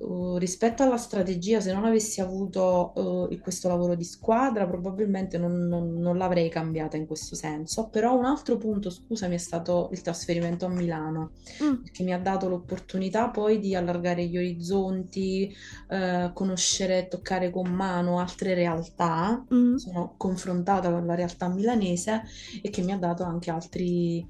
uh, 0.00 0.36
rispetto 0.36 0.82
alla 0.82 0.96
strategia, 0.96 1.60
se 1.60 1.72
non 1.72 1.84
avessi 1.84 2.20
avuto 2.20 2.92
uh, 2.94 3.38
questo 3.40 3.68
lavoro 3.68 3.94
di 3.94 4.04
squadra, 4.04 4.66
probabilmente 4.66 5.38
non, 5.38 5.66
non- 5.68 5.98
non 5.98 6.16
l'avrei 6.18 6.48
cambiata 6.48 6.96
in 6.96 7.06
questo 7.06 7.34
senso. 7.34 7.88
Però 7.88 8.16
un 8.16 8.24
altro 8.24 8.56
punto, 8.56 8.90
scusami, 8.90 9.34
è 9.34 9.38
stato 9.38 9.88
il 9.92 10.00
trasferimento 10.02 10.66
a 10.66 10.68
Milano, 10.68 11.32
Mm, 11.62 11.82
perché 11.82 12.02
mi 12.02 12.12
ha 12.12 12.18
dato 12.18 12.48
l'opportunità 12.48 13.28
poi 13.30 13.58
di 13.58 13.74
allargare 13.74 14.26
gli 14.26 14.36
orizzonti, 14.36 15.52
eh, 15.88 16.30
conoscere, 16.34 17.08
toccare 17.08 17.50
con 17.50 17.68
mano 17.70 18.18
altre 18.18 18.54
realtà. 18.54 19.44
mm. 19.52 19.76
Sono 19.76 20.14
confrontata 20.16 20.90
con 20.90 21.06
la 21.06 21.14
realtà 21.14 21.48
milanese 21.48 22.22
e 22.62 22.70
che 22.70 22.82
mi 22.82 22.92
ha 22.92 22.98
dato 22.98 23.22
anche 23.24 23.50
altri 23.50 24.26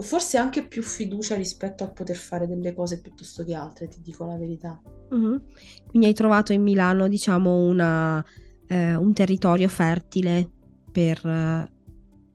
Forse 0.00 0.38
anche 0.38 0.66
più 0.66 0.82
fiducia 0.82 1.36
rispetto 1.36 1.84
a 1.84 1.88
poter 1.88 2.16
fare 2.16 2.46
delle 2.46 2.74
cose 2.74 3.00
piuttosto 3.00 3.44
che 3.44 3.54
altre, 3.54 3.88
ti 3.88 4.00
dico 4.00 4.24
la 4.24 4.36
verità. 4.36 4.80
Mhm. 5.10 5.42
Quindi 5.86 6.08
hai 6.08 6.14
trovato 6.14 6.52
in 6.52 6.62
Milano, 6.62 7.06
diciamo, 7.08 7.64
una, 7.66 8.24
eh, 8.66 8.94
un 8.94 9.12
territorio 9.12 9.68
fertile 9.68 10.50
per, 10.90 11.24
eh, 11.24 11.70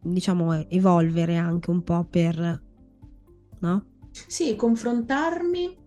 diciamo, 0.02 0.68
evolvere 0.70 1.36
anche 1.36 1.70
un 1.70 1.84
po' 1.84 2.06
per, 2.10 2.64
no? 3.60 3.86
Sì, 4.12 4.56
confrontarmi 4.56 5.78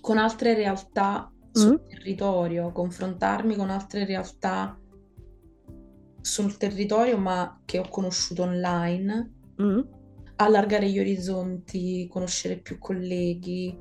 con 0.00 0.18
altre 0.18 0.54
realtà 0.54 1.30
sul 1.52 1.80
Mm? 1.84 1.88
territorio, 1.88 2.72
confrontarmi 2.72 3.54
con 3.54 3.70
altre 3.70 4.04
realtà 4.04 4.78
sul 6.20 6.56
territorio, 6.56 7.16
ma 7.18 7.60
che 7.64 7.78
ho 7.78 7.88
conosciuto 7.88 8.42
online, 8.42 9.30
Mm? 9.60 9.80
Allargare 10.36 10.90
gli 10.90 10.98
orizzonti, 10.98 12.06
conoscere 12.10 12.56
più 12.56 12.78
colleghi, 12.78 13.76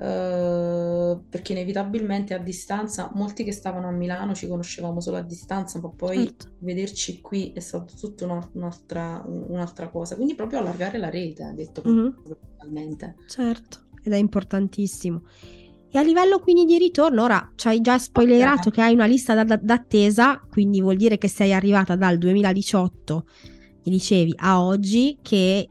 eh, 0.00 1.18
perché 1.28 1.52
inevitabilmente 1.52 2.34
a 2.34 2.38
distanza, 2.38 3.10
molti 3.14 3.44
che 3.44 3.52
stavano 3.52 3.88
a 3.88 3.92
Milano 3.92 4.34
ci 4.34 4.46
conoscevamo 4.46 5.00
solo 5.00 5.16
a 5.16 5.22
distanza, 5.22 5.80
ma 5.80 5.90
poi 5.90 6.16
Certo. 6.24 6.46
vederci 6.58 7.20
qui 7.20 7.52
è 7.52 7.60
stato 7.60 7.94
tutta 7.98 8.24
una- 8.24 8.48
un'altra, 8.52 9.22
un'altra 9.26 9.88
cosa. 9.88 10.14
Quindi 10.14 10.34
proprio 10.34 10.60
allargare 10.60 10.98
la 10.98 11.10
rete, 11.10 11.52
detto 11.54 11.82
Mhm. 11.84 12.22
principalmente. 12.22 13.16
Certo, 13.26 13.78
ed 14.02 14.12
è 14.12 14.16
importantissimo. 14.16 15.22
E 15.90 15.98
a 15.98 16.02
livello 16.02 16.38
quindi 16.38 16.66
di 16.66 16.76
ritorno, 16.78 17.22
ora 17.22 17.50
ci 17.56 17.66
hai 17.68 17.80
già 17.80 17.98
spoilerato 17.98 18.68
Ok. 18.68 18.74
che 18.74 18.82
hai 18.82 18.92
una 18.92 19.06
lista 19.06 19.34
da- 19.34 19.44
da- 19.44 19.56
d'attesa, 19.60 20.38
quindi 20.50 20.80
vuol 20.82 20.96
dire 20.96 21.16
che 21.16 21.28
sei 21.28 21.52
arrivata 21.54 21.96
dal 21.96 22.18
2018, 22.18 23.24
mi 23.84 23.90
dicevi, 23.92 24.34
a 24.36 24.62
oggi, 24.62 25.18
che 25.22 25.66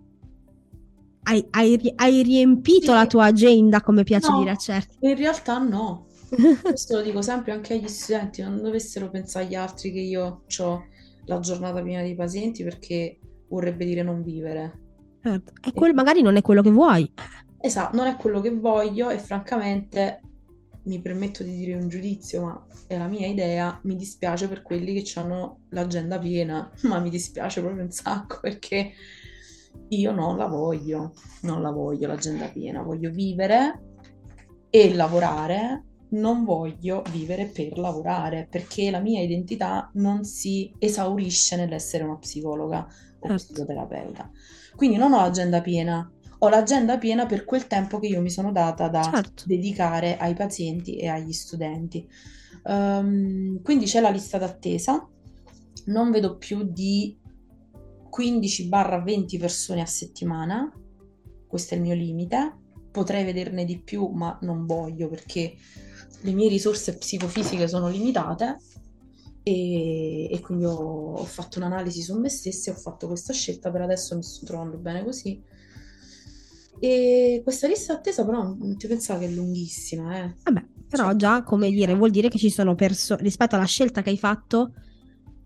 hai, 1.27 1.45
hai 1.51 1.93
hai 1.95 2.23
riempito 2.23 2.87
Sì. 2.87 2.91
la 2.97 3.05
tua 3.07 3.25
agenda, 3.25 3.81
come 3.81 4.03
piace 4.03 4.29
No, 4.31 4.39
dire 4.39 4.51
a 4.51 4.55
certi. 4.55 4.97
in 5.01 5.15
realtà 5.15 5.57
no. 5.59 6.05
Questo 6.61 6.95
lo 6.97 7.01
dico 7.01 7.21
sempre 7.21 7.51
anche 7.53 7.73
agli 7.73 7.87
studenti, 7.87 8.41
non 8.41 8.61
dovessero 8.61 9.09
pensare 9.09 9.45
agli 9.45 9.55
altri 9.55 9.91
che 9.91 9.99
io 9.99 10.43
ho 10.59 10.83
la 11.25 11.39
giornata 11.39 11.81
piena 11.81 12.03
di 12.03 12.15
pazienti 12.15 12.63
perché 12.63 13.19
vorrebbe 13.49 13.85
dire 13.85 14.03
non 14.03 14.21
vivere. 14.23 14.79
Certo. 15.21 15.53
E 15.65 15.71
quello 15.73 15.93
magari 15.93 16.21
non 16.21 16.35
è 16.35 16.41
quello 16.41 16.61
che 16.61 16.69
vuoi. 16.71 17.11
Esatto, 17.59 17.95
non 17.95 18.07
è 18.07 18.15
quello 18.15 18.39
che 18.41 18.51
voglio 18.51 19.09
e 19.09 19.17
francamente 19.19 20.21
mi 20.83 20.99
permetto 21.01 21.43
di 21.43 21.53
dire 21.55 21.75
un 21.75 21.89
giudizio, 21.89 22.41
ma 22.43 22.65
è 22.87 22.97
la 22.97 23.07
mia 23.07 23.27
idea. 23.27 23.77
Mi 23.83 23.95
dispiace 23.95 24.47
per 24.47 24.61
quelli 24.61 25.01
che 25.01 25.19
hanno 25.19 25.61
l'agenda 25.69 26.17
piena, 26.19 26.69
ma 26.83 26.99
mi 26.99 27.09
dispiace 27.09 27.61
proprio 27.61 27.83
un 27.83 27.91
sacco 27.91 28.39
perché 28.41 28.91
io 29.89 30.11
non 30.11 30.37
la 30.37 30.47
voglio, 30.47 31.13
non 31.41 31.61
la 31.61 31.71
voglio 31.71 32.07
l'agenda 32.07 32.47
piena, 32.47 32.81
voglio 32.81 33.09
vivere 33.09 33.81
e 34.69 34.93
lavorare, 34.93 35.83
non 36.09 36.43
voglio 36.43 37.03
vivere 37.11 37.45
per 37.45 37.77
lavorare 37.77 38.47
perché 38.49 38.89
la 38.91 38.99
mia 38.99 39.21
identità 39.21 39.89
non 39.95 40.23
si 40.23 40.73
esaurisce 40.79 41.55
nell'essere 41.55 42.03
una 42.03 42.17
psicologa 42.17 42.85
o 43.19 43.27
Certo. 43.27 43.35
psicoterapeuta. 43.35 44.29
Quindi 44.75 44.97
non 44.97 45.13
ho 45.13 45.21
l'agenda 45.21 45.61
piena, 45.61 46.09
ho 46.39 46.49
l'agenda 46.49 46.97
piena 46.97 47.25
per 47.25 47.45
quel 47.45 47.67
tempo 47.67 47.99
che 47.99 48.07
io 48.07 48.21
mi 48.21 48.29
sono 48.29 48.51
data 48.51 48.87
da 48.89 49.01
Certo. 49.01 49.43
dedicare 49.45 50.17
ai 50.17 50.33
pazienti 50.33 50.97
e 50.97 51.07
agli 51.07 51.33
studenti. 51.33 52.07
Ehm, 52.65 53.61
quindi 53.61 53.85
c'è 53.85 53.99
la 53.99 54.09
lista 54.09 54.37
d'attesa, 54.37 55.07
non 55.85 56.11
vedo 56.11 56.37
più 56.37 56.63
di 56.63 57.17
15-20 58.15 59.39
persone 59.39 59.81
a 59.81 59.85
settimana, 59.85 60.71
questo 61.47 61.73
è 61.73 61.77
il 61.77 61.83
mio 61.83 61.95
limite. 61.95 62.55
Potrei 62.91 63.23
vederne 63.23 63.65
di 63.65 63.79
più, 63.79 64.07
ma 64.07 64.37
non 64.41 64.65
voglio 64.65 65.07
perché 65.07 65.55
le 66.21 66.31
mie 66.31 66.49
risorse 66.49 66.97
psicofisiche 66.97 67.67
sono 67.67 67.89
limitate 67.89 68.57
e, 69.43 70.29
e 70.31 70.39
quindi 70.41 70.65
ho, 70.65 71.13
ho 71.13 71.23
fatto 71.23 71.59
un'analisi 71.59 72.01
su 72.01 72.17
me 72.17 72.29
stessa 72.29 72.71
e 72.71 72.73
ho 72.73 72.77
fatto 72.77 73.07
questa 73.07 73.33
scelta. 73.33 73.71
Per 73.71 73.81
adesso 73.81 74.15
mi 74.15 74.23
sto 74.23 74.45
trovando 74.45 74.77
bene 74.77 75.03
così. 75.03 75.41
E 76.79 77.41
questa 77.43 77.67
lista 77.67 77.93
d'attesa 77.93 78.25
però 78.25 78.43
non 78.43 78.77
ti 78.77 78.87
pensare 78.87 79.19
che 79.19 79.25
è 79.25 79.29
lunghissima, 79.29 80.17
eh. 80.17 80.35
Vabbè, 80.43 80.65
però 80.87 81.07
Cioè, 81.07 81.15
già, 81.15 81.43
come 81.43 81.69
dire, 81.69 81.95
vuol 81.95 82.11
dire 82.11 82.29
che 82.29 82.37
ci 82.37 82.49
sono 82.49 82.75
persone, 82.75 83.21
rispetto 83.21 83.55
alla 83.55 83.65
scelta 83.65 84.01
che 84.01 84.09
hai 84.09 84.17
fatto 84.17 84.73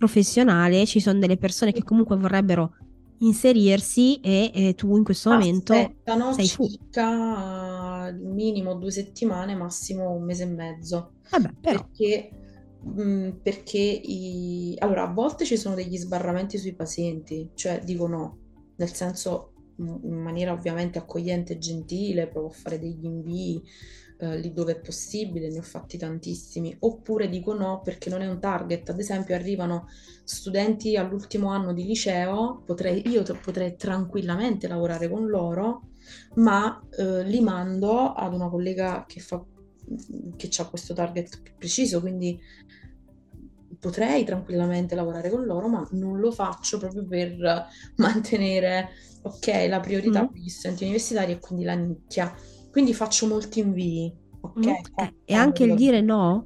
professionale, 0.02 0.86
ci 0.88 1.00
sono 1.00 1.20
delle 1.20 1.38
persone 1.38 1.72
che 1.72 1.84
comunque 1.84 2.18
vorrebbero 2.18 2.74
inserirsi 3.20 4.20
e, 4.20 4.52
e 4.54 4.74
tu 4.74 4.98
in 4.98 5.04
questo 5.04 5.30
momento 5.30 5.74
aspettano 5.74 6.34
sei 6.34 6.50
fu. 6.50 6.68
circa 6.68 8.08
eh, 8.08 8.14
minimo 8.14 8.74
due 8.76 8.90
settimane, 8.92 9.54
massimo 9.56 10.10
un 10.12 10.24
mese 10.24 10.44
e 10.44 10.48
mezzo. 10.48 11.14
Vabbè, 11.30 11.54
Perché, 11.60 12.32
mh, 12.82 13.30
perché 13.44 13.78
i... 13.78 14.76
allora, 14.80 15.04
a 15.04 15.14
volte 15.14 15.46
ci 15.46 15.56
sono 15.58 15.76
degli 15.76 15.98
sbarramenti 15.98 16.58
sui 16.58 16.74
pazienti, 16.74 17.52
cioè 17.54 17.82
dico 17.84 18.08
no, 18.08 18.38
nel 18.78 18.92
senso 18.94 19.54
mh, 19.76 19.98
in 20.04 20.18
maniera 20.22 20.52
ovviamente 20.54 20.98
accogliente 20.98 21.54
e 21.54 21.58
gentile, 21.60 22.28
provo 22.28 22.48
a 22.48 22.52
fare 22.52 22.80
degli 22.80 23.06
invii 23.06 23.62
eh, 24.22 24.38
lì 24.38 24.54
dove 24.54 24.74
è 24.74 24.80
possibile, 24.80 25.50
ne 25.50 25.60
ho 25.60 25.64
fatti 25.64 25.98
tantissimi, 25.98 26.76
oppure 26.80 27.28
dico 27.30 27.54
no 27.54 27.82
perché 27.84 28.10
non 28.10 28.22
è 28.22 28.28
un 28.28 28.40
target, 28.40 28.90
ad 28.90 29.00
esempio 29.00 29.36
arrivano 29.36 29.88
studenti 30.24 30.96
all'ultimo 30.96 31.50
anno 31.50 31.74
di 31.74 31.84
liceo, 31.84 32.62
potrei, 32.66 33.08
io 33.10 33.24
t- 33.24 33.38
potrei 33.40 33.76
tranquillamente 33.76 34.68
lavorare 34.68 35.10
con 35.10 35.28
loro, 35.28 35.90
ma 36.36 36.80
eh, 36.98 37.24
li 37.24 37.42
mando 37.42 38.14
ad 38.14 38.34
una 38.34 38.50
collega 38.50 39.06
che 39.08 39.20
fa 39.20 39.44
che 40.38 40.50
ha 40.58 40.70
questo 40.70 40.94
target 40.94 41.42
più 41.42 41.54
preciso, 41.58 42.00
quindi 42.00 42.40
potrei 43.80 44.24
tranquillamente 44.24 44.96
lavorare 44.96 45.30
con 45.30 45.44
loro, 45.44 45.68
ma 45.68 45.86
non 45.92 46.20
lo 46.20 46.32
faccio 46.32 46.78
proprio 46.78 47.06
per 47.06 47.66
mantenere, 47.98 48.90
ok, 49.24 49.66
la 49.68 49.80
priorità 49.80 50.22
Mm. 50.24 50.28
per 50.28 50.40
gli 50.40 50.50
studenti 50.50 50.84
universitari 50.84 51.32
e 51.34 51.40
quindi 51.40 51.66
la 51.66 51.74
nicchia. 51.74 52.34
Quindi 52.72 52.94
faccio 52.94 53.28
molti 53.28 53.60
invii, 53.60 54.14
ok? 54.42 54.58
Mm. 54.66 55.08
E 55.26 55.34
anche 55.34 55.66
il 55.66 55.76
dire 55.76 56.02
no, 56.02 56.46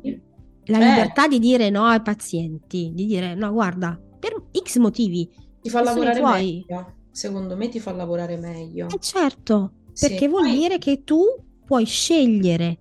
la 0.66 0.80
Eh. 0.80 0.86
libertà 0.90 1.28
di 1.28 1.40
dire 1.40 1.70
no 1.70 1.86
ai 1.86 2.02
pazienti, 2.02 2.92
di 2.94 3.06
dire 3.06 3.36
no, 3.36 3.52
guarda, 3.52 4.00
per 4.20 4.34
X 4.62 4.78
motivi, 4.78 5.30
Ti 5.62 5.70
fa 5.70 5.82
lavorare 5.82 6.22
meglio. 6.22 6.94
Secondo 7.12 7.56
me 7.56 7.70
ti 7.70 7.80
fa 7.80 7.92
lavorare 7.92 8.38
meglio. 8.38 8.88
Eh 8.88 9.00
certo, 9.00 9.74
Sì, 9.94 10.08
perché 10.10 10.28
vuol 10.28 10.44
poi- 10.44 10.58
dire 10.58 10.78
che 10.80 11.04
tu 11.04 11.22
puoi 11.64 11.86
scegliere 11.86 12.80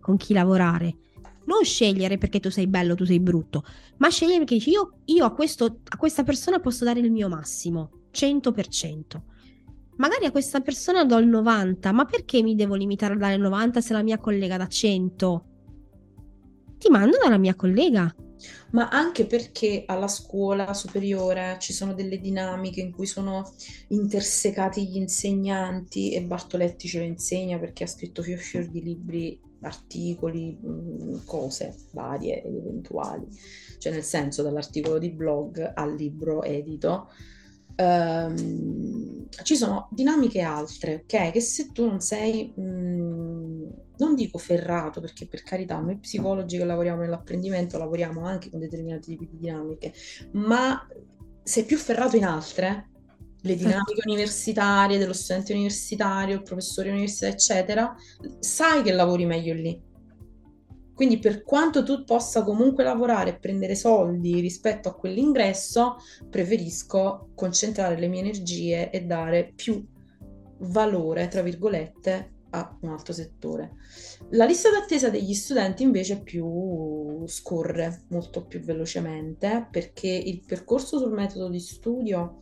con 0.00 0.16
chi 0.16 0.32
lavorare. 0.32 0.96
Non 1.46 1.62
scegliere 1.62 2.16
perché 2.18 2.40
tu 2.40 2.50
sei 2.50 2.66
bello, 2.66 2.94
tu 2.94 3.04
sei 3.04 3.20
brutto, 3.20 3.62
ma 3.98 4.08
scegliere 4.08 4.44
perché 4.44 4.68
io, 4.70 5.00
io 5.04 5.24
a, 5.26 5.32
questo, 5.34 5.80
a 5.88 5.96
questa 5.98 6.22
persona 6.22 6.58
posso 6.58 6.84
dare 6.84 7.00
il 7.00 7.10
mio 7.12 7.28
massimo, 7.28 7.90
100%. 8.10 9.22
Magari 9.96 10.26
a 10.26 10.32
questa 10.32 10.60
persona 10.60 11.04
do 11.04 11.18
il 11.18 11.28
90, 11.28 11.92
ma 11.92 12.04
perché 12.04 12.42
mi 12.42 12.56
devo 12.56 12.74
limitare 12.74 13.14
a 13.14 13.16
dare 13.16 13.34
il 13.34 13.40
90 13.40 13.80
se 13.80 13.92
la 13.92 14.02
mia 14.02 14.18
collega 14.18 14.56
dà 14.56 14.66
100? 14.66 15.44
Ti 16.78 16.90
mando 16.90 17.16
dalla 17.22 17.38
mia 17.38 17.54
collega. 17.54 18.12
Ma 18.72 18.88
anche 18.88 19.24
perché 19.24 19.84
alla 19.86 20.08
scuola 20.08 20.74
superiore 20.74 21.56
ci 21.60 21.72
sono 21.72 21.94
delle 21.94 22.18
dinamiche 22.18 22.80
in 22.80 22.90
cui 22.90 23.06
sono 23.06 23.52
intersecati 23.88 24.86
gli 24.86 24.96
insegnanti 24.96 26.12
e 26.12 26.22
Bartoletti 26.22 26.88
ce 26.88 26.98
lo 26.98 27.04
insegna 27.04 27.58
perché 27.58 27.84
ha 27.84 27.86
scritto 27.86 28.22
fior 28.22 28.38
fior 28.38 28.66
di 28.66 28.82
libri, 28.82 29.40
articoli, 29.60 30.58
mh, 30.60 31.24
cose 31.24 31.74
varie 31.92 32.42
ed 32.42 32.54
eventuali. 32.54 33.26
Cioè 33.78 33.92
nel 33.92 34.02
senso 34.02 34.42
dall'articolo 34.42 34.98
di 34.98 35.10
blog 35.10 35.72
al 35.74 35.94
libro 35.94 36.42
edito. 36.42 37.08
Ehm, 37.76 39.26
ci 39.42 39.56
sono 39.56 39.88
dinamiche 39.90 40.40
altre, 40.40 41.02
ok? 41.02 41.32
Che 41.32 41.40
se 41.40 41.72
tu 41.72 41.86
non 41.86 42.00
sei, 42.00 42.52
mh, 42.54 43.68
non 43.96 44.14
dico 44.14 44.38
ferrato, 44.38 45.00
perché 45.00 45.26
per 45.26 45.42
carità, 45.42 45.78
noi 45.78 45.98
psicologi 45.98 46.56
che 46.56 46.64
lavoriamo 46.64 47.00
nell'apprendimento 47.02 47.78
lavoriamo 47.78 48.24
anche 48.24 48.50
con 48.50 48.60
determinati 48.60 49.10
tipi 49.10 49.28
di 49.30 49.38
dinamiche, 49.38 49.92
ma 50.32 50.86
sei 51.42 51.64
più 51.64 51.76
ferrato 51.76 52.16
in 52.16 52.24
altre, 52.24 52.90
le 53.40 53.56
dinamiche 53.56 54.02
universitarie, 54.06 54.98
dello 54.98 55.12
studente 55.12 55.52
universitario, 55.52 56.36
il 56.36 56.42
professore 56.42 56.90
universitario, 56.90 57.34
eccetera, 57.34 57.94
sai 58.38 58.82
che 58.82 58.92
lavori 58.92 59.26
meglio 59.26 59.54
lì. 59.54 59.92
Quindi 60.94 61.18
per 61.18 61.42
quanto 61.42 61.82
tu 61.82 62.04
possa 62.04 62.44
comunque 62.44 62.84
lavorare 62.84 63.30
e 63.30 63.38
prendere 63.38 63.74
soldi 63.74 64.40
rispetto 64.40 64.88
a 64.88 64.94
quell'ingresso, 64.94 65.96
preferisco 66.30 67.30
concentrare 67.34 67.98
le 67.98 68.06
mie 68.06 68.20
energie 68.20 68.90
e 68.90 69.04
dare 69.04 69.52
più 69.54 69.84
valore, 70.58 71.28
tra 71.28 71.42
virgolette, 71.42 72.32
a 72.50 72.76
un 72.82 72.90
altro 72.90 73.12
settore. 73.12 73.72
La 74.30 74.44
lista 74.44 74.70
d'attesa 74.70 75.10
degli 75.10 75.34
studenti 75.34 75.82
invece 75.82 76.22
più 76.22 77.26
scorre 77.26 78.04
molto 78.08 78.46
più 78.46 78.60
velocemente 78.60 79.66
perché 79.70 80.08
il 80.08 80.42
percorso 80.46 80.98
sul 80.98 81.12
metodo 81.12 81.48
di 81.48 81.58
studio 81.58 82.38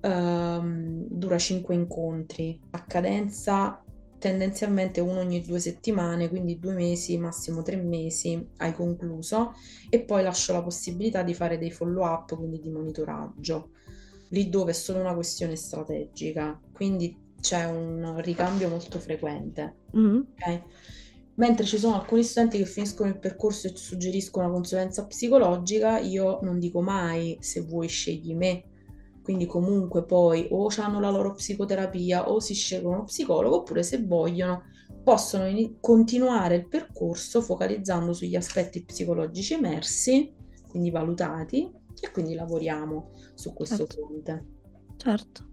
ehm, 0.00 1.06
dura 1.08 1.38
5 1.38 1.74
incontri 1.74 2.58
a 2.70 2.84
cadenza 2.84 3.84
tendenzialmente 4.20 5.00
uno 5.00 5.20
ogni 5.20 5.40
due 5.40 5.58
settimane, 5.58 6.28
quindi 6.28 6.58
due 6.58 6.74
mesi, 6.74 7.16
massimo 7.16 7.62
tre 7.62 7.76
mesi, 7.76 8.48
hai 8.58 8.72
concluso 8.74 9.54
e 9.88 10.00
poi 10.00 10.22
lascio 10.22 10.52
la 10.52 10.62
possibilità 10.62 11.22
di 11.22 11.34
fare 11.34 11.58
dei 11.58 11.70
follow 11.70 12.04
up, 12.04 12.36
quindi 12.36 12.60
di 12.60 12.68
monitoraggio, 12.68 13.70
lì 14.28 14.48
dove 14.50 14.70
è 14.70 14.74
solo 14.74 15.00
una 15.00 15.14
questione 15.14 15.56
strategica, 15.56 16.60
quindi 16.72 17.16
c'è 17.40 17.64
un 17.64 18.20
ricambio 18.20 18.68
molto 18.68 19.00
frequente. 19.00 19.74
Mm. 19.96 20.16
ok? 20.16 20.62
Mentre 21.36 21.64
ci 21.64 21.78
sono 21.78 21.94
alcuni 21.94 22.22
studenti 22.22 22.58
che 22.58 22.66
finiscono 22.66 23.08
il 23.08 23.18
percorso 23.18 23.66
e 23.66 23.72
suggeriscono 23.74 24.44
una 24.44 24.54
consulenza 24.54 25.06
psicologica, 25.06 25.98
io 25.98 26.40
non 26.42 26.58
dico 26.58 26.82
mai 26.82 27.38
se 27.40 27.62
vuoi 27.62 27.88
scegli 27.88 28.34
me, 28.34 28.64
quindi 29.30 29.46
comunque 29.46 30.04
poi 30.04 30.48
o 30.50 30.68
hanno 30.78 30.98
la 30.98 31.08
loro 31.08 31.34
psicoterapia 31.34 32.28
o 32.28 32.40
si 32.40 32.52
scelgono 32.52 32.96
uno 32.96 33.04
psicologo, 33.04 33.58
oppure 33.58 33.84
se 33.84 34.02
vogliono 34.04 34.64
possono 35.04 35.46
ini- 35.46 35.76
continuare 35.80 36.56
il 36.56 36.66
percorso 36.66 37.40
focalizzando 37.40 38.12
sugli 38.12 38.34
aspetti 38.34 38.84
psicologici 38.84 39.54
emersi, 39.54 40.34
quindi 40.68 40.90
valutati, 40.90 41.70
e 42.00 42.10
quindi 42.10 42.34
lavoriamo 42.34 43.12
su 43.34 43.52
questo 43.52 43.86
Certo. 43.86 43.94
fronte. 43.94 44.46
Certo. 44.96 45.48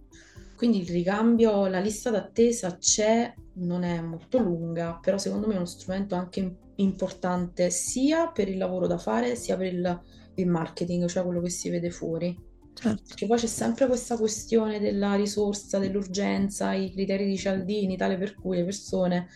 Quindi 0.56 0.80
il 0.82 0.88
ricambio, 0.88 1.68
la 1.68 1.80
lista 1.80 2.10
d'attesa 2.10 2.78
c'è, 2.78 3.32
non 3.58 3.84
è 3.84 4.02
molto 4.02 4.40
lunga, 4.40 4.98
però 5.00 5.20
secondo 5.20 5.46
me 5.46 5.54
è 5.54 5.58
uno 5.58 5.66
strumento 5.68 6.16
anche 6.16 6.40
im- 6.40 6.58
importante 6.78 7.70
sia 7.70 8.32
per 8.32 8.50
il 8.50 8.58
lavoro 8.58 8.88
da 8.88 8.98
fare, 8.98 9.36
sia 9.36 9.56
per 9.56 9.72
il, 9.72 10.02
il 10.34 10.48
marketing, 10.48 11.06
cioè 11.08 11.24
quello 11.24 11.42
che 11.42 11.52
si 11.52 11.70
vede 11.70 11.92
fuori. 11.92 12.47
Certo. 12.80 13.04
Perché 13.08 13.26
poi 13.26 13.38
c'è 13.40 13.48
sempre 13.48 13.88
questa 13.88 14.18
questione 14.18 14.80
della 14.80 15.16
risorsa, 15.16 15.80
dell'urgenza, 15.80 16.74
i 16.74 16.92
criteri 16.92 17.26
di 17.26 17.36
Cialdini, 17.38 17.98
tale 17.98 18.18
per 18.18 18.36
cui 18.36 18.58
le 18.58 18.64
persone 18.64 19.28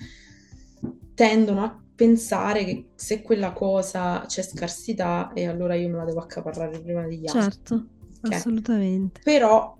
tendono 1.16 1.64
a 1.64 1.80
pensare 1.96 2.64
che 2.66 2.90
se 2.96 3.22
quella 3.22 3.52
cosa 3.52 4.24
c'è 4.28 4.42
scarsità 4.42 5.34
e 5.34 5.48
allora 5.48 5.76
io 5.76 5.90
me 5.90 5.98
la 5.98 6.06
devo 6.06 6.20
accaparrare 6.20 6.80
prima 6.82 7.06
degli 7.06 7.28
altri. 7.28 7.42
Certo, 7.42 7.86
Ok? 8.24 8.32
assolutamente. 8.34 9.22
Però 9.24 9.76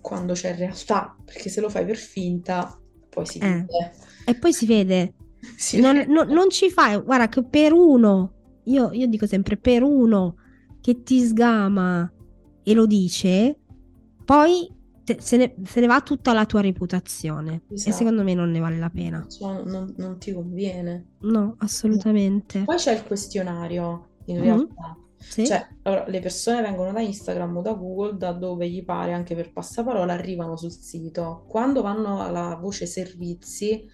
quando 0.00 0.32
c'è 0.32 0.54
realtà, 0.56 1.16
perché 1.24 1.48
se 1.48 1.60
lo 1.60 1.68
fai 1.68 1.84
per 1.84 1.96
finta, 1.96 2.76
poi 3.08 3.26
si 3.26 3.38
Eh. 3.38 3.46
vede. 3.46 3.92
E 4.26 4.34
poi 4.34 4.52
si 4.52 4.66
vede, 4.66 5.14
Si 5.56 5.80
non, 5.80 5.94
vede. 5.96 6.12
no- 6.12 6.24
non 6.24 6.50
ci 6.50 6.70
fai, 6.70 7.00
guarda 7.00 7.28
che 7.28 7.44
per 7.44 7.72
uno, 7.72 8.60
io, 8.64 8.90
io 8.92 9.06
dico 9.06 9.26
sempre, 9.26 9.56
per 9.56 9.82
uno 9.82 10.36
che 10.80 11.02
ti 11.02 11.20
sgama 11.20 12.10
e 12.70 12.74
lo 12.74 12.86
dice, 12.86 13.58
poi 14.24 14.70
se, 15.18 15.36
ne, 15.38 15.54
se 15.64 15.80
ne 15.80 15.86
va 15.86 16.00
tutta 16.02 16.32
la 16.32 16.44
tua 16.44 16.60
reputazione. 16.60 17.62
E 17.68 17.74
Esatto. 17.74 17.96
secondo 17.96 18.22
me 18.22 18.34
non 18.34 18.50
ne 18.50 18.58
vale 18.58 18.78
la 18.78 18.90
pena. 18.90 19.26
Cioè, 19.26 19.62
non, 19.62 19.94
non 19.96 20.18
ti 20.18 20.32
conviene. 20.32 21.12
No, 21.20 21.54
assolutamente. 21.58 22.64
Poi 22.64 22.76
c'è 22.76 22.92
il 22.94 23.04
questionario, 23.04 24.08
in 24.26 24.36
Mhm. 24.36 24.42
realtà. 24.42 24.96
Sì, 25.20 25.46
Cioè, 25.46 25.66
allora, 25.82 26.06
le 26.06 26.20
persone 26.20 26.62
vengono 26.62 26.92
da 26.92 27.00
Instagram 27.00 27.56
o 27.56 27.60
da 27.62 27.72
Google, 27.72 28.16
da 28.16 28.32
dove 28.32 28.68
gli 28.70 28.84
pare, 28.84 29.12
anche 29.12 29.34
per 29.34 29.52
passaparola, 29.52 30.12
arrivano 30.12 30.56
sul 30.56 30.70
sito. 30.70 31.44
Quando 31.48 31.82
vanno 31.82 32.20
alla 32.22 32.54
voce 32.60 32.86
servizi, 32.86 33.84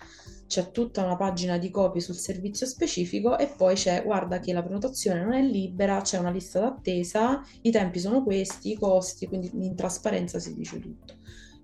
c'è 0.54 0.70
tutta 0.70 1.02
una 1.02 1.16
pagina 1.16 1.58
di 1.58 1.68
copy 1.68 2.00
sul 2.00 2.14
servizio 2.14 2.64
specifico 2.64 3.36
e 3.36 3.48
poi 3.48 3.74
c'è, 3.74 4.04
guarda 4.04 4.38
che 4.38 4.52
la 4.52 4.62
prenotazione 4.62 5.20
non 5.20 5.32
è 5.32 5.42
libera, 5.42 6.00
c'è 6.00 6.16
una 6.16 6.30
lista 6.30 6.60
d'attesa, 6.60 7.42
i 7.62 7.72
tempi 7.72 7.98
sono 7.98 8.22
questi, 8.22 8.70
i 8.70 8.74
costi, 8.76 9.26
quindi 9.26 9.50
in 9.52 9.74
trasparenza 9.74 10.38
si 10.38 10.54
dice 10.54 10.78
tutto. 10.78 11.14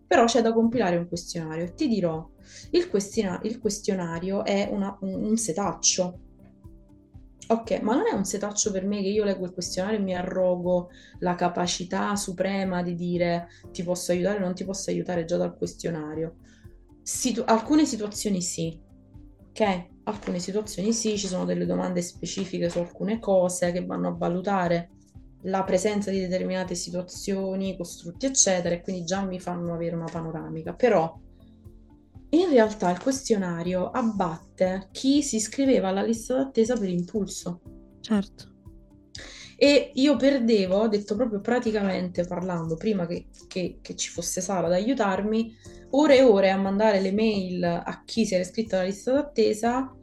Però 0.09 0.25
c'è 0.25 0.43
da 0.43 0.53
compilare 0.53 0.97
un 0.97 1.07
questionario 1.07 1.73
ti 1.73 1.87
dirò, 1.87 2.29
il, 2.73 2.89
questina- 2.89 3.39
il 3.45 3.61
questionario 3.61 4.45
è 4.45 4.69
una- 4.73 4.99
un, 5.03 5.23
un 5.23 5.37
setaccio. 5.37 6.19
Ok, 7.47 7.81
ma 7.83 7.95
non 7.95 8.09
è 8.09 8.13
un 8.13 8.25
setaccio 8.25 8.73
per 8.73 8.85
me 8.85 9.03
che 9.03 9.09
io 9.09 9.23
leggo 9.23 9.45
il 9.45 9.53
questionario 9.53 10.01
e 10.01 10.03
mi 10.03 10.17
arrogo 10.17 10.91
la 11.21 11.37
capacità 11.37 12.17
suprema 12.17 12.83
di 12.83 12.97
dire 12.97 13.51
ti 13.71 13.85
posso 13.85 14.11
aiutare 14.11 14.39
o 14.39 14.41
non 14.41 14.55
ti 14.55 14.65
posso 14.65 14.91
aiutare 14.91 15.25
già 15.25 15.37
dal 15.37 15.57
questionario. 15.57 16.39
Situ- 17.13 17.43
alcune 17.45 17.87
situazioni 17.87 18.41
sì, 18.41 18.81
ok? 19.49 19.87
Alcune 20.05 20.39
situazioni 20.39 20.93
sì, 20.93 21.19
ci 21.19 21.27
sono 21.27 21.45
delle 21.45 21.67
domande 21.67 22.03
specifiche 22.03 22.71
su 22.71 22.79
alcune 22.79 23.19
cose 23.19 23.73
che 23.73 23.85
vanno 23.85 24.09
a 24.09 24.17
valutare 24.17 24.91
la 25.43 25.65
presenza 25.65 26.13
di 26.13 26.21
determinate 26.21 26.77
situazioni, 26.77 27.77
costrutti, 27.77 28.27
eccetera, 28.27 28.77
e 28.77 28.81
quindi 28.81 29.05
già 29.05 29.25
mi 29.25 29.41
fanno 29.41 29.75
avere 29.75 29.97
una 29.97 30.09
panoramica. 30.11 30.73
Però 30.75 31.19
in 32.31 32.49
realtà 32.49 32.91
il 32.91 33.01
questionario 33.03 33.91
abbatte 33.91 34.89
chi 34.93 35.21
si 35.23 35.37
iscriveva 35.37 35.89
alla 35.89 36.05
lista 36.05 36.37
d'attesa 36.37 36.77
per 36.77 36.89
impulso. 36.91 37.61
certo. 38.01 38.49
E 39.57 39.91
io 39.95 40.17
perdevo, 40.17 40.77
ho 40.77 40.89
detto 40.89 41.17
proprio 41.17 41.41
praticamente 41.41 42.25
parlando, 42.25 42.77
prima 42.77 43.07
che, 43.07 43.27
che- 43.49 43.81
che 43.83 43.97
ci 43.97 44.11
fosse 44.11 44.41
Sara 44.41 44.69
ad 44.69 44.73
aiutarmi, 44.73 45.55
ore 45.91 46.19
e 46.19 46.23
ore 46.23 46.51
a 46.51 46.57
mandare 46.57 47.01
le 47.01 47.13
mail 47.13 47.63
a 47.63 48.03
chi 48.05 48.25
si 48.25 48.35
era 48.35 48.43
iscritto 48.43 48.77
alla 48.77 48.85
lista 48.85 49.13
d'attesa, 49.13 49.95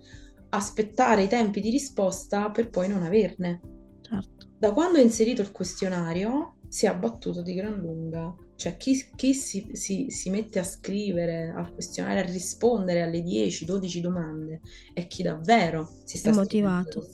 aspettare 0.49 1.23
i 1.23 1.27
tempi 1.27 1.61
di 1.61 1.69
risposta 1.69 2.49
per 2.51 2.69
poi 2.69 2.87
non 2.87 3.03
averne. 3.03 3.61
Certo. 4.01 4.47
Da 4.57 4.71
quando 4.71 4.97
ho 4.97 5.01
inserito 5.01 5.41
il 5.41 5.51
questionario 5.51 6.55
si 6.67 6.85
è 6.85 6.89
abbattuto 6.89 7.41
di 7.41 7.53
gran 7.53 7.79
lunga 7.79 8.35
Cioè, 8.55 8.75
chi, 8.75 9.11
chi 9.15 9.33
si, 9.33 9.69
si, 9.73 10.07
si, 10.09 10.29
mette 10.29 10.59
a 10.59 10.63
scrivere, 10.63 11.53
a 11.55 11.69
questionare, 11.71 12.19
a 12.19 12.23
rispondere 12.23 13.03
alle 13.03 13.21
10-12 13.21 13.99
domande 13.99 14.61
è 14.93 15.07
chi 15.07 15.23
davvero 15.23 15.89
si 16.03 16.17
sta 16.17 16.33
motivato 16.33 17.07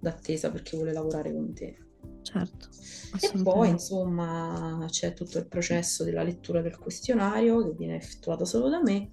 d'attesa 0.00 0.50
perché 0.50 0.76
vuole 0.76 0.92
lavorare 0.92 1.32
con 1.32 1.52
te. 1.52 1.85
Certo. 2.26 2.68
E 3.20 3.40
poi, 3.40 3.68
insomma, 3.68 4.84
c'è 4.88 5.14
tutto 5.14 5.38
il 5.38 5.46
processo 5.46 6.02
della 6.02 6.24
lettura 6.24 6.60
del 6.60 6.76
questionario 6.76 7.62
che 7.62 7.72
viene 7.78 7.94
effettuato 7.94 8.44
solo 8.44 8.68
da 8.68 8.82
me 8.82 9.10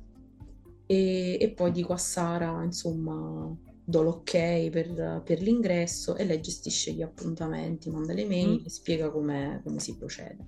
e, 0.87 1.37
e 1.39 1.49
poi 1.51 1.71
dico 1.71 1.93
a 1.93 1.97
Sara, 1.97 2.63
insomma, 2.63 3.55
do 3.85 4.01
l'ok 4.01 4.31
per, 4.71 5.21
per, 5.23 5.41
l'ingresso 5.41 6.15
e 6.15 6.25
lei 6.25 6.41
gestisce 6.41 6.91
gli 6.91 7.03
appuntamenti, 7.03 7.91
manda 7.91 8.13
le 8.13 8.25
mail 8.25 8.61
mm. 8.61 8.65
e 8.65 8.69
spiega 8.69 9.11
come 9.11 9.61
si 9.77 9.95
procede. 9.95 10.45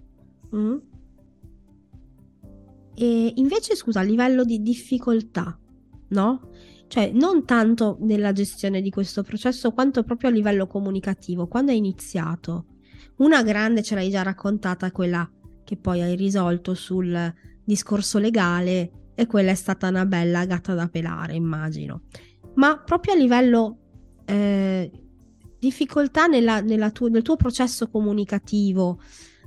Mm. 0.56 0.78
E 2.96 3.34
invece, 3.36 3.76
scusa, 3.76 4.00
a 4.00 4.04
livello 4.04 4.44
di 4.44 4.64
difficoltà, 4.64 5.58
no? 6.10 6.50
Cioè, 6.88 7.12
non 7.12 7.46
tanto 7.46 7.98
nella 8.02 8.32
gestione 8.32 8.82
di 8.82 8.90
questo 8.90 9.24
processo, 9.24 9.72
quanto 9.72 10.04
proprio 10.04 10.30
a 10.30 10.34
livello 10.34 10.68
comunicativo. 10.68 11.48
Quando 11.48 11.72
hai 11.72 11.78
iniziato, 11.78 12.66
una 13.18 13.44
grande 13.44 13.82
ce 13.82 13.96
l'hai 13.96 14.10
già 14.10 14.22
raccontata, 14.22 14.92
quella 14.92 15.30
che 15.64 15.78
poi 15.78 16.02
hai 16.02 16.16
risolto 16.16 16.74
sul 16.74 17.34
discorso 17.64 18.20
legale, 18.20 18.92
e 19.16 19.26
quella 19.28 19.52
è 19.52 19.56
stata 19.56 19.88
una 19.88 20.06
bella 20.06 20.46
gatta 20.46 20.74
da 20.74 20.88
pelare, 20.88 21.36
immagino. 21.36 22.02
Ma 22.56 22.78
proprio 22.78 23.14
a 23.14 23.18
livello 23.18 23.78
eh, 24.26 24.92
difficoltà 25.58 26.28
nella, 26.28 26.60
nella 26.60 26.92
tu- 26.92 27.08
nel 27.08 27.22
tuo 27.22 27.38
processo 27.38 27.90
comunicativo, 27.90 29.00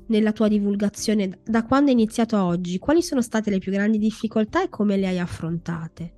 nella 0.07 0.33
tua 0.33 0.49
divulgazione, 0.49 1.41
da 1.45 1.65
quando 1.65 1.91
è 1.91 1.93
iniziato 1.93 2.37
a 2.37 2.47
oggi, 2.47 2.79
quali 2.79 3.03
sono 3.03 3.21
state 3.21 3.51
le 3.51 3.59
più 3.59 3.71
grandi 3.71 3.99
difficoltà 3.99 4.63
e 4.63 4.71
come 4.71 4.97
le 4.97 5.07
hai 5.07 5.19
affrontate? 5.19 6.15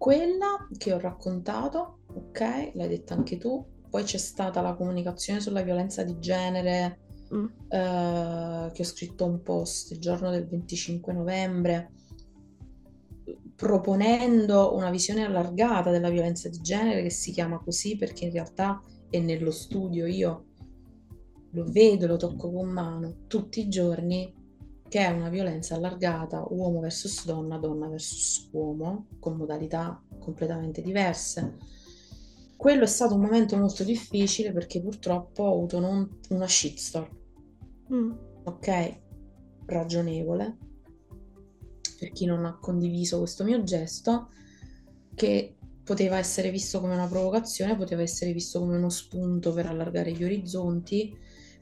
Quella 0.00 0.66
che 0.78 0.94
ho 0.94 0.98
raccontato, 0.98 1.98
ok, 2.14 2.70
l'hai 2.72 2.88
detta 2.88 3.12
anche 3.12 3.36
tu, 3.36 3.62
poi 3.90 4.02
c'è 4.02 4.16
stata 4.16 4.62
la 4.62 4.72
comunicazione 4.72 5.40
sulla 5.40 5.60
violenza 5.60 6.02
di 6.02 6.18
genere, 6.18 7.00
mm. 7.34 7.46
eh, 7.68 8.70
che 8.72 8.80
ho 8.80 8.84
scritto 8.86 9.26
un 9.26 9.42
post 9.42 9.90
il 9.90 9.98
giorno 9.98 10.30
del 10.30 10.48
25 10.48 11.12
novembre, 11.12 11.92
proponendo 13.54 14.74
una 14.74 14.88
visione 14.88 15.22
allargata 15.22 15.90
della 15.90 16.08
violenza 16.08 16.48
di 16.48 16.62
genere 16.62 17.02
che 17.02 17.10
si 17.10 17.30
chiama 17.30 17.58
così 17.58 17.98
perché 17.98 18.24
in 18.24 18.32
realtà 18.32 18.82
è 19.10 19.18
nello 19.18 19.50
studio. 19.50 20.06
Io 20.06 20.46
lo 21.50 21.64
vedo, 21.68 22.06
lo 22.06 22.16
tocco 22.16 22.50
con 22.50 22.70
mano 22.70 23.26
tutti 23.26 23.60
i 23.60 23.68
giorni, 23.68 24.34
che 24.90 25.06
è 25.06 25.08
una 25.08 25.28
violenza 25.28 25.76
allargata 25.76 26.44
uomo 26.48 26.80
versus 26.80 27.24
donna, 27.24 27.58
donna 27.58 27.86
versus 27.86 28.48
uomo, 28.50 29.06
con 29.20 29.36
modalità 29.36 30.02
completamente 30.18 30.82
diverse. 30.82 31.58
Quello 32.56 32.82
è 32.82 32.88
stato 32.88 33.14
un 33.14 33.20
momento 33.20 33.56
molto 33.56 33.84
difficile 33.84 34.52
perché 34.52 34.82
purtroppo 34.82 35.44
ho 35.44 35.52
avuto 35.54 35.78
non 35.78 36.18
una 36.30 36.48
shitstorm, 36.48 37.08
mm. 37.94 38.10
ok? 38.42 39.00
Ragionevole, 39.66 40.58
per 41.96 42.10
chi 42.10 42.26
non 42.26 42.44
ha 42.44 42.58
condiviso 42.58 43.18
questo 43.18 43.44
mio 43.44 43.62
gesto, 43.62 44.30
che 45.14 45.56
poteva 45.84 46.18
essere 46.18 46.50
visto 46.50 46.80
come 46.80 46.94
una 46.94 47.06
provocazione, 47.06 47.76
poteva 47.76 48.02
essere 48.02 48.32
visto 48.32 48.58
come 48.58 48.76
uno 48.76 48.88
spunto 48.88 49.52
per 49.52 49.66
allargare 49.66 50.10
gli 50.10 50.24
orizzonti, 50.24 51.16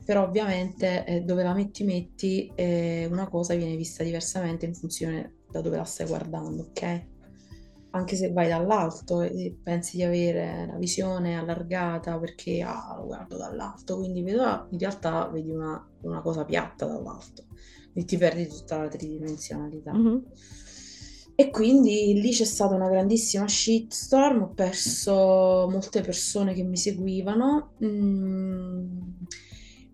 però 0.08 0.22
ovviamente 0.22 1.04
eh, 1.04 1.20
dove 1.20 1.42
la 1.42 1.52
metti 1.52 1.84
metti 1.84 2.50
eh, 2.54 3.06
una 3.10 3.28
cosa 3.28 3.54
viene 3.54 3.76
vista 3.76 4.02
diversamente 4.02 4.64
in 4.64 4.72
funzione 4.74 5.40
da 5.50 5.60
dove 5.60 5.76
la 5.76 5.84
stai 5.84 6.06
guardando, 6.06 6.62
ok? 6.70 7.06
Anche 7.90 8.16
se 8.16 8.32
vai 8.32 8.48
dall'alto 8.48 9.20
e 9.20 9.54
pensi 9.62 9.98
di 9.98 10.04
avere 10.04 10.66
la 10.66 10.78
visione 10.78 11.36
allargata 11.36 12.18
perché 12.18 12.62
ah, 12.62 12.94
lo 12.96 13.04
guardo 13.04 13.36
dall'alto, 13.36 13.98
quindi 13.98 14.22
vedo, 14.22 14.68
in 14.70 14.78
realtà 14.78 15.28
vedi 15.28 15.50
una, 15.50 15.86
una 16.00 16.22
cosa 16.22 16.46
piatta 16.46 16.86
dall'alto 16.86 17.44
e 17.92 18.06
ti 18.06 18.16
perdi 18.16 18.48
tutta 18.48 18.78
la 18.78 18.88
tridimensionalità. 18.88 19.92
Mm-hmm. 19.92 20.16
E 21.34 21.50
quindi 21.50 22.18
lì 22.18 22.30
c'è 22.30 22.44
stata 22.44 22.74
una 22.74 22.88
grandissima 22.88 23.46
shitstorm, 23.46 24.40
ho 24.40 24.52
perso 24.54 25.68
molte 25.70 26.00
persone 26.00 26.54
che 26.54 26.62
mi 26.62 26.78
seguivano. 26.78 27.74
Mm, 27.84 29.00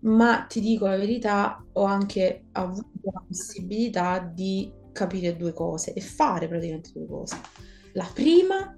ma 0.05 0.45
ti 0.47 0.59
dico 0.59 0.85
la 0.85 0.97
verità, 0.97 1.63
ho 1.73 1.83
anche 1.83 2.45
avuto 2.53 2.89
la 3.11 3.23
possibilità 3.27 4.19
di 4.19 4.71
capire 4.91 5.35
due 5.35 5.51
cose 5.51 5.93
e 5.93 6.01
fare 6.01 6.47
praticamente 6.47 6.91
due 6.93 7.07
cose. 7.07 7.35
La 7.93 8.09
prima 8.13 8.77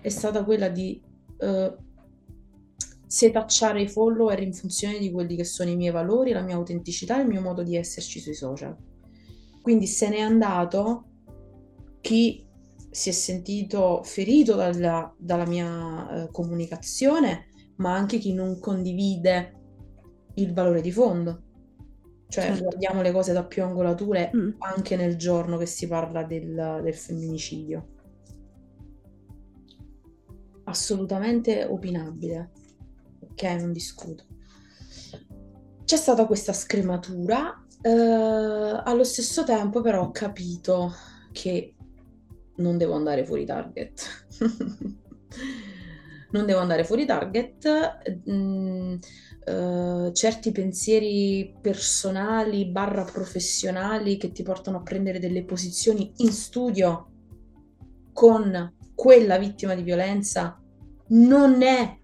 è 0.00 0.08
stata 0.08 0.44
quella 0.44 0.68
di 0.68 1.00
uh, 1.38 1.74
setacciare 3.06 3.82
i 3.82 3.88
follower 3.88 4.42
in 4.42 4.52
funzione 4.52 4.98
di 4.98 5.12
quelli 5.12 5.36
che 5.36 5.44
sono 5.44 5.70
i 5.70 5.76
miei 5.76 5.92
valori, 5.92 6.32
la 6.32 6.42
mia 6.42 6.56
autenticità 6.56 7.18
e 7.18 7.22
il 7.22 7.28
mio 7.28 7.40
modo 7.40 7.62
di 7.62 7.76
esserci 7.76 8.18
sui 8.18 8.34
social. 8.34 8.76
Quindi 9.62 9.86
se 9.86 10.08
n'è 10.08 10.20
andato 10.20 11.04
chi 12.00 12.44
si 12.90 13.08
è 13.08 13.12
sentito 13.12 14.02
ferito 14.02 14.56
dalla, 14.56 15.14
dalla 15.16 15.46
mia 15.46 16.24
uh, 16.24 16.30
comunicazione, 16.32 17.46
ma 17.76 17.94
anche 17.94 18.18
chi 18.18 18.32
non 18.34 18.58
condivide 18.58 19.62
il 20.34 20.52
valore 20.52 20.80
di 20.80 20.92
fondo. 20.92 21.42
Cioè, 22.28 22.44
certo. 22.44 22.62
guardiamo 22.62 23.02
le 23.02 23.12
cose 23.12 23.32
da 23.32 23.44
più 23.44 23.62
angolature 23.62 24.30
mm. 24.34 24.50
anche 24.58 24.96
nel 24.96 25.16
giorno 25.16 25.56
che 25.56 25.66
si 25.66 25.86
parla 25.86 26.24
del, 26.24 26.80
del 26.82 26.94
femminicidio. 26.94 27.88
Assolutamente 30.64 31.64
opinabile. 31.64 32.50
Ok, 33.20 33.42
non 33.60 33.72
discuto. 33.72 34.24
C'è 35.84 35.96
stata 35.96 36.26
questa 36.26 36.52
scrematura, 36.52 37.64
eh, 37.82 37.90
allo 37.90 39.04
stesso 39.04 39.44
tempo 39.44 39.82
però 39.82 40.04
ho 40.04 40.10
capito 40.10 40.92
che 41.30 41.74
non 42.56 42.78
devo 42.78 42.94
andare 42.94 43.24
fuori 43.24 43.44
target. 43.44 44.26
non 46.32 46.46
devo 46.46 46.60
andare 46.60 46.84
fuori 46.84 47.04
target. 47.04 47.68
Mm, 48.30 48.96
uh, 49.46 50.12
certi 50.12 50.52
pensieri 50.52 51.54
personali 51.60 52.66
barra 52.66 53.04
professionali 53.04 54.16
che 54.16 54.32
ti 54.32 54.42
portano 54.42 54.78
a 54.78 54.82
prendere 54.82 55.18
delle 55.18 55.44
posizioni 55.44 56.12
in 56.18 56.32
studio 56.32 57.10
con 58.12 58.74
quella 58.94 59.38
vittima 59.38 59.74
di 59.74 59.82
violenza 59.82 60.60
non 61.08 61.62
è 61.62 61.98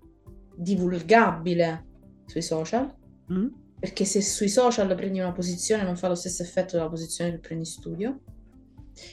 divulgabile 0.54 1.86
sui 2.26 2.42
social 2.42 2.92
mm. 3.32 3.46
perché 3.78 4.04
se 4.04 4.20
sui 4.20 4.48
social 4.48 4.94
prendi 4.94 5.20
una 5.20 5.32
posizione 5.32 5.82
non 5.82 5.96
fa 5.96 6.08
lo 6.08 6.14
stesso 6.14 6.42
effetto 6.42 6.76
della 6.76 6.88
posizione 6.88 7.30
che 7.30 7.38
prendi 7.38 7.64
in 7.64 7.70
studio 7.70 8.20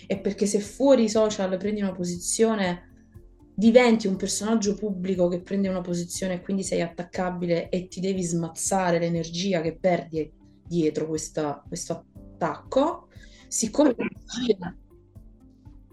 e 0.05 0.19
perché 0.19 0.45
se 0.45 0.59
fuori 0.59 1.07
social 1.07 1.55
prendi 1.57 1.81
una 1.81 1.93
posizione 1.93 2.86
diventi 3.59 4.05
un 4.05 4.17
personaggio 4.17 4.75
pubblico 4.75 5.27
che 5.29 5.41
prende 5.41 5.67
una 5.67 5.81
posizione 5.81 6.35
e 6.35 6.41
quindi 6.41 6.61
sei 6.61 6.83
attaccabile 6.83 7.69
e 7.69 7.87
ti 7.87 7.99
devi 7.99 8.21
smazzare 8.21 8.99
l'energia 8.99 9.61
che 9.61 9.75
perdi 9.75 10.31
dietro 10.63 11.07
questa, 11.07 11.63
questo 11.67 12.05
attacco, 12.35 13.07
siccome 13.47 13.95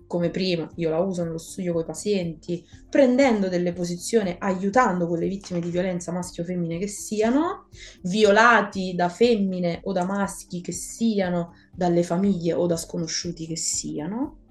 come 0.07 0.29
prima 0.29 0.71
io 0.75 0.91
la 0.91 0.99
uso 0.99 1.25
nello 1.25 1.39
studio 1.39 1.73
con 1.73 1.83
i 1.83 1.87
pazienti, 1.87 2.65
prendendo 2.91 3.49
delle 3.49 3.73
posizioni, 3.73 4.37
aiutando 4.39 5.09
quelle 5.09 5.27
vittime 5.27 5.59
di 5.59 5.71
violenza 5.71 6.13
maschio 6.13 6.43
o 6.43 6.47
femmine 6.47 6.77
che 6.77 6.87
siano, 6.87 7.69
violati 8.03 8.95
da 8.95 9.09
femmine 9.09 9.81
o 9.85 9.93
da 9.93 10.05
maschi 10.05 10.61
che 10.61 10.73
siano, 10.73 11.55
dalle 11.75 12.03
famiglie 12.03 12.53
o 12.53 12.67
da 12.67 12.77
sconosciuti 12.77 13.47
che 13.47 13.57
siano, 13.57 14.44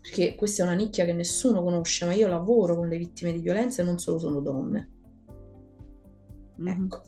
perché 0.00 0.34
questa 0.34 0.62
è 0.62 0.66
una 0.66 0.74
nicchia 0.74 1.04
che 1.04 1.12
nessuno 1.12 1.62
conosce, 1.62 2.06
ma 2.06 2.14
io 2.14 2.26
lavoro 2.26 2.76
con 2.76 2.88
le 2.88 2.96
vittime 2.96 3.32
di 3.32 3.40
violenza 3.40 3.82
e 3.82 3.84
non 3.84 3.98
solo 3.98 4.18
sono 4.18 4.40
donne. 4.40 4.90
Mm-hmm. 6.60 6.84
Ecco. 6.84 7.02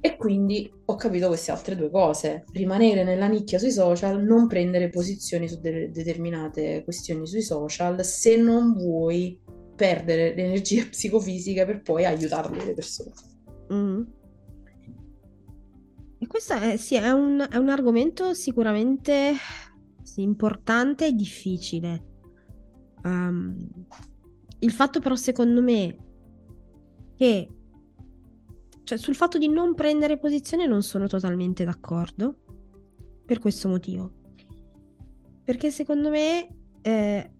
E 0.00 0.16
quindi 0.16 0.72
ho 0.84 0.94
capito 0.94 1.26
queste 1.28 1.50
altre 1.50 1.74
due 1.76 1.90
cose. 1.90 2.44
Rimanere 2.52 3.02
nella 3.02 3.26
nicchia 3.26 3.58
sui 3.58 3.72
social, 3.72 4.22
non 4.22 4.46
prendere 4.46 4.90
posizioni 4.90 5.48
su 5.48 5.60
de- 5.60 5.90
determinate 5.90 6.82
questioni 6.84 7.26
sui 7.26 7.42
social 7.42 8.04
se 8.04 8.36
non 8.36 8.74
vuoi 8.74 9.40
perdere 9.74 10.34
l'energia 10.34 10.86
psicofisica 10.90 11.64
per 11.64 11.82
poi 11.82 12.04
aiutarle 12.04 12.64
le 12.64 12.74
persone. 12.74 13.12
Mm. 13.72 14.02
E 16.20 16.26
questo 16.26 16.54
è, 16.54 16.76
sì, 16.76 16.96
è, 16.96 17.10
un, 17.10 17.46
è 17.48 17.56
un 17.56 17.68
argomento 17.68 18.34
sicuramente 18.34 19.34
sì, 20.18 20.22
importante 20.22 21.06
e 21.06 21.12
difficile. 21.12 22.04
Um, 23.04 23.56
il 24.58 24.72
fatto 24.72 24.98
però 24.98 25.14
secondo 25.14 25.62
me 25.62 25.96
che 27.16 27.48
cioè 28.82 28.98
sul 28.98 29.14
fatto 29.14 29.38
di 29.38 29.48
non 29.48 29.74
prendere 29.74 30.18
posizione 30.18 30.66
non 30.66 30.82
sono 30.82 31.06
totalmente 31.06 31.64
d'accordo 31.64 32.38
per 33.24 33.38
questo 33.38 33.68
motivo. 33.68 34.12
Perché 35.44 35.70
secondo 35.70 36.10
me, 36.10 36.48
eh, 36.82 37.32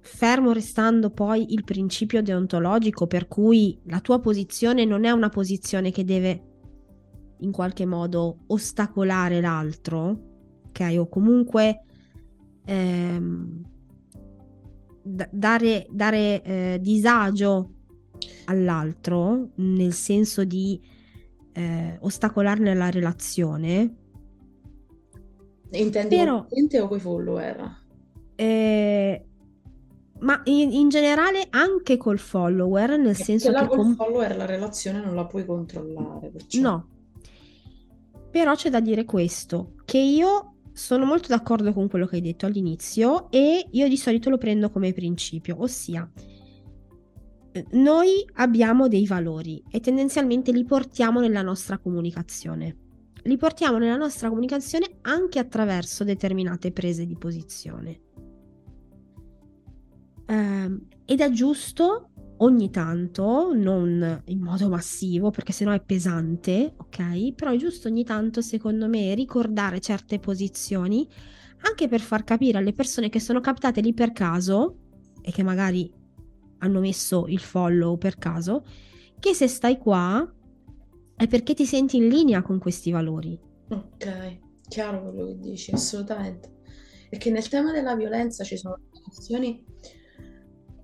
fermo 0.00 0.52
restando 0.52 1.10
poi 1.10 1.52
il 1.52 1.64
principio 1.64 2.22
deontologico 2.22 3.06
per 3.06 3.28
cui 3.28 3.80
la 3.84 4.00
tua 4.00 4.20
posizione 4.20 4.84
non 4.84 5.04
è 5.04 5.10
una 5.10 5.28
posizione 5.28 5.90
che 5.90 6.04
deve 6.04 6.46
in 7.40 7.52
qualche 7.52 7.84
modo 7.86 8.44
ostacolare 8.46 9.40
l'altro, 9.40 10.31
ok? 10.72 10.98
O 10.98 11.08
comunque 11.08 11.82
ehm, 12.64 13.62
d- 15.02 15.28
dare, 15.30 15.86
dare 15.90 16.42
eh, 16.42 16.78
disagio 16.80 17.70
all'altro 18.46 19.50
nel 19.56 19.92
senso 19.92 20.44
di 20.44 20.80
eh, 21.52 21.98
ostacolarne 22.00 22.74
la 22.74 22.90
relazione. 22.90 23.96
Intendi 25.72 26.16
Però, 26.16 26.46
con 26.46 26.80
o 26.80 26.88
coi 26.88 27.00
follower? 27.00 27.80
Eh, 28.34 29.24
ma 30.18 30.40
in, 30.44 30.72
in, 30.72 30.88
generale 30.88 31.46
anche 31.50 31.96
col 31.96 32.18
follower, 32.18 32.90
nel 32.90 33.16
Perché 33.16 33.24
senso 33.24 33.52
che... 33.52 33.66
Col 33.66 33.76
com- 33.76 33.94
follower 33.94 34.36
la 34.36 34.46
relazione 34.46 35.00
non 35.00 35.14
la 35.14 35.24
puoi 35.24 35.44
controllare. 35.44 36.28
Perciò... 36.28 36.60
No. 36.60 36.86
Però 38.30 38.54
c'è 38.54 38.70
da 38.70 38.80
dire 38.80 39.04
questo, 39.04 39.74
che 39.84 39.98
io 39.98 40.51
sono 40.72 41.04
molto 41.04 41.28
d'accordo 41.28 41.72
con 41.72 41.88
quello 41.88 42.06
che 42.06 42.16
hai 42.16 42.22
detto 42.22 42.46
all'inizio 42.46 43.30
e 43.30 43.66
io 43.70 43.88
di 43.88 43.96
solito 43.96 44.30
lo 44.30 44.38
prendo 44.38 44.70
come 44.70 44.92
principio, 44.92 45.56
ossia 45.60 46.10
noi 47.72 48.26
abbiamo 48.34 48.88
dei 48.88 49.06
valori 49.06 49.62
e 49.70 49.80
tendenzialmente 49.80 50.52
li 50.52 50.64
portiamo 50.64 51.20
nella 51.20 51.42
nostra 51.42 51.78
comunicazione. 51.78 52.76
Li 53.24 53.36
portiamo 53.36 53.78
nella 53.78 53.96
nostra 53.96 54.28
comunicazione 54.28 54.98
anche 55.02 55.38
attraverso 55.38 56.02
determinate 56.02 56.72
prese 56.72 57.06
di 57.06 57.16
posizione. 57.16 58.00
Eh, 60.26 60.78
ed 61.04 61.20
è 61.20 61.30
giusto 61.30 62.10
ogni 62.42 62.70
tanto, 62.70 63.52
non 63.54 64.22
in 64.26 64.40
modo 64.40 64.68
massivo, 64.68 65.30
perché 65.30 65.52
sennò 65.52 65.72
è 65.72 65.80
pesante, 65.80 66.74
ok? 66.76 67.32
Però 67.34 67.50
è 67.50 67.56
giusto 67.56 67.88
ogni 67.88 68.04
tanto, 68.04 68.40
secondo 68.40 68.88
me, 68.88 69.14
ricordare 69.14 69.80
certe 69.80 70.18
posizioni 70.18 71.08
anche 71.64 71.88
per 71.88 72.00
far 72.00 72.24
capire 72.24 72.58
alle 72.58 72.72
persone 72.72 73.08
che 73.08 73.20
sono 73.20 73.40
captate 73.40 73.80
lì 73.80 73.94
per 73.94 74.12
caso 74.12 74.76
e 75.22 75.30
che 75.30 75.42
magari 75.42 75.90
hanno 76.58 76.80
messo 76.80 77.26
il 77.28 77.40
follow 77.40 77.96
per 77.96 78.16
caso, 78.16 78.64
che 79.18 79.34
se 79.34 79.46
stai 79.46 79.78
qua 79.78 80.28
è 81.14 81.26
perché 81.28 81.54
ti 81.54 81.64
senti 81.64 81.96
in 81.96 82.08
linea 82.08 82.42
con 82.42 82.58
questi 82.58 82.90
valori. 82.90 83.38
Ok, 83.68 84.38
chiaro 84.68 85.02
quello 85.02 85.26
che 85.26 85.38
dici, 85.38 85.70
assolutamente. 85.72 86.60
Perché 87.08 87.30
nel 87.30 87.48
tema 87.48 87.72
della 87.72 87.94
violenza 87.94 88.42
ci 88.42 88.56
sono 88.56 88.80
questioni 89.04 89.64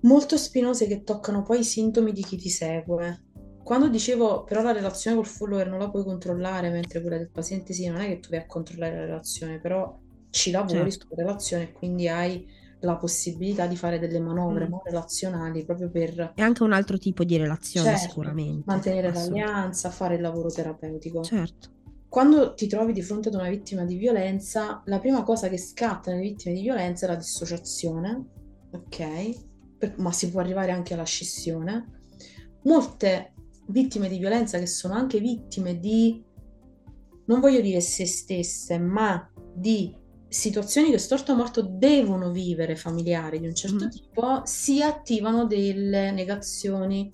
molto 0.01 0.37
spinose 0.37 0.87
che 0.87 1.03
toccano 1.03 1.43
poi 1.43 1.59
i 1.59 1.63
sintomi 1.63 2.11
di 2.11 2.23
chi 2.23 2.37
ti 2.37 2.49
segue. 2.49 3.25
Quando 3.63 3.87
dicevo 3.87 4.43
però 4.43 4.61
la 4.61 4.71
relazione 4.71 5.15
col 5.15 5.27
follower 5.27 5.67
non 5.67 5.79
la 5.79 5.89
puoi 5.89 6.03
controllare, 6.03 6.69
mentre 6.69 7.01
quella 7.01 7.17
del 7.17 7.29
paziente 7.29 7.73
sì, 7.73 7.87
non 7.87 8.01
è 8.01 8.07
che 8.07 8.19
tu 8.19 8.29
vai 8.29 8.39
a 8.39 8.45
controllare 8.45 8.95
la 8.95 9.05
relazione, 9.05 9.59
però 9.59 9.95
ci 10.31 10.51
lavori 10.51 10.91
certo. 10.91 11.07
sulla 11.09 11.23
relazione 11.23 11.63
e 11.63 11.71
quindi 11.71 12.07
hai 12.07 12.57
la 12.81 12.95
possibilità 12.95 13.67
di 13.67 13.75
fare 13.75 13.99
delle 13.99 14.19
manovre 14.19 14.67
mm. 14.67 14.73
relazionali 14.85 15.65
proprio 15.65 15.89
per... 15.89 16.33
È 16.33 16.41
anche 16.41 16.63
un 16.63 16.71
altro 16.71 16.97
tipo 16.97 17.23
di 17.23 17.37
relazione 17.37 17.89
certo, 17.89 18.07
sicuramente. 18.07 18.63
Mantenere 18.65 19.11
l'alleanza, 19.11 19.89
fare 19.89 20.15
il 20.15 20.21
lavoro 20.21 20.49
terapeutico. 20.49 21.21
Certo. 21.21 21.69
Quando 22.07 22.53
ti 22.55 22.67
trovi 22.67 22.93
di 22.93 23.03
fronte 23.03 23.27
ad 23.27 23.35
una 23.35 23.49
vittima 23.49 23.83
di 23.83 23.95
violenza, 23.95 24.81
la 24.85 24.99
prima 24.99 25.21
cosa 25.23 25.47
che 25.47 25.57
scatta 25.57 26.09
nelle 26.09 26.23
vittime 26.23 26.55
di 26.55 26.61
violenza 26.61 27.05
è 27.05 27.09
la 27.09 27.15
dissociazione, 27.15 28.25
ok? 28.71 29.47
Ma 29.97 30.11
si 30.11 30.29
può 30.29 30.41
arrivare 30.41 30.71
anche 30.71 30.93
alla 30.93 31.03
scissione. 31.03 32.01
Molte 32.63 33.33
vittime 33.67 34.09
di 34.09 34.17
violenza 34.17 34.59
che 34.59 34.67
sono 34.67 34.93
anche 34.93 35.19
vittime 35.19 35.79
di, 35.79 36.23
non 37.25 37.39
voglio 37.39 37.61
dire 37.61 37.81
se 37.81 38.05
stesse, 38.05 38.77
ma 38.77 39.31
di 39.53 39.95
situazioni 40.27 40.91
che 40.91 40.99
storto 40.99 41.31
o 41.31 41.35
morto 41.35 41.61
devono 41.61 42.31
vivere 42.31 42.75
familiari 42.75 43.39
di 43.39 43.47
un 43.47 43.55
certo 43.55 43.85
mm. 43.85 43.89
tipo, 43.89 44.41
si 44.45 44.81
attivano 44.81 45.45
delle 45.45 46.11
negazioni, 46.11 47.11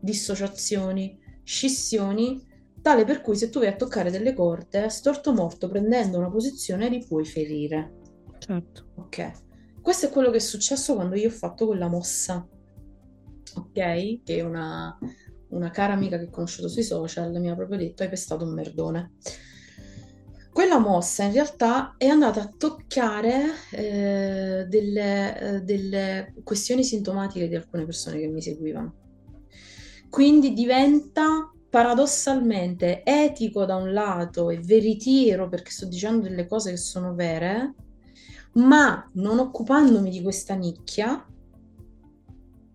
dissociazioni, 0.00 1.18
scissioni, 1.42 2.46
tale 2.82 3.04
per 3.04 3.20
cui 3.20 3.36
se 3.36 3.48
tu 3.48 3.58
vai 3.58 3.68
a 3.68 3.76
toccare 3.76 4.10
delle 4.10 4.34
corde, 4.34 4.88
storto 4.90 5.30
o 5.30 5.34
morto 5.34 5.68
prendendo 5.68 6.18
una 6.18 6.30
posizione 6.30 6.88
li 6.88 7.04
puoi 7.06 7.24
ferire. 7.24 7.96
Certo. 8.38 8.92
Ok. 8.96 9.46
Questo 9.88 10.04
è 10.04 10.10
quello 10.10 10.30
che 10.30 10.36
è 10.36 10.40
successo 10.40 10.94
quando 10.96 11.16
io 11.16 11.28
ho 11.28 11.32
fatto 11.32 11.64
quella 11.64 11.88
mossa, 11.88 12.46
ok? 13.54 14.22
Che 14.22 14.42
una, 14.42 14.98
una 15.48 15.70
cara 15.70 15.94
amica 15.94 16.18
che 16.18 16.24
ho 16.24 16.30
conosciuto 16.30 16.68
sui 16.68 16.82
social 16.82 17.32
mi 17.40 17.48
ha 17.48 17.54
proprio 17.54 17.78
detto 17.78 18.02
hai 18.02 18.10
pestato 18.10 18.44
un 18.44 18.52
merdone. 18.52 19.12
Quella 20.52 20.78
mossa 20.78 21.22
in 21.22 21.32
realtà 21.32 21.94
è 21.96 22.06
andata 22.06 22.42
a 22.42 22.52
toccare 22.54 23.44
eh, 23.70 24.66
delle, 24.68 25.40
eh, 25.40 25.60
delle 25.62 26.34
questioni 26.44 26.84
sintomatiche 26.84 27.48
di 27.48 27.56
alcune 27.56 27.86
persone 27.86 28.18
che 28.18 28.26
mi 28.26 28.42
seguivano. 28.42 28.94
Quindi 30.10 30.52
diventa 30.52 31.50
paradossalmente 31.70 33.02
etico 33.04 33.64
da 33.64 33.76
un 33.76 33.94
lato 33.94 34.50
e 34.50 34.60
veritiero 34.60 35.48
perché 35.48 35.70
sto 35.70 35.86
dicendo 35.86 36.28
delle 36.28 36.46
cose 36.46 36.72
che 36.72 36.76
sono 36.76 37.14
vere, 37.14 37.72
ma 38.58 39.08
non 39.14 39.38
occupandomi 39.38 40.10
di 40.10 40.22
questa 40.22 40.54
nicchia 40.54 41.24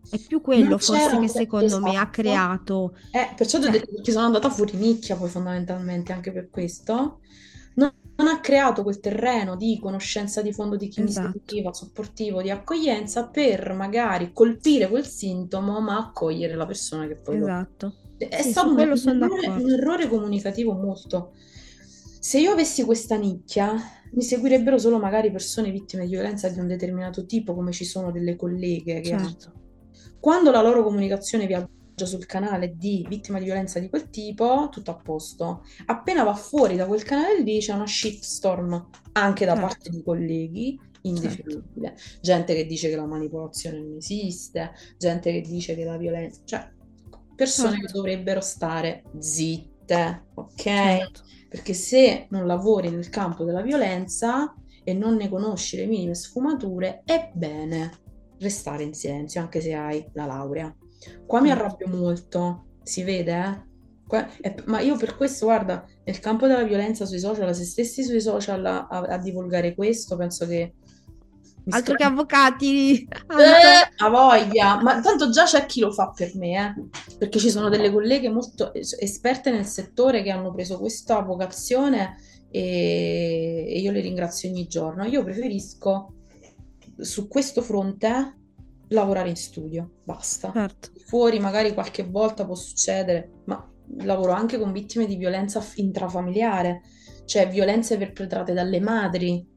è 0.09 0.19
più 0.19 0.41
quello 0.41 0.77
forse 0.77 1.19
che 1.19 1.27
secondo 1.27 1.65
esatto. 1.65 1.81
me 1.81 1.97
ha 1.97 2.09
creato 2.09 2.95
eh, 3.11 3.33
perciò 3.35 3.59
cioè 3.59 3.71
detto 3.71 4.01
che 4.01 4.11
sono 4.11 4.25
andata 4.25 4.49
fuori 4.49 4.77
nicchia 4.77 5.15
poi 5.15 5.29
fondamentalmente 5.29 6.13
anche 6.13 6.31
per 6.31 6.49
questo. 6.49 7.19
Non, 7.75 7.91
non, 8.17 8.27
ha 8.27 8.39
creato 8.39 8.83
quel 8.83 8.99
terreno 8.99 9.55
di 9.55 9.79
conoscenza 9.81 10.43
di 10.43 10.53
fondo 10.53 10.75
di 10.75 10.87
chi 10.89 11.01
esatto. 11.01 11.29
mi 11.29 11.41
seguiva, 11.43 11.73
supportivo, 11.73 12.43
di 12.43 12.51
accoglienza 12.51 13.25
per 13.25 13.73
magari 13.73 14.31
colpire 14.31 14.87
quel 14.87 15.07
sintomo 15.07 15.81
ma 15.81 15.97
accogliere 15.97 16.53
la 16.53 16.67
persona 16.67 17.07
che 17.07 17.15
poi 17.15 17.37
esatto. 17.37 17.93
Lo... 18.19 18.27
è 18.27 18.41
sì, 18.43 18.51
stato 18.51 18.69
un, 18.69 18.79
errore, 18.79 19.47
un 19.47 19.71
errore 19.71 20.07
comunicativo 20.07 20.73
molto. 20.73 21.33
Se 22.19 22.39
io 22.39 22.51
avessi 22.51 22.83
questa 22.83 23.15
nicchia 23.15 23.75
mi 24.13 24.21
seguirebbero 24.21 24.77
solo 24.77 24.99
magari 24.99 25.31
persone 25.31 25.71
vittime 25.71 26.03
di 26.03 26.11
violenza 26.11 26.49
di 26.49 26.59
un 26.59 26.67
determinato 26.67 27.25
tipo, 27.25 27.53
come 27.53 27.71
ci 27.71 27.85
sono 27.85 28.11
delle 28.11 28.35
colleghe 28.35 28.99
che 29.01 29.09
certo. 29.09 29.53
Quando 30.19 30.51
la 30.51 30.61
loro 30.61 30.83
comunicazione 30.83 31.47
viaggia 31.47 32.05
sul 32.05 32.25
canale 32.25 32.75
di 32.75 33.05
vittima 33.07 33.39
di 33.39 33.45
violenza 33.45 33.79
di 33.79 33.89
quel 33.89 34.09
tipo, 34.09 34.69
tutto 34.71 34.91
a 34.91 34.95
posto. 34.95 35.63
Appena 35.85 36.23
va 36.23 36.33
fuori 36.33 36.75
da 36.75 36.85
quel 36.85 37.03
canale 37.03 37.41
lì 37.41 37.59
c'è 37.59 37.73
una 37.73 37.87
shitstorm 37.87 38.89
anche 39.13 39.45
da 39.45 39.53
certo. 39.53 39.67
parte 39.67 39.89
di 39.89 40.03
colleghi 40.03 40.79
indefinibile. 41.01 41.95
Certo. 41.95 42.19
Gente 42.21 42.55
che 42.55 42.65
dice 42.65 42.89
che 42.89 42.95
la 42.95 43.05
manipolazione 43.05 43.79
non 43.79 43.95
esiste, 43.95 44.71
gente 44.97 45.31
che 45.31 45.41
dice 45.41 45.75
che 45.75 45.83
la 45.83 45.97
violenza, 45.97 46.39
cioè 46.45 46.69
persone 47.35 47.71
certo. 47.71 47.85
che 47.85 47.93
dovrebbero 47.93 48.41
stare 48.41 49.03
zitte, 49.17 50.25
ok? 50.35 51.11
Perché 51.53 51.75
se 51.75 52.25
non 52.31 52.47
lavori 52.47 52.89
nel 52.89 53.09
campo 53.09 53.43
della 53.43 53.61
violenza 53.61 54.55
e 54.83 54.91
non 54.95 55.13
ne 55.13 55.29
conosci 55.29 55.77
le 55.77 55.85
minime 55.85 56.15
sfumature, 56.15 57.03
è 57.05 57.29
bene 57.31 57.91
restare 58.39 58.81
in 58.81 58.95
silenzio, 58.95 59.39
anche 59.39 59.61
se 59.61 59.71
hai 59.75 60.03
la 60.13 60.25
laurea. 60.25 60.75
Qua 61.27 61.41
mi 61.41 61.51
arrabbio 61.51 61.87
molto, 61.89 62.77
si 62.81 63.03
vede, 63.03 63.33
eh? 63.33 63.71
Qua, 64.07 64.27
eh, 64.41 64.55
ma 64.65 64.79
io 64.79 64.97
per 64.97 65.15
questo, 65.15 65.45
guarda, 65.45 65.85
nel 66.03 66.19
campo 66.19 66.47
della 66.47 66.63
violenza 66.63 67.05
sui 67.05 67.19
social, 67.19 67.53
se 67.53 67.65
stessi 67.65 68.01
sui 68.01 68.19
social 68.19 68.65
a, 68.65 68.87
a 68.87 69.17
divulgare 69.19 69.75
questo, 69.75 70.17
penso 70.17 70.47
che 70.47 70.73
Altro 71.69 71.95
che 71.95 72.03
avvocati. 72.03 73.07
Eh, 73.07 74.03
a 74.03 74.09
voglia, 74.09 74.81
ma 74.81 74.99
tanto 74.99 75.29
già 75.29 75.45
c'è 75.45 75.65
chi 75.65 75.79
lo 75.79 75.91
fa 75.91 76.11
per 76.13 76.35
me, 76.35 76.51
eh? 76.75 77.15
perché 77.17 77.39
ci 77.39 77.49
sono 77.49 77.69
delle 77.69 77.91
colleghe 77.91 78.29
molto 78.29 78.73
esperte 78.73 79.49
nel 79.51 79.65
settore 79.65 80.23
che 80.23 80.29
hanno 80.29 80.51
preso 80.51 80.77
questa 80.77 81.21
vocazione 81.21 82.17
e, 82.49 83.65
e 83.67 83.79
io 83.79 83.91
le 83.91 84.01
ringrazio 84.01 84.49
ogni 84.49 84.67
giorno. 84.67 85.05
Io 85.05 85.23
preferisco 85.23 86.13
su 86.97 87.27
questo 87.27 87.61
fronte 87.61 88.37
lavorare 88.89 89.29
in 89.29 89.37
studio, 89.37 89.89
basta. 90.03 90.51
Certo. 90.53 90.91
Fuori 91.05 91.39
magari 91.39 91.73
qualche 91.73 92.03
volta 92.03 92.45
può 92.45 92.55
succedere, 92.55 93.41
ma 93.45 93.65
lavoro 93.99 94.31
anche 94.31 94.59
con 94.59 94.71
vittime 94.71 95.05
di 95.05 95.15
violenza 95.15 95.63
intrafamiliare, 95.75 96.81
cioè 97.25 97.47
violenze 97.47 97.97
perpetrate 97.97 98.53
dalle 98.53 98.79
madri 98.79 99.51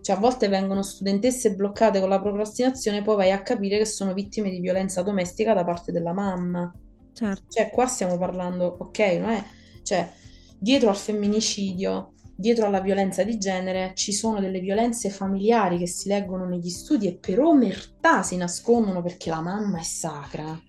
cioè 0.00 0.16
a 0.16 0.18
volte 0.18 0.48
vengono 0.48 0.82
studentesse 0.82 1.54
bloccate 1.54 2.00
con 2.00 2.08
la 2.08 2.20
procrastinazione, 2.20 3.02
poi 3.02 3.16
vai 3.16 3.30
a 3.32 3.42
capire 3.42 3.78
che 3.78 3.84
sono 3.84 4.14
vittime 4.14 4.50
di 4.50 4.60
violenza 4.60 5.02
domestica 5.02 5.54
da 5.54 5.64
parte 5.64 5.92
della 5.92 6.12
mamma. 6.12 6.72
Certo. 7.12 7.44
Cioè 7.48 7.70
qua 7.70 7.86
stiamo 7.86 8.16
parlando, 8.18 8.76
ok, 8.78 8.98
non 9.20 9.30
è... 9.30 9.44
Cioè, 9.82 10.10
dietro 10.58 10.90
al 10.90 10.96
femminicidio 10.96 12.12
dietro 12.40 12.66
alla 12.66 12.80
violenza 12.80 13.24
di 13.24 13.36
genere 13.36 13.90
ci 13.94 14.12
sono 14.12 14.38
delle 14.38 14.60
violenze 14.60 15.10
familiari 15.10 15.76
che 15.76 15.88
si 15.88 16.06
leggono 16.06 16.46
negli 16.46 16.70
studi 16.70 17.08
e 17.08 17.16
per 17.16 17.40
omertà 17.40 18.22
si 18.22 18.36
nascondono 18.36 19.02
perché 19.02 19.28
la 19.28 19.40
mamma 19.40 19.80
è 19.80 19.82
sacra. 19.82 20.62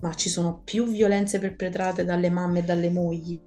Ma 0.00 0.14
ci 0.14 0.28
sono 0.28 0.60
più 0.62 0.86
violenze 0.86 1.40
perpetrate 1.40 2.04
dalle 2.04 2.30
mamme 2.30 2.60
e 2.60 2.62
dalle 2.62 2.90
mogli 2.90 3.40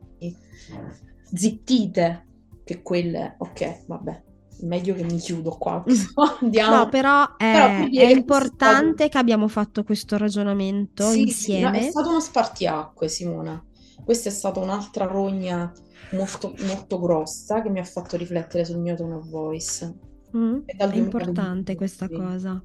zittite 1.34 2.26
che 2.65 2.81
quelle. 2.81 3.35
Ok, 3.38 3.85
vabbè, 3.85 4.23
meglio 4.61 4.94
che 4.94 5.03
mi 5.03 5.18
chiudo 5.18 5.52
qua. 5.52 5.84
Andiamo. 6.41 6.76
No, 6.76 6.90
però 6.90 7.36
è, 7.38 7.88
però 7.90 8.07
è 8.07 8.11
importante 8.11 8.94
stato... 8.94 9.10
che 9.10 9.18
abbiamo 9.18 9.48
fatto 9.48 9.84
questo 9.84 10.18
ragionamento 10.18 11.10
sì, 11.10 11.22
insieme. 11.22 11.80
Sì, 11.80 11.88
è 11.88 11.90
stato 11.90 12.10
uno 12.10 12.19
spartiacque, 12.19 13.07
Simona. 13.07 13.64
Questa 14.03 14.30
è 14.30 14.32
stata 14.32 14.60
un'altra 14.60 15.06
rogna 15.06 15.72
molto, 16.11 16.53
molto 16.68 16.99
grossa 16.99 17.61
che 17.61 17.69
mi 17.69 17.80
ha 17.80 17.84
fatto 17.84 18.18
riflettere 18.18 18.65
sul 18.65 18.80
mio 18.80 18.95
tone 18.95 19.15
of 19.15 19.27
voice. 19.27 19.94
Mm, 20.36 20.60
è 20.65 20.86
importante 20.95 21.76
questa 21.76 22.10
cosa. 22.10 22.61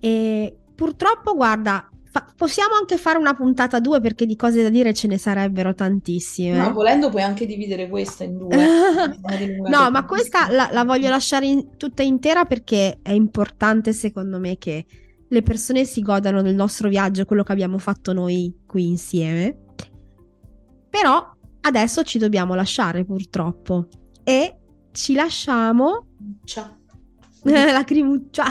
E 0.00 0.58
purtroppo, 0.74 1.34
guarda, 1.34 1.88
fa- 2.14 2.32
possiamo 2.36 2.76
anche 2.76 2.96
fare 2.96 3.18
una 3.18 3.34
puntata 3.34 3.80
due 3.80 4.00
perché 4.00 4.24
di 4.24 4.36
cose 4.36 4.62
da 4.62 4.68
dire 4.68 4.94
ce 4.94 5.08
ne 5.08 5.18
sarebbero 5.18 5.74
tantissime. 5.74 6.56
No, 6.56 6.72
volendo 6.72 7.10
puoi 7.10 7.22
anche 7.22 7.44
dividere 7.44 7.88
questa 7.88 8.22
in 8.22 8.38
due. 8.38 8.56
no, 9.68 9.90
ma 9.90 10.04
questa 10.04 10.48
la, 10.48 10.68
la 10.70 10.84
voglio 10.84 11.08
lasciare 11.08 11.46
in, 11.46 11.76
tutta 11.76 12.04
intera 12.04 12.44
perché 12.44 13.00
è 13.02 13.10
importante 13.10 13.92
secondo 13.92 14.38
me 14.38 14.56
che 14.58 14.86
le 15.26 15.42
persone 15.42 15.84
si 15.84 16.02
godano 16.02 16.40
del 16.40 16.54
nostro 16.54 16.88
viaggio, 16.88 17.24
quello 17.24 17.42
che 17.42 17.50
abbiamo 17.50 17.78
fatto 17.78 18.12
noi 18.12 18.60
qui 18.64 18.86
insieme. 18.86 19.58
Però 20.88 21.32
adesso 21.62 22.04
ci 22.04 22.18
dobbiamo 22.18 22.54
lasciare 22.54 23.04
purtroppo 23.04 23.88
e 24.22 24.58
ci 24.92 25.14
lasciamo 25.14 26.06
Ciao. 26.44 26.76
la 27.42 27.82
crimuccia 27.84 28.44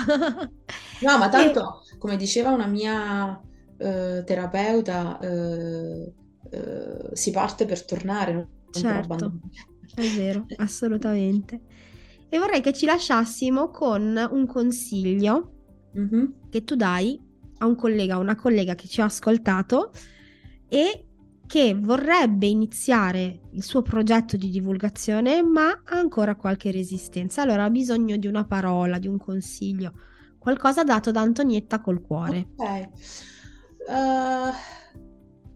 no 1.00 1.18
ma 1.18 1.30
tanto 1.30 1.84
e... 1.94 1.98
come 1.98 2.18
diceva 2.18 2.50
una 2.50 2.66
mia 2.66 3.40
eh, 3.78 4.24
terapeuta 4.26 5.20
eh, 5.20 6.14
eh, 6.50 7.10
si 7.14 7.32
parte 7.32 7.66
per 7.66 7.84
tornare 7.86 8.34
non 8.34 8.48
certo 8.72 9.40
è 9.96 10.08
vero 10.16 10.46
assolutamente 10.58 11.62
e 12.30 12.40
vorrei 12.40 12.62
che 12.62 12.74
ci 12.74 12.86
lasciassimo 12.86 13.70
con 13.70 14.28
un 14.32 14.48
consiglio 14.48 15.52
mm-hmm. 15.98 16.26
che 16.50 16.64
tu 16.64 16.76
dai 16.76 17.20
a 17.60 17.66
un 17.66 17.76
collega, 17.76 18.16
a 18.16 18.20
una 18.20 18.36
collega 18.36 18.76
che 18.76 18.88
ci 18.88 19.02
ha 19.02 19.06
ascoltato 19.06 19.92
e 20.68 21.06
che 21.46 21.78
vorrebbe 21.80 22.48
iniziare 22.48 23.42
il 23.52 23.64
suo 23.64 23.82
progetto 23.82 24.38
di 24.38 24.50
divulgazione 24.50 25.44
ma 25.44 25.70
ha 25.70 25.98
ancora 25.98 26.36
qualche 26.36 26.72
resistenza. 26.72 27.44
Allora 27.44 27.66
ha 27.66 27.70
bisogno 27.70 28.18
di 28.18 28.28
una 28.28 28.46
parola, 28.46 28.98
di 28.98 29.08
un 29.08 29.18
consiglio, 29.18 29.94
qualcosa 30.40 30.84
dato 30.84 31.12
da 31.12 31.22
Antonietta 31.22 31.80
col 31.82 32.02
cuore. 32.02 32.50
Ok. 32.56 32.90
Uh, 33.88 34.54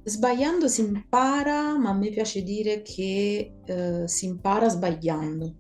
sbagliando 0.04 0.68
si 0.68 0.82
impara, 0.82 1.78
ma 1.78 1.90
a 1.90 1.94
me 1.94 2.10
piace 2.10 2.44
dire 2.44 2.82
che 2.82 3.54
uh, 3.68 4.06
si 4.06 4.26
impara 4.26 4.68
sbagliando. 4.70 5.56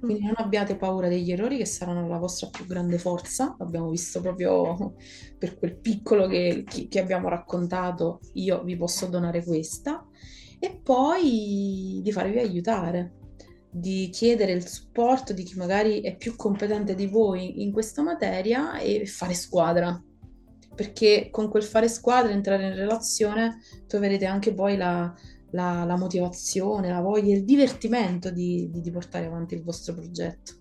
Quindi 0.00 0.24
non 0.24 0.34
abbiate 0.36 0.76
paura 0.76 1.08
degli 1.08 1.30
errori 1.30 1.58
che 1.58 1.66
saranno 1.66 2.08
la 2.08 2.16
vostra 2.16 2.48
più 2.48 2.64
grande 2.64 2.96
forza. 2.98 3.54
L'abbiamo 3.58 3.90
visto 3.90 4.22
proprio 4.22 4.94
per 5.38 5.58
quel 5.58 5.76
piccolo 5.76 6.26
che, 6.26 6.64
che 6.64 6.98
abbiamo 6.98 7.28
raccontato. 7.28 8.20
Io 8.34 8.62
vi 8.62 8.78
posso 8.78 9.06
donare 9.06 9.44
questa. 9.44 10.06
E 10.58 10.80
poi 10.82 12.00
di 12.02 12.12
farvi 12.12 12.38
aiutare, 12.38 13.12
di 13.70 14.08
chiedere 14.10 14.52
il 14.52 14.66
supporto 14.66 15.34
di 15.34 15.42
chi 15.42 15.56
magari 15.56 16.00
è 16.00 16.16
più 16.16 16.34
competente 16.34 16.94
di 16.94 17.06
voi 17.06 17.62
in 17.62 17.70
questa 17.70 18.02
materia 18.02 18.78
e 18.78 19.04
fare 19.04 19.34
squadra. 19.34 20.02
Perché 20.74 21.28
con 21.30 21.48
quel 21.48 21.62
fare 21.62 21.88
squadra, 21.88 22.32
entrare 22.32 22.66
in 22.66 22.74
relazione, 22.74 23.58
troverete 23.86 24.24
anche 24.24 24.54
poi 24.54 24.76
la, 24.76 25.12
la, 25.50 25.84
la 25.84 25.96
motivazione, 25.96 26.88
la 26.88 27.00
voglia, 27.00 27.34
il 27.34 27.44
divertimento 27.44 28.30
di, 28.30 28.68
di, 28.70 28.80
di 28.80 28.90
portare 28.90 29.26
avanti 29.26 29.54
il 29.54 29.62
vostro 29.62 29.94
progetto. 29.94 30.54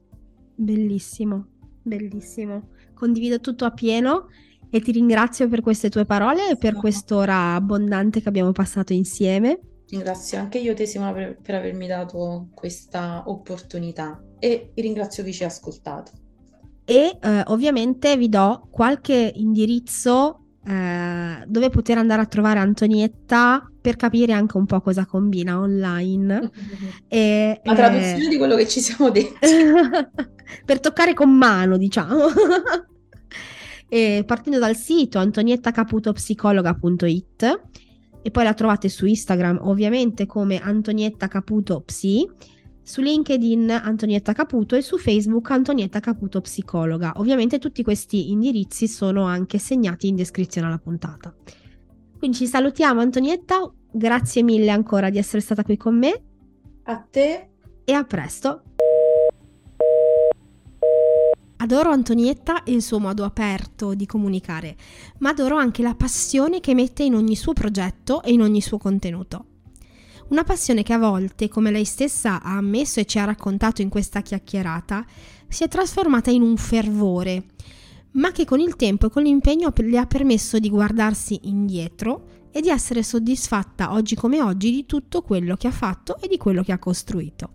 Bellissimo, 0.55 1.47
bellissimo. 1.81 2.69
Condivido 2.93 3.39
tutto 3.39 3.65
a 3.65 3.71
pieno 3.71 4.27
e 4.69 4.81
ti 4.81 4.91
ringrazio 4.91 5.47
per 5.47 5.61
queste 5.61 5.89
tue 5.89 6.05
parole 6.05 6.49
e 6.49 6.57
per 6.57 6.75
quest'ora 6.75 7.55
abbondante 7.55 8.21
che 8.21 8.29
abbiamo 8.29 8.51
passato 8.51 8.93
insieme. 8.93 9.59
Ringrazio 9.89 10.37
anche 10.37 10.59
io 10.59 10.75
te 10.75 10.85
Simona 10.85 11.13
per, 11.13 11.39
per 11.41 11.55
avermi 11.55 11.87
dato 11.87 12.49
questa 12.53 13.23
opportunità 13.25 14.23
e 14.37 14.71
ringrazio 14.75 15.23
chi 15.23 15.33
ci 15.33 15.43
ha 15.43 15.47
ascoltato. 15.47 16.11
E 16.89 17.17
eh, 17.21 17.43
ovviamente 17.45 18.17
vi 18.17 18.27
do 18.29 18.67
qualche 18.71 19.31
indirizzo 19.35 20.45
eh, 20.65 21.43
dove 21.45 21.69
poter 21.69 21.99
andare 21.99 22.23
a 22.23 22.25
trovare 22.25 22.57
Antonietta 22.57 23.71
per 23.79 23.95
capire 23.95 24.33
anche 24.33 24.57
un 24.57 24.65
po' 24.65 24.81
cosa 24.81 25.05
combina 25.05 25.59
online. 25.59 26.49
e, 27.07 27.61
La 27.63 27.75
traduzione 27.75 28.25
eh... 28.25 28.29
di 28.29 28.37
quello 28.37 28.55
che 28.55 28.67
ci 28.67 28.79
siamo 28.79 29.11
detti. 29.11 29.37
per 30.65 30.79
toccare 30.79 31.13
con 31.13 31.29
mano, 31.29 31.77
diciamo. 31.77 32.25
e 33.87 34.23
partendo 34.25 34.57
dal 34.57 34.75
sito 34.75 35.19
antoniettacaputopsicologa.it 35.19 37.61
e 38.23 38.31
poi 38.31 38.43
la 38.43 38.55
trovate 38.55 38.89
su 38.89 39.05
Instagram 39.05 39.59
ovviamente 39.61 40.25
come 40.25 40.59
Antonietta 40.59 41.27
Caputo 41.27 41.81
Psi 41.81 42.27
su 42.89 43.01
LinkedIn 43.01 43.69
Antonietta 43.69 44.33
Caputo 44.33 44.75
e 44.75 44.81
su 44.81 44.97
Facebook 44.97 45.51
Antonietta 45.51 45.99
Caputo 45.99 46.41
Psicologa. 46.41 47.13
Ovviamente 47.17 47.59
tutti 47.59 47.83
questi 47.83 48.31
indirizzi 48.31 48.87
sono 48.87 49.25
anche 49.25 49.59
segnati 49.59 50.07
in 50.07 50.15
descrizione 50.15 50.65
alla 50.65 50.79
puntata. 50.79 51.31
Quindi 52.17 52.37
ci 52.37 52.47
salutiamo 52.47 52.99
Antonietta, 52.99 53.71
grazie 53.91 54.41
mille 54.41 54.71
ancora 54.71 55.11
di 55.11 55.19
essere 55.19 55.39
stata 55.39 55.61
qui 55.61 55.77
con 55.77 55.99
me. 55.99 56.23
A 56.85 56.97
te. 56.97 57.49
E 57.85 57.93
a 57.93 58.03
presto. 58.05 58.63
Adoro 61.57 61.91
Antonietta 61.91 62.63
e 62.63 62.71
il 62.71 62.81
suo 62.81 62.99
modo 62.99 63.23
aperto 63.23 63.93
di 63.93 64.07
comunicare, 64.07 64.75
ma 65.19 65.29
adoro 65.29 65.57
anche 65.57 65.83
la 65.83 65.93
passione 65.93 66.59
che 66.59 66.73
mette 66.73 67.03
in 67.03 67.13
ogni 67.13 67.35
suo 67.35 67.53
progetto 67.53 68.23
e 68.23 68.31
in 68.31 68.41
ogni 68.41 68.61
suo 68.61 68.79
contenuto. 68.79 69.48
Una 70.29 70.43
passione 70.43 70.83
che 70.83 70.93
a 70.93 70.99
volte, 70.99 71.47
come 71.47 71.71
lei 71.71 71.85
stessa 71.85 72.39
ha 72.43 72.55
ammesso 72.55 72.99
e 72.99 73.05
ci 73.05 73.17
ha 73.17 73.23
raccontato 73.23 73.81
in 73.81 73.89
questa 73.89 74.21
chiacchierata, 74.21 75.03
si 75.47 75.63
è 75.63 75.67
trasformata 75.67 76.29
in 76.29 76.43
un 76.43 76.55
fervore, 76.55 77.45
ma 78.11 78.31
che 78.31 78.45
con 78.45 78.59
il 78.59 78.75
tempo 78.75 79.07
e 79.07 79.09
con 79.09 79.23
l'impegno 79.23 79.73
le 79.75 79.97
ha 79.97 80.05
permesso 80.05 80.59
di 80.59 80.69
guardarsi 80.69 81.39
indietro 81.43 82.47
e 82.51 82.61
di 82.61 82.69
essere 82.69 83.01
soddisfatta 83.01 83.91
oggi 83.91 84.13
come 84.13 84.39
oggi 84.39 84.69
di 84.69 84.85
tutto 84.85 85.23
quello 85.23 85.55
che 85.55 85.65
ha 85.65 85.71
fatto 85.71 86.19
e 86.21 86.27
di 86.27 86.37
quello 86.37 86.61
che 86.61 86.73
ha 86.73 86.79
costruito. 86.79 87.49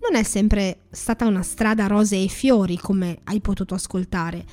Non 0.00 0.16
è 0.16 0.24
sempre 0.24 0.86
stata 0.90 1.24
una 1.24 1.42
strada 1.42 1.86
rose 1.86 2.20
e 2.20 2.26
fiori 2.26 2.76
come 2.76 3.20
hai 3.24 3.40
potuto 3.40 3.74
ascoltare, 3.74 4.44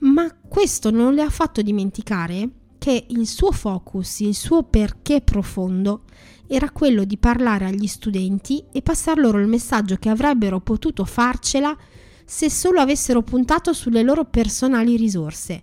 ma 0.00 0.34
questo 0.48 0.90
non 0.90 1.12
le 1.12 1.20
ha 1.20 1.30
fatto 1.30 1.60
dimenticare 1.60 2.48
che 2.78 3.06
il 3.08 3.26
suo 3.26 3.52
focus, 3.52 4.20
il 4.20 4.34
suo 4.34 4.62
perché 4.62 5.20
profondo 5.20 6.04
era 6.48 6.70
quello 6.70 7.04
di 7.04 7.16
parlare 7.16 7.66
agli 7.66 7.86
studenti 7.86 8.64
e 8.72 8.82
passar 8.82 9.18
loro 9.18 9.38
il 9.38 9.48
messaggio 9.48 9.96
che 9.96 10.08
avrebbero 10.08 10.60
potuto 10.60 11.04
farcela 11.04 11.76
se 12.24 12.50
solo 12.50 12.80
avessero 12.80 13.22
puntato 13.22 13.72
sulle 13.72 14.02
loro 14.02 14.24
personali 14.24 14.96
risorse, 14.96 15.62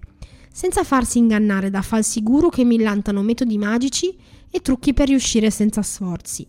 senza 0.51 0.83
farsi 0.83 1.17
ingannare 1.17 1.69
da 1.69 1.81
falsi 1.81 2.21
guru 2.23 2.49
che 2.49 2.63
millantano 2.63 3.21
metodi 3.21 3.57
magici 3.57 4.15
e 4.49 4.59
trucchi 4.61 4.93
per 4.93 5.07
riuscire 5.07 5.49
senza 5.49 5.81
sforzi. 5.81 6.47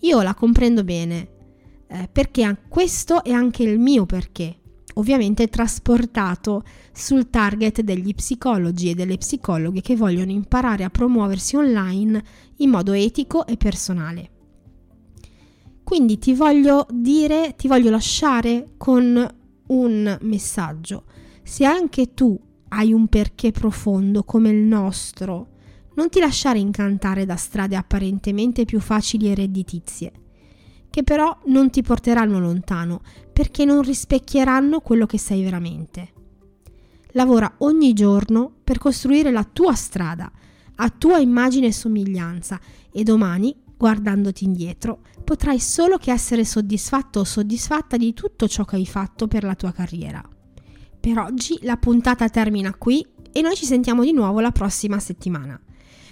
Io 0.00 0.22
la 0.22 0.34
comprendo 0.34 0.84
bene, 0.84 1.28
eh, 1.88 2.08
perché 2.10 2.62
questo 2.68 3.24
è 3.24 3.32
anche 3.32 3.62
il 3.62 3.78
mio 3.78 4.06
perché, 4.06 4.60
ovviamente 4.98 5.48
trasportato 5.48 6.62
sul 6.92 7.30
target 7.30 7.80
degli 7.80 8.14
psicologi 8.14 8.90
e 8.90 8.94
delle 8.94 9.16
psicologhe 9.16 9.80
che 9.80 9.96
vogliono 9.96 10.30
imparare 10.30 10.84
a 10.84 10.90
promuoversi 10.90 11.56
online 11.56 12.22
in 12.56 12.70
modo 12.70 12.92
etico 12.92 13.46
e 13.46 13.56
personale. 13.56 14.30
Quindi 15.82 16.18
ti 16.18 16.34
voglio 16.34 16.86
dire, 16.90 17.54
ti 17.56 17.68
voglio 17.68 17.90
lasciare 17.90 18.72
con 18.76 19.34
un 19.68 20.18
messaggio. 20.22 21.04
Se 21.42 21.64
anche 21.64 22.12
tu 22.12 22.38
hai 22.68 22.92
un 22.92 23.06
perché 23.06 23.52
profondo 23.52 24.24
come 24.24 24.50
il 24.50 24.64
nostro, 24.64 25.54
non 25.94 26.08
ti 26.08 26.18
lasciare 26.18 26.58
incantare 26.58 27.24
da 27.24 27.36
strade 27.36 27.76
apparentemente 27.76 28.64
più 28.64 28.80
facili 28.80 29.30
e 29.30 29.34
redditizie 29.34 30.12
che 30.96 31.02
però 31.02 31.38
non 31.48 31.68
ti 31.68 31.82
porteranno 31.82 32.40
lontano 32.40 33.02
perché 33.30 33.66
non 33.66 33.82
rispecchieranno 33.82 34.80
quello 34.80 35.04
che 35.04 35.18
sei 35.18 35.42
veramente. 35.42 36.12
Lavora 37.10 37.56
ogni 37.58 37.92
giorno 37.92 38.50
per 38.64 38.78
costruire 38.78 39.30
la 39.30 39.44
tua 39.44 39.74
strada, 39.74 40.32
a 40.76 40.88
tua 40.88 41.18
immagine 41.18 41.66
e 41.66 41.72
somiglianza 41.72 42.58
e 42.90 43.02
domani 43.02 43.54
guardandoti 43.76 44.44
indietro, 44.44 45.00
potrai 45.22 45.60
solo 45.60 45.98
che 45.98 46.12
essere 46.12 46.46
soddisfatto 46.46 47.20
o 47.20 47.24
soddisfatta 47.24 47.98
di 47.98 48.14
tutto 48.14 48.48
ciò 48.48 48.64
che 48.64 48.76
hai 48.76 48.86
fatto 48.86 49.28
per 49.28 49.44
la 49.44 49.54
tua 49.54 49.72
carriera. 49.72 50.26
Per 50.98 51.18
oggi 51.18 51.58
la 51.60 51.76
puntata 51.76 52.26
termina 52.30 52.74
qui 52.74 53.06
e 53.32 53.42
noi 53.42 53.54
ci 53.54 53.66
sentiamo 53.66 54.02
di 54.02 54.14
nuovo 54.14 54.40
la 54.40 54.50
prossima 54.50 54.98
settimana. 54.98 55.60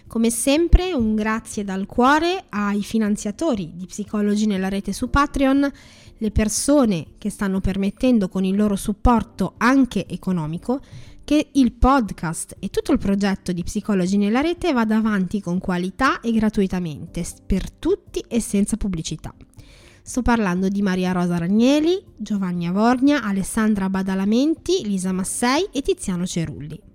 Come 0.06 0.30
sempre 0.30 0.92
un 0.92 1.14
grazie 1.14 1.64
dal 1.64 1.86
cuore 1.86 2.44
ai 2.50 2.82
finanziatori 2.82 3.72
di 3.74 3.86
Psicologi 3.86 4.46
nella 4.46 4.68
rete 4.68 4.92
su 4.92 5.10
Patreon, 5.10 5.72
le 6.18 6.30
persone 6.30 7.06
che 7.18 7.30
stanno 7.30 7.60
permettendo 7.60 8.28
con 8.28 8.44
il 8.44 8.54
loro 8.54 8.76
supporto 8.76 9.54
anche 9.56 10.06
economico 10.06 10.80
che 11.24 11.48
il 11.52 11.72
podcast 11.72 12.56
e 12.60 12.68
tutto 12.68 12.92
il 12.92 12.98
progetto 12.98 13.50
di 13.52 13.64
Psicologi 13.64 14.16
nella 14.18 14.40
rete 14.40 14.72
vada 14.72 14.96
avanti 14.96 15.40
con 15.40 15.58
qualità 15.58 16.20
e 16.20 16.32
gratuitamente 16.32 17.24
per 17.44 17.70
tutti 17.70 18.22
e 18.28 18.40
senza 18.40 18.76
pubblicità. 18.76 19.34
Sto 20.02 20.20
parlando 20.20 20.68
di 20.68 20.82
Maria 20.82 21.12
Rosa 21.12 21.38
Ragneli, 21.38 22.00
Giovanni 22.14 22.66
Avornia, 22.66 23.22
Alessandra 23.22 23.88
Badalamenti, 23.88 24.86
Lisa 24.86 25.12
Massei 25.12 25.66
e 25.72 25.80
Tiziano 25.80 26.26
Cerulli. 26.26 26.93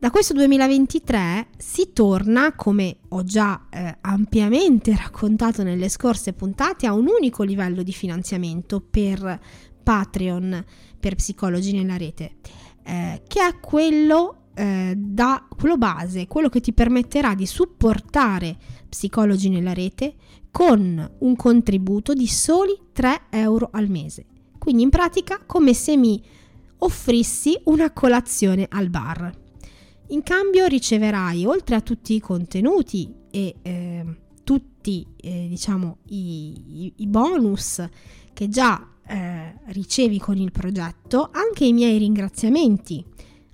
Da 0.00 0.10
questo 0.10 0.32
2023 0.32 1.48
si 1.58 1.90
torna, 1.92 2.54
come 2.54 3.00
ho 3.08 3.22
già 3.22 3.66
eh, 3.68 3.98
ampiamente 4.00 4.96
raccontato 4.96 5.62
nelle 5.62 5.90
scorse 5.90 6.32
puntate, 6.32 6.86
a 6.86 6.94
un 6.94 7.06
unico 7.06 7.42
livello 7.42 7.82
di 7.82 7.92
finanziamento 7.92 8.80
per 8.80 9.38
Patreon 9.82 10.64
per 10.98 11.16
psicologi 11.16 11.72
nella 11.72 11.98
rete, 11.98 12.36
eh, 12.82 13.20
che 13.26 13.46
è 13.46 13.60
quello 13.60 14.44
eh, 14.54 14.94
da 14.96 15.46
quello 15.54 15.76
base, 15.76 16.26
quello 16.26 16.48
che 16.48 16.62
ti 16.62 16.72
permetterà 16.72 17.34
di 17.34 17.44
supportare 17.44 18.56
psicologi 18.88 19.50
nella 19.50 19.74
rete 19.74 20.14
con 20.50 21.10
un 21.18 21.36
contributo 21.36 22.14
di 22.14 22.26
soli 22.26 22.74
3 22.90 23.24
euro 23.28 23.68
al 23.70 23.90
mese. 23.90 24.24
Quindi 24.56 24.82
in 24.82 24.88
pratica 24.88 25.42
come 25.44 25.74
se 25.74 25.94
mi 25.98 26.24
offrissi 26.78 27.60
una 27.64 27.92
colazione 27.92 28.66
al 28.70 28.88
bar. 28.88 29.39
In 30.10 30.22
cambio 30.24 30.66
riceverai, 30.66 31.46
oltre 31.46 31.76
a 31.76 31.80
tutti 31.80 32.14
i 32.14 32.20
contenuti 32.20 33.14
e 33.30 33.54
eh, 33.62 34.04
tutti 34.42 35.06
eh, 35.16 35.46
diciamo, 35.48 35.98
i, 36.08 36.92
i, 36.96 37.06
bonus 37.06 37.88
che 38.32 38.48
già 38.48 38.88
eh, 39.06 39.54
ricevi 39.66 40.18
con 40.18 40.36
il 40.36 40.50
progetto, 40.50 41.30
anche 41.32 41.64
i 41.64 41.72
miei 41.72 41.96
ringraziamenti 41.98 43.04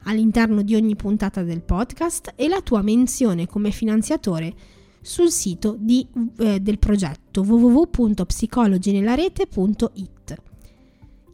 all'interno 0.05 0.63
di 0.63 0.75
ogni 0.75 0.97
puntata 0.97 1.43
del 1.43 1.63
podcast 1.63 2.33
e 2.37 2.49
la 2.49 2.63
tua 2.63 2.81
menzione 2.81 3.47
come 3.47 3.71
finanziatore 3.71 4.55
sul 5.03 5.31
sito 5.31 5.77
di, 5.79 6.09
eh, 6.39 6.61
del 6.61 6.79
progetto 6.79 7.43
www.psicologinelarete.it. 7.43 10.43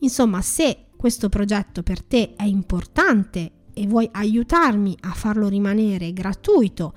Insomma, 0.00 0.42
se 0.42 0.86
questo 0.96 1.28
progetto 1.28 1.84
per 1.84 2.02
te 2.02 2.34
è 2.34 2.42
importante 2.42 3.60
e 3.74 3.86
vuoi 3.86 4.08
aiutarmi 4.10 4.96
a 5.00 5.12
farlo 5.12 5.48
rimanere 5.48 6.12
gratuito 6.12 6.94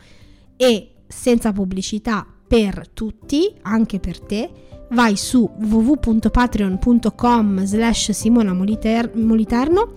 e 0.57 0.91
senza 1.07 1.52
pubblicità 1.52 2.26
per 2.47 2.88
tutti, 2.89 3.53
anche 3.61 3.99
per 3.99 4.19
te, 4.19 4.49
vai 4.91 5.18
su 5.18 5.49
www.patreon.com 5.57 7.64
slash 7.64 8.11
Simona 8.11 8.53
Moliterno 8.53 9.93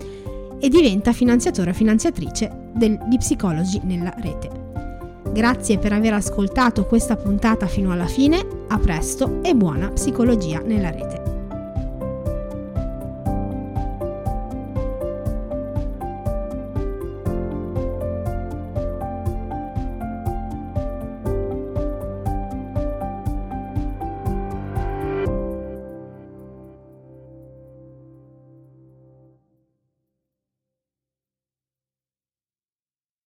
e 0.59 0.67
diventa 0.67 1.13
finanziatore 1.13 1.69
o 1.71 1.73
finanziatrice 1.73 2.71
del, 2.73 2.99
di 3.07 3.17
psicologi 3.17 3.79
nella 3.83 4.13
rete. 4.17 4.57
Grazie 5.31 5.77
per 5.77 5.93
aver 5.93 6.13
ascoltato 6.13 6.85
questa 6.85 7.15
puntata 7.15 7.67
fino 7.67 7.91
alla 7.91 8.07
fine, 8.07 8.65
a 8.67 8.79
presto 8.79 9.43
e 9.43 9.55
buona 9.55 9.89
psicologia 9.89 10.59
nella 10.59 10.89
rete. 10.89 11.28